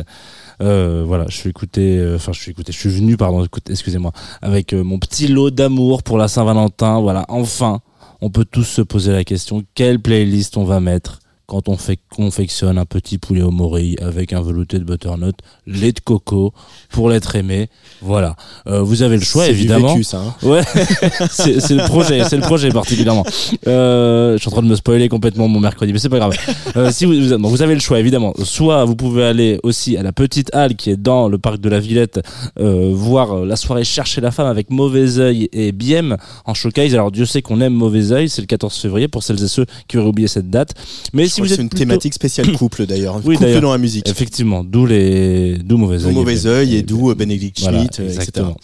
Euh, 0.63 1.05
voilà, 1.07 1.27
je 1.29 1.37
suis 1.37 1.51
écouté, 1.51 1.99
euh, 1.99 2.17
enfin 2.17 2.33
je 2.33 2.41
suis 2.41 2.51
écouté, 2.53 2.73
je 2.73 2.79
suis 2.79 2.89
venu, 2.89 3.19
pardon, 3.19 3.47
excusez-moi, 3.69 4.13
avec 4.41 4.73
euh, 4.73 4.83
mon 4.83 4.99
petit 4.99 5.29
lot 5.29 5.51
d'amour 5.51 6.03
pour 6.03 6.17
la 6.17 6.29
Saint-Valentin. 6.29 7.01
Voilà, 7.01 7.27
enfin, 7.29 7.81
on 8.23 8.31
peut 8.31 8.47
tous 8.47 8.65
se 8.65 8.81
poser 8.81 9.13
la 9.13 9.25
question 9.25 9.65
quelle 9.75 10.01
playlist 10.01 10.57
on 10.57 10.65
va 10.65 10.81
mettre 10.81 11.19
quand 11.47 11.69
on 11.69 11.77
fait 11.77 11.99
confectionne 12.11 12.77
un 12.79 12.85
petit 12.85 13.19
poulet 13.19 13.43
au 13.43 13.51
morille 13.51 13.97
avec 14.03 14.33
un 14.33 14.41
velouté 14.41 14.79
de 14.79 14.85
butternut, 14.85 15.35
lait 15.67 15.93
de 15.93 16.01
coco 16.01 16.53
pour 16.91 17.09
l'être 17.09 17.37
aimé. 17.37 17.69
Voilà, 18.03 18.35
Euh, 18.67 18.83
vous 18.83 19.03
avez 19.03 19.17
le 19.17 19.23
choix 19.23 19.45
C'est 19.45 19.51
évidemment. 19.53 19.97
ça, 20.03 20.19
hein. 20.21 20.35
Ouais, 20.43 20.63
c'est 21.31 21.61
c'est 21.61 21.75
le 21.75 21.85
projet, 21.85 22.25
c'est 22.25 22.37
le 22.37 22.43
projet 22.43 22.71
particulièrement. 22.71 23.25
Euh, 23.69 24.33
je 24.35 24.39
suis 24.39 24.49
en 24.49 24.53
train 24.53 24.63
de 24.63 24.69
me 24.69 24.75
spoiler 24.77 25.09
complètement 25.09 25.49
mon 25.49 25.61
mercredi, 25.61 25.93
mais 25.93 25.99
c'est 25.99 26.09
pas 26.09 26.19
grave. 26.19 26.37
Euh, 26.77 26.91
si 26.91 27.05
vous, 27.05 27.15
vous, 27.15 27.49
vous 27.49 27.63
avez 27.63 27.75
le 27.75 27.81
choix 27.81 27.99
évidemment. 28.01 28.35
Soit 28.43 28.85
vous 28.85 28.97
pouvez 28.97 29.25
aller 29.25 29.59
aussi 29.63 29.97
à 29.97 30.03
la 30.03 30.13
petite 30.13 30.55
halle 30.55 30.75
qui 30.77 30.91
est 30.91 30.97
dans 30.97 31.29
le 31.29 31.39
parc 31.39 31.59
de 31.59 31.69
la 31.69 31.79
Villette, 31.81 32.21
euh, 32.59 32.91
voir 32.93 33.45
la 33.45 33.57
soirée 33.57 33.85
chercher 33.85 34.21
la 34.21 34.31
femme 34.31 34.47
avec 34.49 34.71
Mauvais 34.71 35.19
œil 35.19 35.49
et 35.53 35.73
Biem 35.73 36.17
en 36.45 36.55
showcase. 36.55 36.93
Alors 36.95 37.13
Dieu 37.13 37.25
sait 37.25 37.43
qu'on 37.43 37.61
aime 37.61 37.75
Mauvais 37.75 38.13
œil, 38.13 38.29
c'est 38.29 38.41
le 38.43 38.47
14 38.47 38.75
février 38.77 39.09
pour 39.09 39.23
celles 39.23 39.43
et 39.43 39.49
ceux 39.49 39.67
qui 39.89 39.97
auraient 39.99 40.09
oublié 40.09 40.29
cette 40.29 40.51
date. 40.51 40.75
Mais 41.13 41.29
si 41.37 41.41
vous 41.41 41.47
êtes 41.53 41.57
c'est 41.57 41.63
une 41.63 41.69
plutôt- 41.69 41.85
thématique 41.85 42.15
spéciale 42.15 42.53
couple 42.59 42.85
d'ailleurs. 42.87 43.21
Oui, 43.25 43.37
couple 43.37 43.61
dans 43.61 43.73
la 43.73 43.79
musique. 43.79 44.09
Effectivement, 44.09 44.65
d'où 44.65 44.85
les 44.87 45.57
d'où 45.59 45.77
Mauvais 45.79 45.99
D'où 45.99 46.09
œil. 46.09 46.15
Mauvais 46.15 46.47
œil 46.47 46.77
et 46.77 46.83
d'où, 46.83 47.11
euh, 47.11 47.15
Bénédicte 47.15 47.61
Voilà, 47.61 47.79
Schmitt, 47.79 48.01
euh, 48.01 48.05
etc. 48.05 48.17
exactement. 48.19 48.57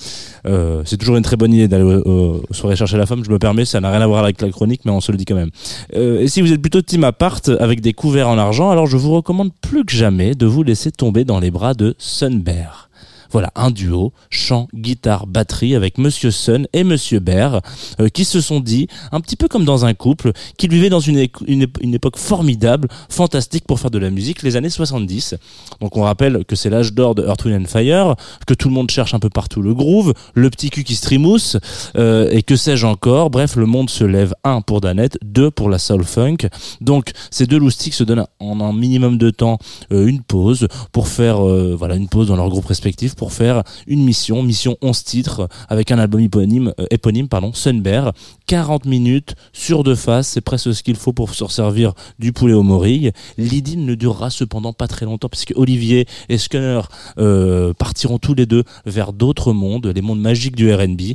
Euh, 0.46 0.82
c'est 0.84 0.96
toujours 0.96 1.16
une 1.16 1.22
très 1.22 1.36
bonne 1.36 1.52
idée 1.52 1.68
d'aller 1.68 1.84
au- 1.84 2.02
au- 2.08 2.42
aux 2.50 2.54
soirées 2.54 2.74
chercher 2.76 2.96
la 2.96 3.06
femme. 3.06 3.22
Je 3.24 3.30
me 3.30 3.38
permets, 3.38 3.64
ça 3.64 3.80
n'a 3.80 3.90
rien 3.90 4.00
à 4.00 4.06
voir 4.06 4.24
avec 4.24 4.40
la 4.42 4.50
chronique, 4.50 4.80
mais 4.84 4.90
on 4.90 5.00
se 5.00 5.12
le 5.12 5.18
dit 5.18 5.24
quand 5.24 5.34
même. 5.36 5.50
Et 5.94 6.26
si 6.28 6.40
vous 6.42 6.52
êtes 6.52 6.60
plutôt 6.60 6.82
team 6.82 7.04
appart 7.04 7.48
avec 7.60 7.80
des 7.80 7.92
couverts 7.92 8.28
en 8.28 8.38
argent, 8.38 8.70
alors 8.70 8.86
je 8.86 8.96
vous 8.96 9.12
recommande 9.12 9.50
plus 9.60 9.84
que 9.84 9.92
jamais 9.92 10.34
de 10.34 10.46
vous 10.46 10.62
laisser 10.62 10.90
tomber 10.90 11.24
dans 11.24 11.38
les 11.38 11.50
bras 11.50 11.74
de 11.74 11.94
Sunbear. 11.98 12.88
Voilà, 13.33 13.51
un 13.57 13.70
duo, 13.70 14.12
chant, 14.30 14.68
guitare, 14.74 15.26
batterie 15.26 15.74
avec 15.74 15.99
Monsieur 15.99 16.30
Sun 16.30 16.66
et 16.72 16.85
Monsieur 16.85 17.18
Bear, 17.18 17.62
euh, 18.01 18.09
qui 18.09 18.24
se 18.24 18.41
sont 18.41 18.61
dit, 18.61 18.89
un 19.11 19.20
petit 19.20 19.37
peu 19.37 19.49
comme 19.49 19.64
dans 19.64 19.85
un 19.85 19.95
couple, 19.95 20.33
qu'ils 20.59 20.70
vivaient 20.70 20.91
dans 20.91 21.01
une, 21.01 21.26
une, 21.47 21.66
une 21.80 21.95
époque 21.95 22.18
formidable, 22.18 22.89
fantastique 23.09 23.64
pour 23.66 23.80
faire 23.80 23.91
de 23.91 23.99
la 23.99 24.11
musique, 24.11 24.43
les 24.43 24.57
années 24.57 24.70
70. 24.70 25.35
Donc 25.80 25.97
on 25.97 26.03
rappelle 26.03 26.45
que 26.45 26.57
c'est 26.57 26.70
l'âge 26.70 26.93
d'or 26.93 27.14
de 27.14 27.24
Earth, 27.24 27.45
Wind 27.45 27.62
and 27.62 27.68
Fire, 27.68 28.16
que 28.47 28.55
tout 28.55 28.68
le 28.68 28.74
monde 28.74 28.91
cherche 28.91 29.14
un 29.14 29.18
peu 29.18 29.30
partout 29.30 29.62
le 29.62 29.74
groove, 29.74 30.14
le 30.35 30.51
petit 30.51 30.70
cul 30.70 30.85
qui 30.85 30.95
streamousse, 30.95 31.57
euh, 31.97 32.28
et 32.30 32.43
que 32.43 32.57
sais-je 32.57 32.87
encore. 32.87 33.30
Bref, 33.30 33.57
le 33.57 33.66
monde 33.66 33.91
se 33.91 34.05
lève, 34.05 34.35
un 34.45 34.61
pour 34.61 34.80
Danette, 34.80 35.18
deux 35.22 35.51
pour 35.51 35.68
la 35.68 35.78
soul 35.78 36.05
funk. 36.05 36.49
Donc 36.80 37.12
ces 37.30 37.47
deux 37.47 37.59
loustiques 37.59 37.95
se 37.95 38.05
donnent 38.05 38.26
en 38.41 38.61
un 38.61 38.72
minimum 38.72 39.18
de 39.18 39.30
temps 39.30 39.59
euh, 39.93 40.07
une 40.07 40.22
pause 40.22 40.68
pour 40.93 41.09
faire 41.09 41.47
euh, 41.47 41.74
voilà 41.78 41.95
une 41.95 42.09
pause 42.09 42.28
dans 42.28 42.37
leur 42.37 42.49
groupe 42.49 42.66
respectif 42.66 43.14
pour 43.22 43.32
faire 43.32 43.62
une 43.86 44.02
mission, 44.02 44.42
mission 44.42 44.76
11 44.82 45.04
titres 45.04 45.48
avec 45.68 45.92
un 45.92 45.98
album 46.00 46.20
éponyme, 46.22 46.74
euh, 46.80 46.86
éponyme 46.90 47.28
pardon, 47.28 47.52
Sunbear, 47.52 48.12
40 48.48 48.84
minutes 48.84 49.36
sur 49.52 49.84
deux 49.84 49.94
faces, 49.94 50.26
c'est 50.26 50.40
presque 50.40 50.74
ce 50.74 50.82
qu'il 50.82 50.96
faut 50.96 51.12
pour 51.12 51.32
se 51.32 51.46
servir 51.46 51.92
du 52.18 52.32
poulet 52.32 52.52
au 52.52 52.64
morille. 52.64 53.12
L'idylle 53.38 53.84
ne 53.84 53.94
durera 53.94 54.28
cependant 54.28 54.72
pas 54.72 54.88
très 54.88 55.06
longtemps 55.06 55.28
puisque 55.28 55.52
Olivier 55.54 56.08
et 56.28 56.36
Scunner 56.36 56.80
euh, 57.18 57.72
partiront 57.74 58.18
tous 58.18 58.34
les 58.34 58.44
deux 58.44 58.64
vers 58.86 59.12
d'autres 59.12 59.52
mondes, 59.52 59.86
les 59.86 60.02
mondes 60.02 60.20
magiques 60.20 60.56
du 60.56 60.74
R&B, 60.74 61.12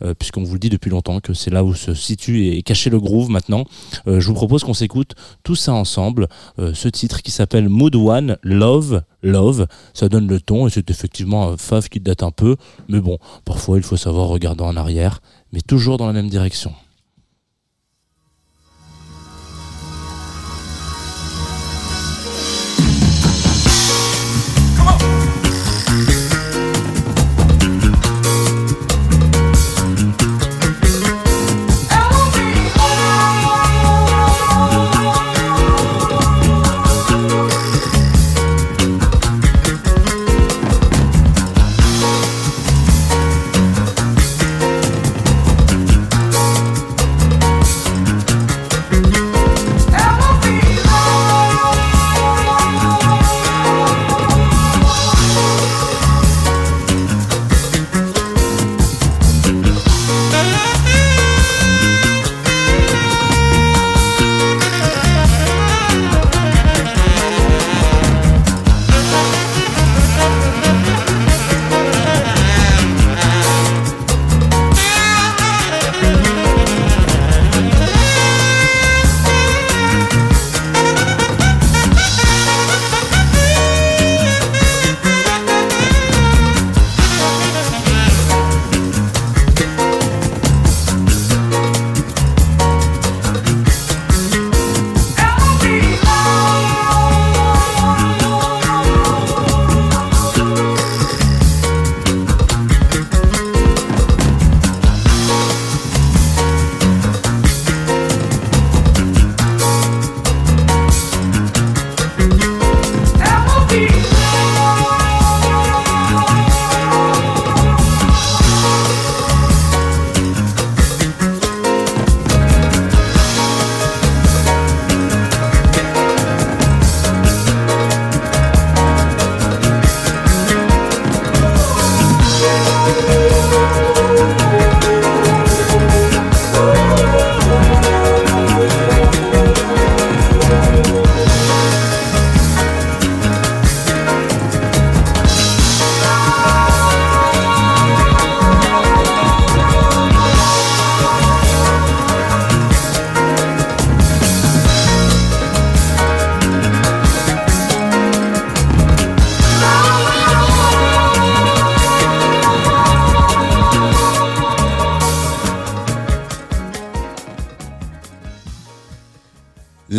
euh, 0.00 0.14
puisqu'on 0.14 0.44
vous 0.44 0.54
le 0.54 0.60
dit 0.60 0.70
depuis 0.70 0.88
longtemps 0.88 1.20
que 1.20 1.34
c'est 1.34 1.50
là 1.50 1.62
où 1.62 1.74
se 1.74 1.92
situe 1.92 2.46
et 2.46 2.62
caché 2.62 2.88
le 2.88 3.00
groove 3.00 3.28
maintenant. 3.28 3.66
Je 4.06 4.26
vous 4.26 4.32
propose 4.32 4.64
qu'on 4.64 4.72
s'écoute 4.72 5.14
tout 5.42 5.56
ça 5.56 5.74
ensemble, 5.74 6.26
ce 6.56 6.88
titre 6.88 7.20
qui 7.20 7.30
s'appelle 7.30 7.68
Mood 7.68 7.94
One, 7.96 8.38
Love, 8.42 9.02
Love, 9.22 9.66
ça 9.94 10.08
donne 10.08 10.28
le 10.28 10.40
ton 10.40 10.66
et 10.66 10.70
c'est 10.70 10.90
effectivement 10.90 11.50
un 11.50 11.56
fave 11.56 11.88
qui 11.88 12.00
date 12.00 12.22
un 12.22 12.30
peu, 12.30 12.56
mais 12.88 13.00
bon, 13.00 13.18
parfois 13.44 13.76
il 13.76 13.82
faut 13.82 13.96
savoir 13.96 14.28
regarder 14.28 14.64
en 14.64 14.76
arrière, 14.76 15.20
mais 15.52 15.60
toujours 15.60 15.98
dans 15.98 16.06
la 16.06 16.12
même 16.12 16.30
direction. 16.30 16.72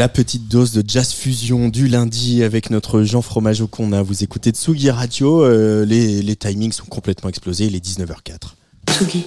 La 0.02 0.10
petite 0.10 0.47
dose 0.47 0.72
de 0.72 0.84
jazz 0.84 1.14
fusion 1.14 1.70
du 1.70 1.88
lundi 1.88 2.41
avec 2.41 2.72
notre 2.72 3.04
Jean 3.04 3.22
Fromageau 3.22 3.68
qu'on 3.68 3.91
a. 3.91 4.02
Vous 4.02 4.24
écoutez 4.24 4.49
Tsugi 4.49 4.89
Radio. 4.89 5.43
euh, 5.43 5.86
les, 5.86 6.36
timings 6.36 6.72
sont 6.72 6.88
complètement 6.88 7.30
explosés. 7.30 7.66
Il 7.66 7.76
est 7.76 7.86
19h04. 7.86 8.56
Tsugi. 8.89 9.26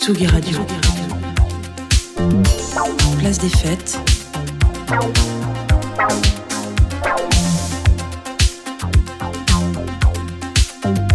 Tsugi 0.00 0.26
Radio. 0.26 0.58
Place 3.20 3.38
des 3.38 3.48
fêtes. 3.50 4.00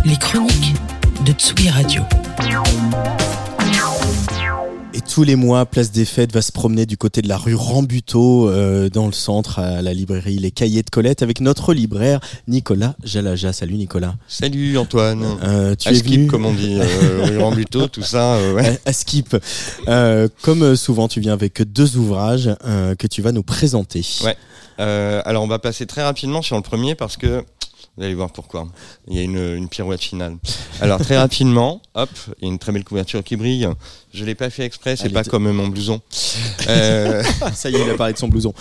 Les 0.06 0.16
chroniques 0.16 0.76
de 1.26 1.34
Tsugi 1.34 1.70
Radio. 1.70 2.04
Tous 5.10 5.24
les 5.24 5.36
mois, 5.36 5.66
Place 5.68 5.92
des 5.92 6.06
Fêtes 6.06 6.34
va 6.34 6.42
se 6.42 6.52
promener 6.52 6.88
du 6.88 6.98
côté 6.98 7.22
de 7.22 7.28
la 7.28 7.38
rue 7.38 7.54
Rambuteau, 7.54 8.50
euh, 8.50 8.90
dans 8.90 9.06
le 9.06 9.12
centre, 9.12 9.60
à 9.60 9.82
la 9.84 9.94
librairie 9.94 10.40
Les 10.40 10.50
Cahiers 10.50 10.82
de 10.82 10.90
Colette, 10.90 11.22
avec 11.22 11.40
notre 11.40 11.74
libraire 11.74 12.20
Nicolas 12.48 12.96
Jalaja. 13.04 13.54
Salut 13.54 13.76
Nicolas. 13.76 14.16
Salut 14.28 14.76
Antoine. 14.80 15.24
Euh, 15.44 15.76
tu 15.76 15.88
à 15.88 15.92
es 15.92 15.96
skip, 15.96 16.14
venu 16.14 16.28
comme 16.28 16.46
on 16.48 16.54
dit, 16.54 16.80
euh, 16.80 17.26
rue 17.30 17.38
Rambuteau, 17.38 17.88
tout 17.90 18.02
ça. 18.02 18.40
ouais. 18.56 18.80
à, 18.86 18.90
à 18.90 18.94
Skip. 18.94 19.36
Comme 20.42 20.76
souvent, 20.76 21.08
tu 21.08 21.20
viens 21.20 21.34
avec 21.34 21.62
deux 21.62 21.98
ouvrages 21.98 22.50
que 22.98 23.08
tu 23.08 23.22
vas 23.22 23.32
nous 23.32 23.44
présenter. 23.44 24.04
Ouais. 24.24 24.36
Alors 24.80 25.44
on 25.44 25.48
va 25.48 25.60
passer 25.60 25.86
très 25.86 26.02
rapidement 26.04 26.42
sur 26.42 26.56
le 26.56 26.64
premier 26.64 26.96
parce 26.96 27.18
que 27.18 27.44
vous 27.98 28.04
allez 28.04 28.16
voir 28.16 28.32
pourquoi. 28.32 28.68
Il 29.08 29.16
y 29.16 29.20
a 29.20 29.22
une, 29.22 29.38
une 29.38 29.68
pirouette 29.70 30.02
finale. 30.02 30.38
Alors 30.82 31.00
très 31.00 31.18
rapidement, 31.18 31.80
hop, 31.94 32.10
il 32.42 32.46
y 32.46 32.50
a 32.50 32.52
une 32.52 32.58
très 32.58 32.72
belle 32.72 32.84
couverture 32.84 33.24
qui 33.24 33.36
brille. 33.36 33.68
Je 34.14 34.24
l'ai 34.26 34.36
pas 34.36 34.50
fait 34.50 34.64
exprès, 34.64 34.96
c'est 34.96 35.10
pas 35.10 35.24
comme 35.24 35.52
mon 35.52 35.68
blouson. 35.68 36.02
Euh, 36.70 37.22
Ça 37.54 37.70
y 37.70 37.76
est, 37.76 37.82
il 37.84 37.90
a 37.90 37.96
parlé 37.96 38.14
de 38.14 38.18
son 38.18 38.28
blouson. 38.30 38.54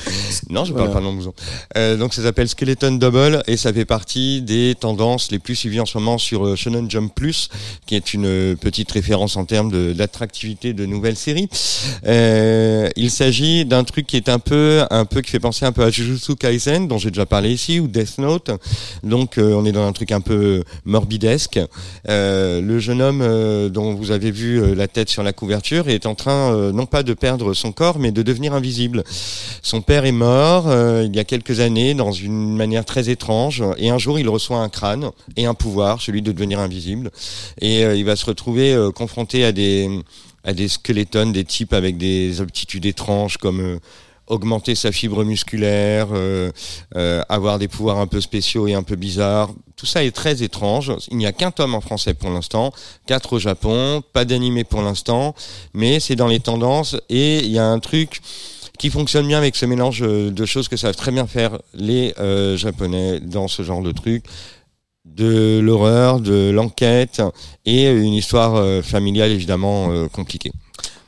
non, 0.50 0.64
je 0.64 0.72
Voilà. 0.72 0.86
parle 0.88 0.94
pas 0.94 1.00
de 1.00 1.04
mon 1.04 1.12
blouson. 1.14 1.32
Euh, 1.76 1.96
donc 1.96 2.14
ça 2.14 2.22
s'appelle 2.22 2.48
Skeleton 2.48 2.92
Double 2.92 3.42
et 3.46 3.56
ça 3.56 3.72
fait 3.72 3.84
partie 3.84 4.42
des 4.42 4.74
tendances 4.78 5.30
les 5.30 5.38
plus 5.38 5.54
suivies 5.54 5.78
en 5.78 5.86
ce 5.86 5.96
moment 5.98 6.18
sur 6.18 6.44
euh, 6.46 6.56
Shonen 6.56 6.90
Jump 6.90 7.14
Plus, 7.14 7.48
qui 7.86 7.94
est 7.94 8.12
une 8.12 8.26
euh, 8.26 8.56
petite 8.56 8.90
référence 8.90 9.36
en 9.36 9.44
termes 9.44 9.94
d'attractivité 9.94 10.72
de, 10.72 10.84
nouvelles 10.84 11.16
séries. 11.16 11.48
Euh, 12.06 12.88
il 12.96 13.10
s'agit 13.10 13.64
d'un 13.64 13.84
truc 13.84 14.06
qui 14.06 14.16
est 14.16 14.28
un 14.28 14.38
peu, 14.40 14.82
un 14.90 15.04
peu 15.04 15.20
qui 15.20 15.30
fait 15.30 15.40
penser 15.40 15.64
un 15.64 15.72
peu 15.72 15.84
à 15.84 15.90
Jujutsu 15.90 16.34
Kaisen, 16.34 16.88
dont 16.88 16.98
j'ai 16.98 17.10
déjà 17.10 17.26
parlé 17.26 17.52
ici, 17.52 17.78
ou 17.78 17.86
Death 17.86 18.18
Note. 18.18 18.50
Donc 19.04 19.38
euh, 19.38 19.52
on 19.54 19.64
est 19.64 19.72
dans 19.72 19.86
un 19.86 19.92
truc 19.92 20.10
un 20.12 20.20
peu 20.20 20.64
morbidesque. 20.84 21.60
Euh, 22.08 22.60
le 22.60 22.78
jeune 22.80 23.00
homme 23.00 23.68
dont 23.70 23.94
vous 23.94 24.10
avez 24.10 24.30
vu 24.32 24.74
la 24.74 24.88
tête 24.88 25.08
sur 25.08 25.22
la 25.22 25.32
couverture 25.42 25.88
est 25.88 26.06
en 26.06 26.14
train 26.14 26.54
euh, 26.54 26.70
non 26.70 26.86
pas 26.86 27.02
de 27.02 27.14
perdre 27.14 27.52
son 27.52 27.72
corps, 27.72 27.98
mais 27.98 28.12
de 28.12 28.22
devenir 28.22 28.54
invisible. 28.54 29.02
Son 29.60 29.82
père 29.82 30.04
est 30.04 30.12
mort 30.12 30.68
euh, 30.68 31.02
il 31.04 31.16
y 31.16 31.18
a 31.18 31.24
quelques 31.24 31.58
années 31.58 31.94
dans 31.94 32.12
une 32.12 32.54
manière 32.54 32.84
très 32.84 33.10
étrange 33.10 33.64
et 33.76 33.90
un 33.90 33.98
jour 33.98 34.20
il 34.20 34.28
reçoit 34.28 34.58
un 34.58 34.68
crâne 34.68 35.10
et 35.36 35.46
un 35.46 35.54
pouvoir, 35.54 36.00
celui 36.00 36.22
de 36.22 36.30
devenir 36.30 36.60
invisible 36.60 37.10
et 37.60 37.84
euh, 37.84 37.96
il 37.96 38.04
va 38.04 38.14
se 38.14 38.24
retrouver 38.24 38.88
confronté 38.94 39.44
à 39.44 39.50
des 39.50 39.90
à 40.44 40.52
des 40.52 40.68
squelettons, 40.68 41.30
des 41.32 41.44
types 41.44 41.72
avec 41.72 41.96
des 41.96 42.40
aptitudes 42.40 42.86
étranges 42.86 43.36
comme 43.36 43.80
augmenter 44.26 44.74
sa 44.74 44.92
fibre 44.92 45.24
musculaire, 45.24 46.08
euh, 46.12 46.50
euh, 46.96 47.22
avoir 47.28 47.58
des 47.58 47.68
pouvoirs 47.68 47.98
un 47.98 48.06
peu 48.06 48.20
spéciaux 48.20 48.66
et 48.66 48.74
un 48.74 48.82
peu 48.82 48.96
bizarres. 48.96 49.50
Tout 49.76 49.86
ça 49.86 50.04
est 50.04 50.12
très 50.12 50.42
étrange. 50.42 50.92
Il 51.10 51.16
n'y 51.16 51.26
a 51.26 51.32
qu'un 51.32 51.50
tome 51.50 51.74
en 51.74 51.80
français 51.80 52.14
pour 52.14 52.30
l'instant, 52.30 52.72
quatre 53.06 53.34
au 53.34 53.38
Japon, 53.38 54.02
pas 54.12 54.24
d'animé 54.24 54.64
pour 54.64 54.82
l'instant, 54.82 55.34
mais 55.74 56.00
c'est 56.00 56.16
dans 56.16 56.28
les 56.28 56.40
tendances 56.40 56.96
et 57.08 57.38
il 57.38 57.50
y 57.50 57.58
a 57.58 57.66
un 57.66 57.78
truc 57.78 58.20
qui 58.78 58.90
fonctionne 58.90 59.26
bien 59.26 59.38
avec 59.38 59.54
ce 59.54 59.66
mélange 59.66 60.02
euh, 60.02 60.30
de 60.30 60.46
choses 60.46 60.68
que 60.68 60.76
savent 60.76 60.96
très 60.96 61.10
bien 61.10 61.26
faire 61.26 61.58
les 61.74 62.14
Japonais 62.56 63.20
dans 63.20 63.48
ce 63.48 63.62
genre 63.62 63.82
de 63.82 63.92
truc 63.92 64.24
de 65.04 65.58
l'horreur, 65.62 66.20
de 66.20 66.50
l'enquête 66.50 67.20
et 67.66 67.88
une 67.88 68.14
histoire 68.14 68.82
familiale 68.84 69.32
évidemment 69.32 70.08
compliquée. 70.08 70.52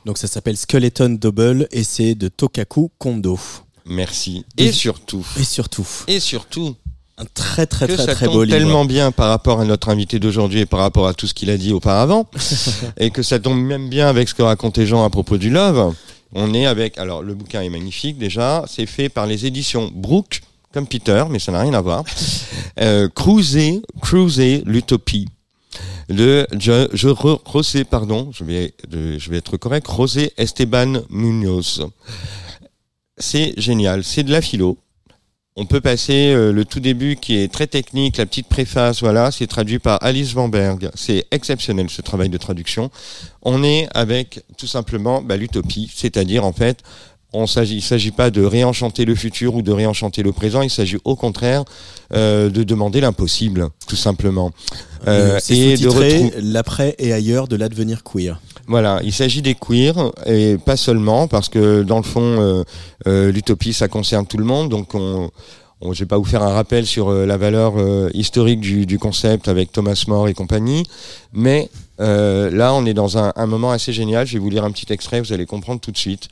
Donc 0.05 0.17
ça 0.17 0.27
s'appelle 0.27 0.55
Skeleton 0.57 1.17
Double 1.19 1.67
et 1.71 1.83
c'est 1.83 2.15
de 2.15 2.27
Tokaku 2.27 2.91
Kondo. 2.97 3.39
Merci. 3.85 4.45
Et 4.57 4.71
surtout, 4.71 5.25
Et 5.39 5.43
surtout, 5.43 5.85
et 6.07 6.19
surtout, 6.19 6.75
un 7.17 7.25
très 7.33 7.65
très 7.65 7.87
que 7.87 7.93
très 7.93 8.05
ça 8.05 8.13
très 8.15 8.25
tombe 8.25 8.35
beau 8.35 8.43
livre. 8.43 8.57
tellement 8.57 8.85
bien 8.85 9.11
par 9.11 9.29
rapport 9.29 9.59
à 9.61 9.65
notre 9.65 9.89
invité 9.89 10.19
d'aujourd'hui 10.19 10.61
et 10.61 10.65
par 10.65 10.79
rapport 10.79 11.07
à 11.07 11.13
tout 11.13 11.27
ce 11.27 11.33
qu'il 11.33 11.49
a 11.49 11.57
dit 11.57 11.71
auparavant, 11.73 12.27
et 12.97 13.09
que 13.09 13.23
ça 13.23 13.39
tombe 13.39 13.59
même 13.59 13.89
bien 13.89 14.07
avec 14.07 14.29
ce 14.29 14.33
que 14.33 14.41
racontait 14.43 14.85
Jean 14.85 15.03
à 15.03 15.09
propos 15.09 15.37
du 15.37 15.49
Love. 15.49 15.93
On 16.33 16.53
est 16.53 16.65
avec, 16.65 16.97
alors 16.97 17.23
le 17.23 17.33
bouquin 17.33 17.61
est 17.61 17.69
magnifique 17.69 18.17
déjà, 18.17 18.65
c'est 18.67 18.85
fait 18.87 19.09
par 19.09 19.25
les 19.25 19.45
éditions 19.45 19.91
Brooke, 19.93 20.41
comme 20.73 20.87
Peter, 20.87 21.23
mais 21.29 21.39
ça 21.39 21.51
n'a 21.51 21.61
rien 21.61 21.73
à 21.73 21.81
voir. 21.81 22.03
Euh, 22.81 23.07
Cruiser, 23.07 23.81
Cruiser, 24.01 24.61
l'utopie. 24.65 25.29
De 26.09 26.47
je, 26.59 26.87
José, 26.93 27.83
pardon, 27.83 28.31
je 28.31 28.43
vais, 28.43 28.73
être 29.37 29.57
correct, 29.57 29.87
José 29.89 30.31
Esteban 30.37 31.01
Munoz. 31.09 31.87
C'est 33.17 33.53
génial, 33.57 34.03
c'est 34.03 34.23
de 34.23 34.31
la 34.31 34.41
philo. 34.41 34.77
On 35.57 35.65
peut 35.65 35.79
passer 35.79 36.33
euh, 36.33 36.51
le 36.51 36.65
tout 36.65 36.81
début 36.81 37.15
qui 37.15 37.37
est 37.37 37.49
très 37.51 37.65
technique, 37.65 38.17
la 38.17 38.25
petite 38.25 38.49
préface, 38.49 38.99
voilà, 38.99 39.31
c'est 39.31 39.47
traduit 39.47 39.79
par 39.79 40.03
Alice 40.03 40.33
Van 40.33 40.49
Berg. 40.49 40.91
C'est 40.95 41.25
exceptionnel 41.31 41.89
ce 41.89 42.01
travail 42.01 42.27
de 42.27 42.37
traduction. 42.37 42.91
On 43.41 43.63
est 43.63 43.87
avec 43.93 44.43
tout 44.57 44.67
simplement 44.67 45.21
bah, 45.21 45.37
l'utopie, 45.37 45.89
c'est-à-dire 45.95 46.43
en 46.43 46.51
fait, 46.51 46.83
on 47.35 47.47
s'agit, 47.47 47.75
il 47.75 47.81
s'agit 47.81 48.11
pas 48.11 48.31
de 48.31 48.43
réenchanter 48.43 49.05
le 49.05 49.15
futur 49.15 49.55
ou 49.55 49.61
de 49.61 49.71
réenchanter 49.71 50.23
le 50.23 50.31
présent, 50.31 50.61
il 50.61 50.69
s'agit 50.69 50.97
au 51.03 51.15
contraire 51.15 51.63
euh, 52.13 52.49
de 52.49 52.63
demander 52.63 53.01
l'impossible, 53.01 53.69
tout 53.87 53.95
simplement. 53.95 54.51
Euh, 55.07 55.35
Euh, 55.35 55.39
c'est 55.39 55.55
et 55.55 55.77
de 55.77 56.51
L'après 56.53 56.95
et 56.97 57.13
ailleurs 57.13 57.47
de 57.47 57.55
l'advenir 57.55 58.03
queer. 58.03 58.41
voilà, 58.67 59.01
il 59.03 59.13
s'agit 59.13 59.41
des 59.41 59.55
queers 59.55 60.11
et 60.25 60.57
pas 60.57 60.77
seulement 60.77 61.27
parce 61.27 61.49
que 61.49 61.83
dans 61.83 61.97
le 61.97 62.03
fond, 62.03 62.65
euh, 63.07 63.31
l'utopie 63.31 63.73
ça 63.73 63.87
concerne 63.87 64.25
tout 64.25 64.37
le 64.37 64.45
monde. 64.45 64.69
Donc 64.69 64.95
on, 64.95 65.29
je 65.91 65.99
vais 65.99 66.07
pas 66.07 66.17
vous 66.17 66.25
faire 66.25 66.41
un 66.41 66.53
rappel 66.53 66.85
sur 66.87 67.11
la 67.11 67.37
valeur 67.37 67.73
historique 68.15 68.61
du, 68.61 68.85
du 68.85 68.97
concept 68.97 69.47
avec 69.47 69.71
Thomas 69.71 70.03
More 70.07 70.27
et 70.27 70.33
compagnie, 70.33 70.83
mais 71.33 71.69
euh, 71.99 72.49
là 72.51 72.73
on 72.73 72.85
est 72.85 72.93
dans 72.93 73.17
un, 73.17 73.31
un 73.35 73.45
moment 73.45 73.71
assez 73.71 73.93
génial. 73.93 74.25
Je 74.27 74.33
vais 74.33 74.39
vous 74.39 74.49
lire 74.49 74.63
un 74.63 74.71
petit 74.71 74.91
extrait, 74.91 75.21
vous 75.21 75.33
allez 75.33 75.45
comprendre 75.45 75.79
tout 75.79 75.91
de 75.91 75.97
suite. 75.97 76.27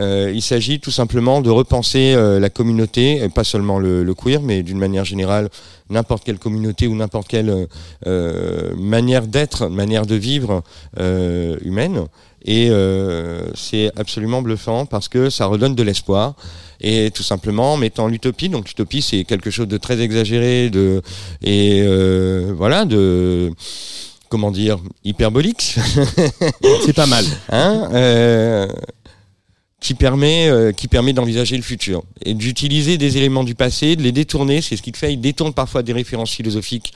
Euh, 0.00 0.32
il 0.34 0.42
s'agit 0.42 0.80
tout 0.80 0.90
simplement 0.90 1.40
de 1.40 1.50
repenser 1.50 2.14
euh, 2.14 2.38
la 2.38 2.50
communauté, 2.50 3.22
et 3.22 3.28
pas 3.28 3.44
seulement 3.44 3.78
le, 3.78 4.04
le 4.04 4.14
queer, 4.14 4.40
mais 4.40 4.62
d'une 4.62 4.78
manière 4.78 5.04
générale 5.04 5.48
n'importe 5.88 6.22
quelle 6.24 6.38
communauté 6.38 6.86
ou 6.86 6.94
n'importe 6.94 7.26
quelle 7.26 7.66
euh, 8.06 8.74
manière 8.76 9.26
d'être, 9.26 9.66
manière 9.68 10.06
de 10.06 10.14
vivre 10.14 10.62
euh, 10.98 11.56
humaine. 11.62 12.06
Et 12.46 12.70
c'est 13.54 13.92
absolument 13.98 14.40
bluffant 14.40 14.86
parce 14.86 15.08
que 15.08 15.28
ça 15.28 15.44
redonne 15.44 15.74
de 15.74 15.82
l'espoir. 15.82 16.34
Et 16.80 17.10
tout 17.10 17.22
simplement 17.22 17.74
en 17.74 17.76
mettant 17.76 18.08
l'utopie, 18.08 18.48
donc 18.48 18.66
l'utopie 18.66 19.02
c'est 19.02 19.24
quelque 19.24 19.50
chose 19.50 19.68
de 19.68 19.76
très 19.76 20.00
exagéré, 20.00 20.70
de 20.70 21.02
et 21.42 21.84
voilà 22.56 22.86
de 22.86 23.52
comment 24.30 24.50
dire 24.50 24.78
hyperbolique, 25.04 25.76
C'est 26.86 26.94
pas 26.94 27.06
mal. 27.06 27.24
hein, 27.50 27.90
euh, 27.92 28.66
qui 29.80 29.94
permet 29.94 30.48
euh, 30.48 30.72
qui 30.72 30.88
permet 30.88 31.12
d'envisager 31.12 31.56
le 31.56 31.62
futur 31.62 32.02
et 32.22 32.34
d'utiliser 32.34 32.96
des 32.98 33.16
éléments 33.16 33.44
du 33.44 33.54
passé, 33.54 33.96
de 33.96 34.02
les 34.02 34.12
détourner. 34.12 34.60
C'est 34.62 34.76
ce 34.76 34.82
qu'il 34.82 34.94
fait. 34.94 35.12
Il 35.14 35.20
détourne 35.20 35.52
parfois 35.52 35.82
des 35.82 35.92
références 35.92 36.30
philosophiques 36.30 36.92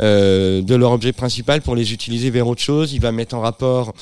euh, 0.00 0.62
de 0.62 0.74
leur 0.74 0.92
objet 0.92 1.12
principal 1.12 1.62
pour 1.62 1.76
les 1.76 1.92
utiliser 1.92 2.30
vers 2.30 2.46
autre 2.48 2.62
chose. 2.62 2.92
Il 2.92 3.00
va 3.00 3.12
mettre 3.12 3.34
en 3.34 3.40
rapport 3.40 3.92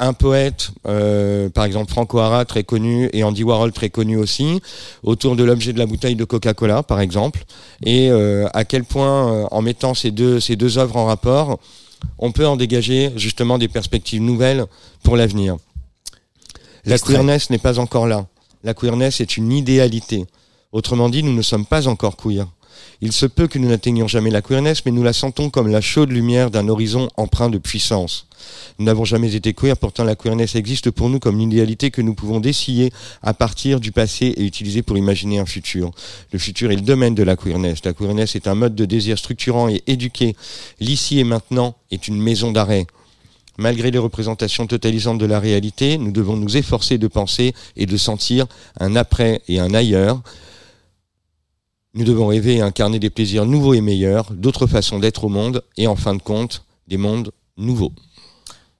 un 0.00 0.12
poète, 0.12 0.70
euh, 0.86 1.48
par 1.48 1.64
exemple 1.64 1.90
Franco 1.90 2.18
Hara, 2.18 2.44
très 2.44 2.62
connu, 2.62 3.10
et 3.12 3.24
Andy 3.24 3.42
Warhol, 3.42 3.72
très 3.72 3.90
connu 3.90 4.16
aussi, 4.16 4.60
autour 5.02 5.34
de 5.34 5.42
l'objet 5.42 5.72
de 5.72 5.78
la 5.78 5.86
bouteille 5.86 6.14
de 6.14 6.24
Coca-Cola, 6.24 6.82
par 6.82 7.00
exemple, 7.00 7.44
et 7.84 8.08
euh, 8.10 8.46
à 8.54 8.64
quel 8.64 8.84
point, 8.84 9.32
euh, 9.32 9.46
en 9.50 9.60
mettant 9.62 9.94
ces 9.94 10.10
deux, 10.10 10.38
ces 10.40 10.56
deux 10.56 10.78
œuvres 10.78 10.96
en 10.96 11.06
rapport, 11.06 11.58
on 12.18 12.32
peut 12.32 12.46
en 12.46 12.56
dégager 12.56 13.12
justement 13.16 13.58
des 13.58 13.68
perspectives 13.68 14.22
nouvelles 14.22 14.66
pour 15.02 15.16
l'avenir. 15.16 15.56
La 16.84 16.98
queerness 16.98 17.50
n'est 17.50 17.58
pas 17.58 17.78
encore 17.78 18.06
là. 18.06 18.26
La 18.64 18.74
queerness 18.74 19.20
est 19.20 19.36
une 19.36 19.52
idéalité. 19.52 20.26
Autrement 20.72 21.08
dit, 21.08 21.22
nous 21.22 21.34
ne 21.34 21.42
sommes 21.42 21.66
pas 21.66 21.86
encore 21.86 22.16
queer. 22.16 22.46
Il 23.00 23.12
se 23.12 23.26
peut 23.26 23.46
que 23.46 23.60
nous 23.60 23.68
n'atteignions 23.68 24.08
jamais 24.08 24.30
la 24.30 24.42
queerness, 24.42 24.84
mais 24.84 24.90
nous 24.90 25.04
la 25.04 25.12
sentons 25.12 25.50
comme 25.50 25.68
la 25.68 25.80
chaude 25.80 26.10
lumière 26.10 26.50
d'un 26.50 26.68
horizon 26.68 27.08
empreint 27.16 27.48
de 27.48 27.58
puissance. 27.58 28.26
Nous 28.78 28.86
n'avons 28.86 29.04
jamais 29.04 29.36
été 29.36 29.54
queer, 29.54 29.76
pourtant 29.76 30.02
la 30.02 30.16
queerness 30.16 30.56
existe 30.56 30.90
pour 30.90 31.08
nous 31.08 31.20
comme 31.20 31.38
une 31.38 31.52
idéalité 31.52 31.92
que 31.92 32.02
nous 32.02 32.14
pouvons 32.14 32.40
dessiller 32.40 32.92
à 33.22 33.34
partir 33.34 33.78
du 33.78 33.92
passé 33.92 34.34
et 34.36 34.44
utiliser 34.44 34.82
pour 34.82 34.98
imaginer 34.98 35.38
un 35.38 35.46
futur. 35.46 35.92
Le 36.32 36.40
futur 36.40 36.72
est 36.72 36.76
le 36.76 36.82
domaine 36.82 37.14
de 37.14 37.22
la 37.22 37.36
queerness. 37.36 37.84
La 37.84 37.92
queerness 37.92 38.34
est 38.34 38.48
un 38.48 38.56
mode 38.56 38.74
de 38.74 38.84
désir 38.84 39.16
structurant 39.16 39.68
et 39.68 39.82
éduqué. 39.86 40.34
L'ici 40.80 41.20
et 41.20 41.24
maintenant 41.24 41.76
est 41.92 42.08
une 42.08 42.20
maison 42.20 42.50
d'arrêt. 42.50 42.86
Malgré 43.58 43.92
les 43.92 43.98
représentations 43.98 44.66
totalisantes 44.66 45.18
de 45.18 45.26
la 45.26 45.38
réalité, 45.38 45.98
nous 45.98 46.12
devons 46.12 46.36
nous 46.36 46.56
efforcer 46.56 46.98
de 46.98 47.06
penser 47.06 47.54
et 47.76 47.86
de 47.86 47.96
sentir 47.96 48.46
un 48.80 48.96
après 48.96 49.42
et 49.48 49.60
un 49.60 49.72
ailleurs. 49.72 50.20
Nous 51.94 52.04
devons 52.04 52.26
rêver 52.26 52.56
et 52.56 52.60
incarner 52.60 52.98
des 52.98 53.10
plaisirs 53.10 53.46
nouveaux 53.46 53.74
et 53.74 53.80
meilleurs, 53.80 54.32
d'autres 54.32 54.66
façons 54.66 54.98
d'être 54.98 55.24
au 55.24 55.28
monde 55.28 55.64
et 55.76 55.86
en 55.86 55.96
fin 55.96 56.14
de 56.14 56.22
compte, 56.22 56.64
des 56.86 56.98
mondes 56.98 57.32
nouveaux. 57.56 57.92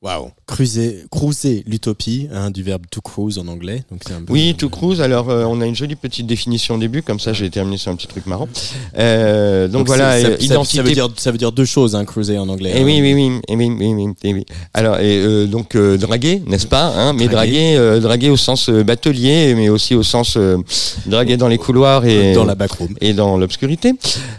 Waouh. 0.03 0.31
Cruiser, 0.49 1.05
cruiser 1.11 1.63
l'utopie, 1.67 2.27
hein, 2.33 2.51
du 2.51 2.63
verbe 2.63 2.81
to 2.91 3.03
cruise 3.03 3.39
en 3.39 3.47
anglais. 3.49 3.83
Donc 3.91 4.01
c'est 4.07 4.15
un 4.15 4.23
peu- 4.23 4.33
Oui, 4.33 4.55
to 4.57 4.71
cruise. 4.71 5.03
Alors, 5.03 5.29
euh, 5.29 5.45
on 5.45 5.61
a 5.61 5.67
une 5.67 5.77
jolie 5.77 5.95
petite 5.95 6.27
définition 6.27 6.77
au 6.77 6.79
début, 6.79 7.03
comme 7.03 7.21
ça, 7.21 7.35
j'ai 7.35 7.51
terminé 7.51 7.77
sur 7.77 7.93
un 7.93 7.97
petit 7.97 8.07
truc 8.07 8.25
marrant. 8.27 8.49
Euh, 8.99 9.69
donc, 9.69 9.87
voilà, 9.87 10.19
ça, 10.23 10.31
identité. 10.41 10.79
ça 10.79 10.83
veut 10.83 10.93
dire, 10.93 11.09
ça 11.19 11.31
veut 11.33 11.37
dire 11.39 11.53
deux 11.53 11.67
choses, 11.67 11.95
hein, 11.95 12.07
cruiser 12.07 12.39
en 12.39 12.49
anglais. 12.49 12.71
Et 12.75 12.81
hein. 12.81 12.83
oui, 12.83 12.99
oui, 13.03 13.13
oui, 13.13 13.31
et 13.47 13.57
oui, 13.57 13.71
oui, 13.79 13.93
oui, 13.93 14.15
et 14.25 14.33
oui. 14.33 14.47
Alors, 14.73 14.99
et, 15.01 15.19
euh, 15.19 15.47
donc 15.47 15.75
euh, 15.75 15.99
draguer, 15.99 16.41
n'est-ce 16.47 16.67
pas 16.67 16.95
hein, 16.97 17.13
Mais 17.13 17.29
Draguer. 17.29 17.75
draguer, 17.77 18.01
draguer 18.01 18.31
au 18.31 18.39
sens 18.39 18.71
batelier, 18.71 19.55
mais 19.55 19.69
aussi 19.69 19.95
au 19.95 20.03
sens 20.03 20.39
draguer 21.05 21.37
dans 21.37 21.49
les 21.49 21.59
couloirs 21.59 22.07
et 22.07 22.33
Dans 22.33 22.47
la 22.47 22.55
backroom. 22.55 22.95
et 23.03 23.13
dans 23.13 23.37
l'obscurité. 23.37 23.93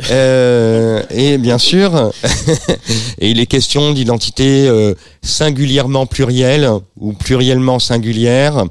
Et 0.10 1.38
bien 1.38 1.60
sûr, 1.60 2.12
et 3.20 3.30
il 3.30 3.39
est 3.39 3.45
question 3.45 3.93
d'identité 3.93 4.68
euh, 4.68 4.93
plurielle 6.05 6.69
ou 6.99 7.13
pluriellement 7.13 7.79
singulière. 7.79 8.63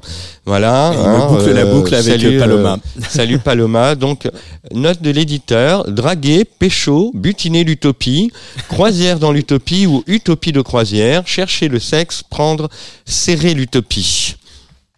Voilà. 0.45 0.91
Me 0.91 1.27
boucle 1.29 1.51
la 1.51 1.65
boucle 1.65 1.95
avec, 1.95 2.21
salut, 2.21 2.37
euh, 2.37 2.39
Paloma. 2.39 2.77
salut 3.09 3.39
Paloma. 3.39 3.95
Donc, 3.95 4.27
note 4.73 5.01
de 5.01 5.11
l'éditeur, 5.11 5.89
draguer, 5.89 6.45
pécho, 6.45 7.11
butiner 7.13 7.63
l'utopie, 7.63 8.31
croisière 8.67 9.19
dans 9.19 9.31
l'utopie 9.31 9.85
ou 9.85 10.03
utopie 10.07 10.51
de 10.51 10.61
croisière, 10.61 11.27
chercher 11.27 11.67
le 11.67 11.79
sexe, 11.79 12.23
prendre, 12.23 12.69
serrer 13.05 13.53
l'utopie. 13.53 14.35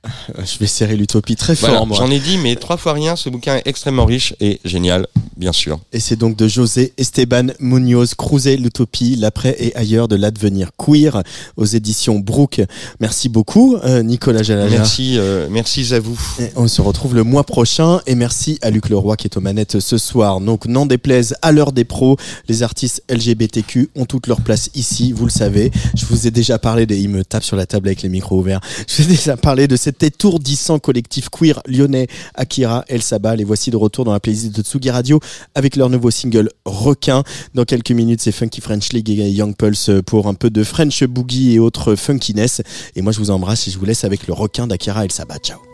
Euh, 0.05 0.43
Je 0.45 0.57
vais 0.59 0.67
serrer 0.67 0.95
l'utopie 0.95 1.35
très 1.35 1.55
fort, 1.55 1.69
Voilà, 1.69 1.85
moi. 1.85 1.97
j'en 1.97 2.09
ai 2.09 2.19
dit, 2.19 2.37
mais 2.37 2.55
trois 2.55 2.77
fois 2.77 2.93
rien, 2.93 3.15
ce 3.15 3.29
bouquin 3.29 3.57
est 3.57 3.63
extrêmement 3.67 4.05
riche 4.05 4.33
et 4.39 4.59
génial, 4.65 5.07
bien 5.37 5.51
sûr. 5.51 5.79
Et 5.93 5.99
c'est 5.99 6.15
donc 6.15 6.35
de 6.35 6.47
José 6.47 6.93
Esteban 6.97 7.47
Munoz, 7.59 8.15
Cruiser 8.15 8.57
l'utopie, 8.57 9.15
l'après 9.15 9.55
et 9.59 9.75
ailleurs 9.75 10.07
de 10.07 10.15
l'advenir 10.15 10.71
queer 10.77 11.21
aux 11.55 11.65
éditions 11.65 12.17
Brook. 12.19 12.61
Merci 12.99 13.29
beaucoup, 13.29 13.75
euh, 13.83 14.01
Nicolas 14.01 14.41
Jalala. 14.43 14.69
Merci, 14.71 15.17
euh, 15.17 15.47
merci 15.51 15.93
à 15.93 15.99
vous. 15.99 16.19
Et 16.39 16.49
on 16.55 16.67
se 16.67 16.81
retrouve 16.81 17.13
le 17.15 17.23
mois 17.23 17.43
prochain 17.43 18.01
et 18.07 18.15
merci 18.15 18.57
à 18.63 18.69
Luc 18.71 18.89
Leroy 18.89 19.17
qui 19.17 19.27
est 19.27 19.37
aux 19.37 19.41
manettes 19.41 19.79
ce 19.79 19.97
soir. 19.99 20.41
Donc 20.41 20.65
n'en 20.65 20.85
déplaise 20.87 21.35
à 21.43 21.51
l'heure 21.51 21.71
des 21.73 21.83
pros, 21.85 22.17
les 22.47 22.63
artistes 22.63 23.03
LGBTQ 23.09 23.89
ont 23.95 24.05
toute 24.05 24.27
leur 24.27 24.41
place 24.41 24.69
ici, 24.73 25.11
vous 25.11 25.25
le 25.25 25.31
savez. 25.31 25.71
Je 25.95 26.05
vous 26.07 26.25
ai 26.27 26.31
déjà 26.31 26.57
parlé 26.57 26.85
des, 26.87 26.99
il 26.99 27.09
me 27.09 27.23
tape 27.23 27.43
sur 27.43 27.55
la 27.55 27.65
table 27.67 27.87
avec 27.87 28.01
les 28.01 28.09
micros 28.09 28.39
ouverts. 28.39 28.61
Je 28.87 29.03
vous 29.03 29.09
ai 29.09 29.11
déjà 29.15 29.37
parlé 29.37 29.67
de 29.67 29.75
cet 29.91 30.03
étourdissant 30.03 30.79
collectif 30.79 31.27
queer 31.29 31.61
lyonnais 31.67 32.07
Akira 32.35 32.85
El 32.87 33.01
Saba. 33.01 33.35
Les 33.35 33.43
voici 33.43 33.71
de 33.71 33.75
retour 33.75 34.05
dans 34.05 34.13
la 34.13 34.21
playlist 34.21 34.55
de 34.55 34.61
Tsugi 34.61 34.89
Radio 34.89 35.19
avec 35.53 35.75
leur 35.75 35.89
nouveau 35.89 36.11
single 36.11 36.49
Requin. 36.63 37.23
Dans 37.55 37.65
quelques 37.65 37.91
minutes, 37.91 38.21
c'est 38.21 38.31
Funky 38.31 38.61
French 38.61 38.93
League 38.93 39.09
et 39.09 39.29
Young 39.29 39.53
Pulse 39.53 39.91
pour 40.05 40.27
un 40.27 40.33
peu 40.33 40.49
de 40.49 40.63
French 40.63 41.03
Boogie 41.03 41.55
et 41.55 41.59
autres 41.59 41.95
funkiness. 41.95 42.61
Et 42.95 43.01
moi, 43.01 43.11
je 43.11 43.19
vous 43.19 43.31
embrasse 43.31 43.67
et 43.67 43.71
je 43.71 43.77
vous 43.77 43.85
laisse 43.85 44.05
avec 44.05 44.27
le 44.27 44.33
requin 44.33 44.65
d'Akira 44.65 45.03
El 45.03 45.11
Saba. 45.11 45.37
Ciao. 45.39 45.70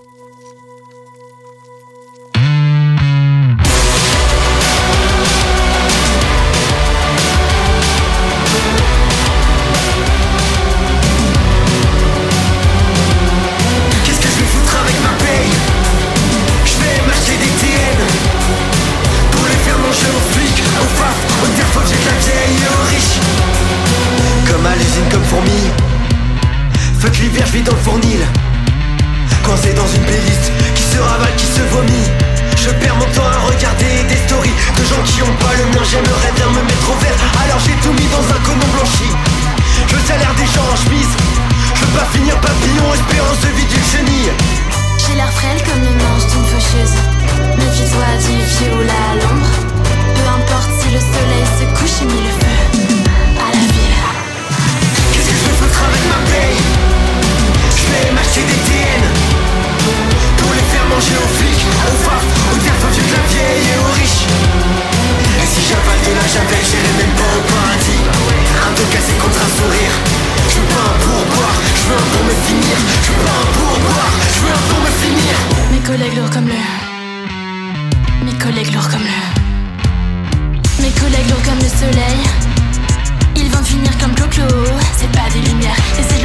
Dans 27.65 27.71
le 27.73 27.77
fournil. 27.79 28.21
Coincé 29.43 29.73
dans 29.73 29.87
une 29.87 30.03
playlist 30.03 30.51
qui 30.75 30.83
se 30.83 30.99
ravale, 30.99 31.33
qui 31.37 31.47
se 31.47 31.61
vomit 31.73 32.05
Je 32.55 32.69
perds 32.69 32.95
mon 32.95 33.09
temps 33.17 33.25
à 33.25 33.49
regarder 33.49 34.05
des 34.07 34.15
stories 34.29 34.53
De 34.77 34.83
gens 34.85 35.01
qui 35.03 35.23
ont 35.23 35.35
pas 35.41 35.57
le 35.57 35.65
mien, 35.73 35.81
j'aimerais 35.81 36.31
bien 36.35 36.45
me 36.53 36.61
mettre 36.61 36.87
au 36.87 36.97
vert. 37.01 37.17
Alors 37.43 37.57
j'ai 37.65 37.73
tout 37.81 37.91
mis 37.97 38.05
dans 38.13 38.21
un 38.29 38.39
conon 38.45 38.67
blanchi. 38.77 39.09
Le 39.91 39.99
salaire 40.05 40.35
des 40.37 40.45
gens 40.45 40.69
en 40.69 40.77
chemise. 40.77 41.09
Je 41.73 41.81
veux 41.81 41.97
pas 41.97 42.05
finir 42.13 42.39
papillon, 42.39 42.93
espérance 42.93 43.41
de 43.41 43.49
vie 43.57 43.65
d'une 43.65 43.87
chenille 43.89 44.31
J'ai 45.01 45.15
l'air 45.15 45.33
frêle 45.33 45.57
comme 45.65 45.81
le 45.81 45.97
manche 45.97 46.29
d'une 46.29 46.45
faucheuse. 46.45 46.93
Méfie-toi 47.57 48.05
du 48.21 48.37
fioul 48.45 48.76
manger 60.97 61.17
aux 61.23 61.33
flics, 61.37 61.65
aux 61.85 61.99
faf, 62.05 62.25
aux 62.51 62.57
terres 62.57 62.81
la 63.13 63.23
vieille 63.29 63.69
et 63.69 63.77
aux 63.85 63.93
riches 64.01 64.25
Et 65.37 65.45
si 65.45 65.61
j'avale 65.69 66.01
de 66.01 66.13
la 66.17 66.25
javel, 66.25 66.63
j'irai 66.69 66.91
même 66.97 67.13
pas 67.13 67.31
au 67.37 67.43
paradis 67.53 68.01
Un 68.65 68.71
dos 68.73 68.87
cassé 68.89 69.13
contre 69.21 69.37
un 69.45 69.51
sourire 69.57 69.93
Je 70.49 70.57
veux 70.57 70.69
pas 70.73 70.85
un 70.89 70.97
pourboire, 71.05 71.57
je 71.77 71.83
veux 71.85 71.97
un 72.01 72.07
pour 72.13 72.23
me 72.25 72.35
finir 72.47 72.75
Je 73.03 73.09
veux 73.13 73.21
pas 73.25 73.37
un 73.45 73.49
pourboire, 73.57 74.13
je 74.33 74.39
veux 74.41 74.53
un 74.57 74.63
pour 74.69 74.79
me 74.85 74.91
finir 75.03 75.33
Mes 75.73 75.83
collègues 75.85 76.17
lourds 76.17 76.33
comme 76.33 76.49
le. 76.49 76.61
Mes 78.25 78.37
collègues 78.43 78.73
lourds 78.73 78.89
comme 78.89 79.05
le. 79.11 79.19
Mes 80.81 80.93
collègues 80.97 81.29
lourds 81.29 81.45
comme 81.45 81.61
le 81.61 81.71
soleil. 81.83 82.21
Ils 83.35 83.49
vont 83.53 83.63
finir 83.63 83.93
comme 83.99 84.15
Clo-Clo. 84.15 84.49
C'est 84.97 85.11
pas 85.11 85.29
des 85.31 85.41
lumières. 85.47 85.77
Si 86.09 86.16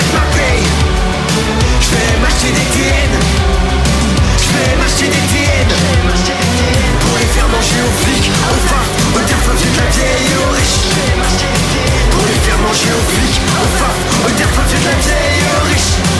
avec 0.00 0.12
ma 0.14 0.24
paye. 0.32 0.64
Je 1.80 1.88
vais 1.90 2.20
m'acheter 2.22 2.48
des 2.48 2.68
TN 2.72 3.12
Je 4.38 4.48
vais 4.52 4.76
m'acheter 4.76 5.06
des 5.06 5.24
TN 5.30 5.68
Pour 7.00 7.18
les 7.18 7.26
faire 7.26 7.48
manger 7.48 7.80
aux 7.84 8.04
flics, 8.04 8.30
aux 8.50 8.68
faf, 8.68 8.88
aux 9.14 9.26
terres 9.28 9.38
de 9.38 9.76
la 9.76 9.86
vieille 9.90 10.32
aux 10.40 10.52
riches. 10.52 10.80
Pour 12.10 12.24
les 12.26 12.40
faire 12.44 12.58
manger 12.58 12.92
aux 12.96 13.06
flics, 13.12 13.40
aux 13.60 13.70
faf, 13.78 13.96
aux 14.24 14.30
terres 14.30 14.48
de 14.48 14.84
la 14.84 14.94
vieille 15.02 15.44
aux 15.52 15.68
riches 15.68 16.19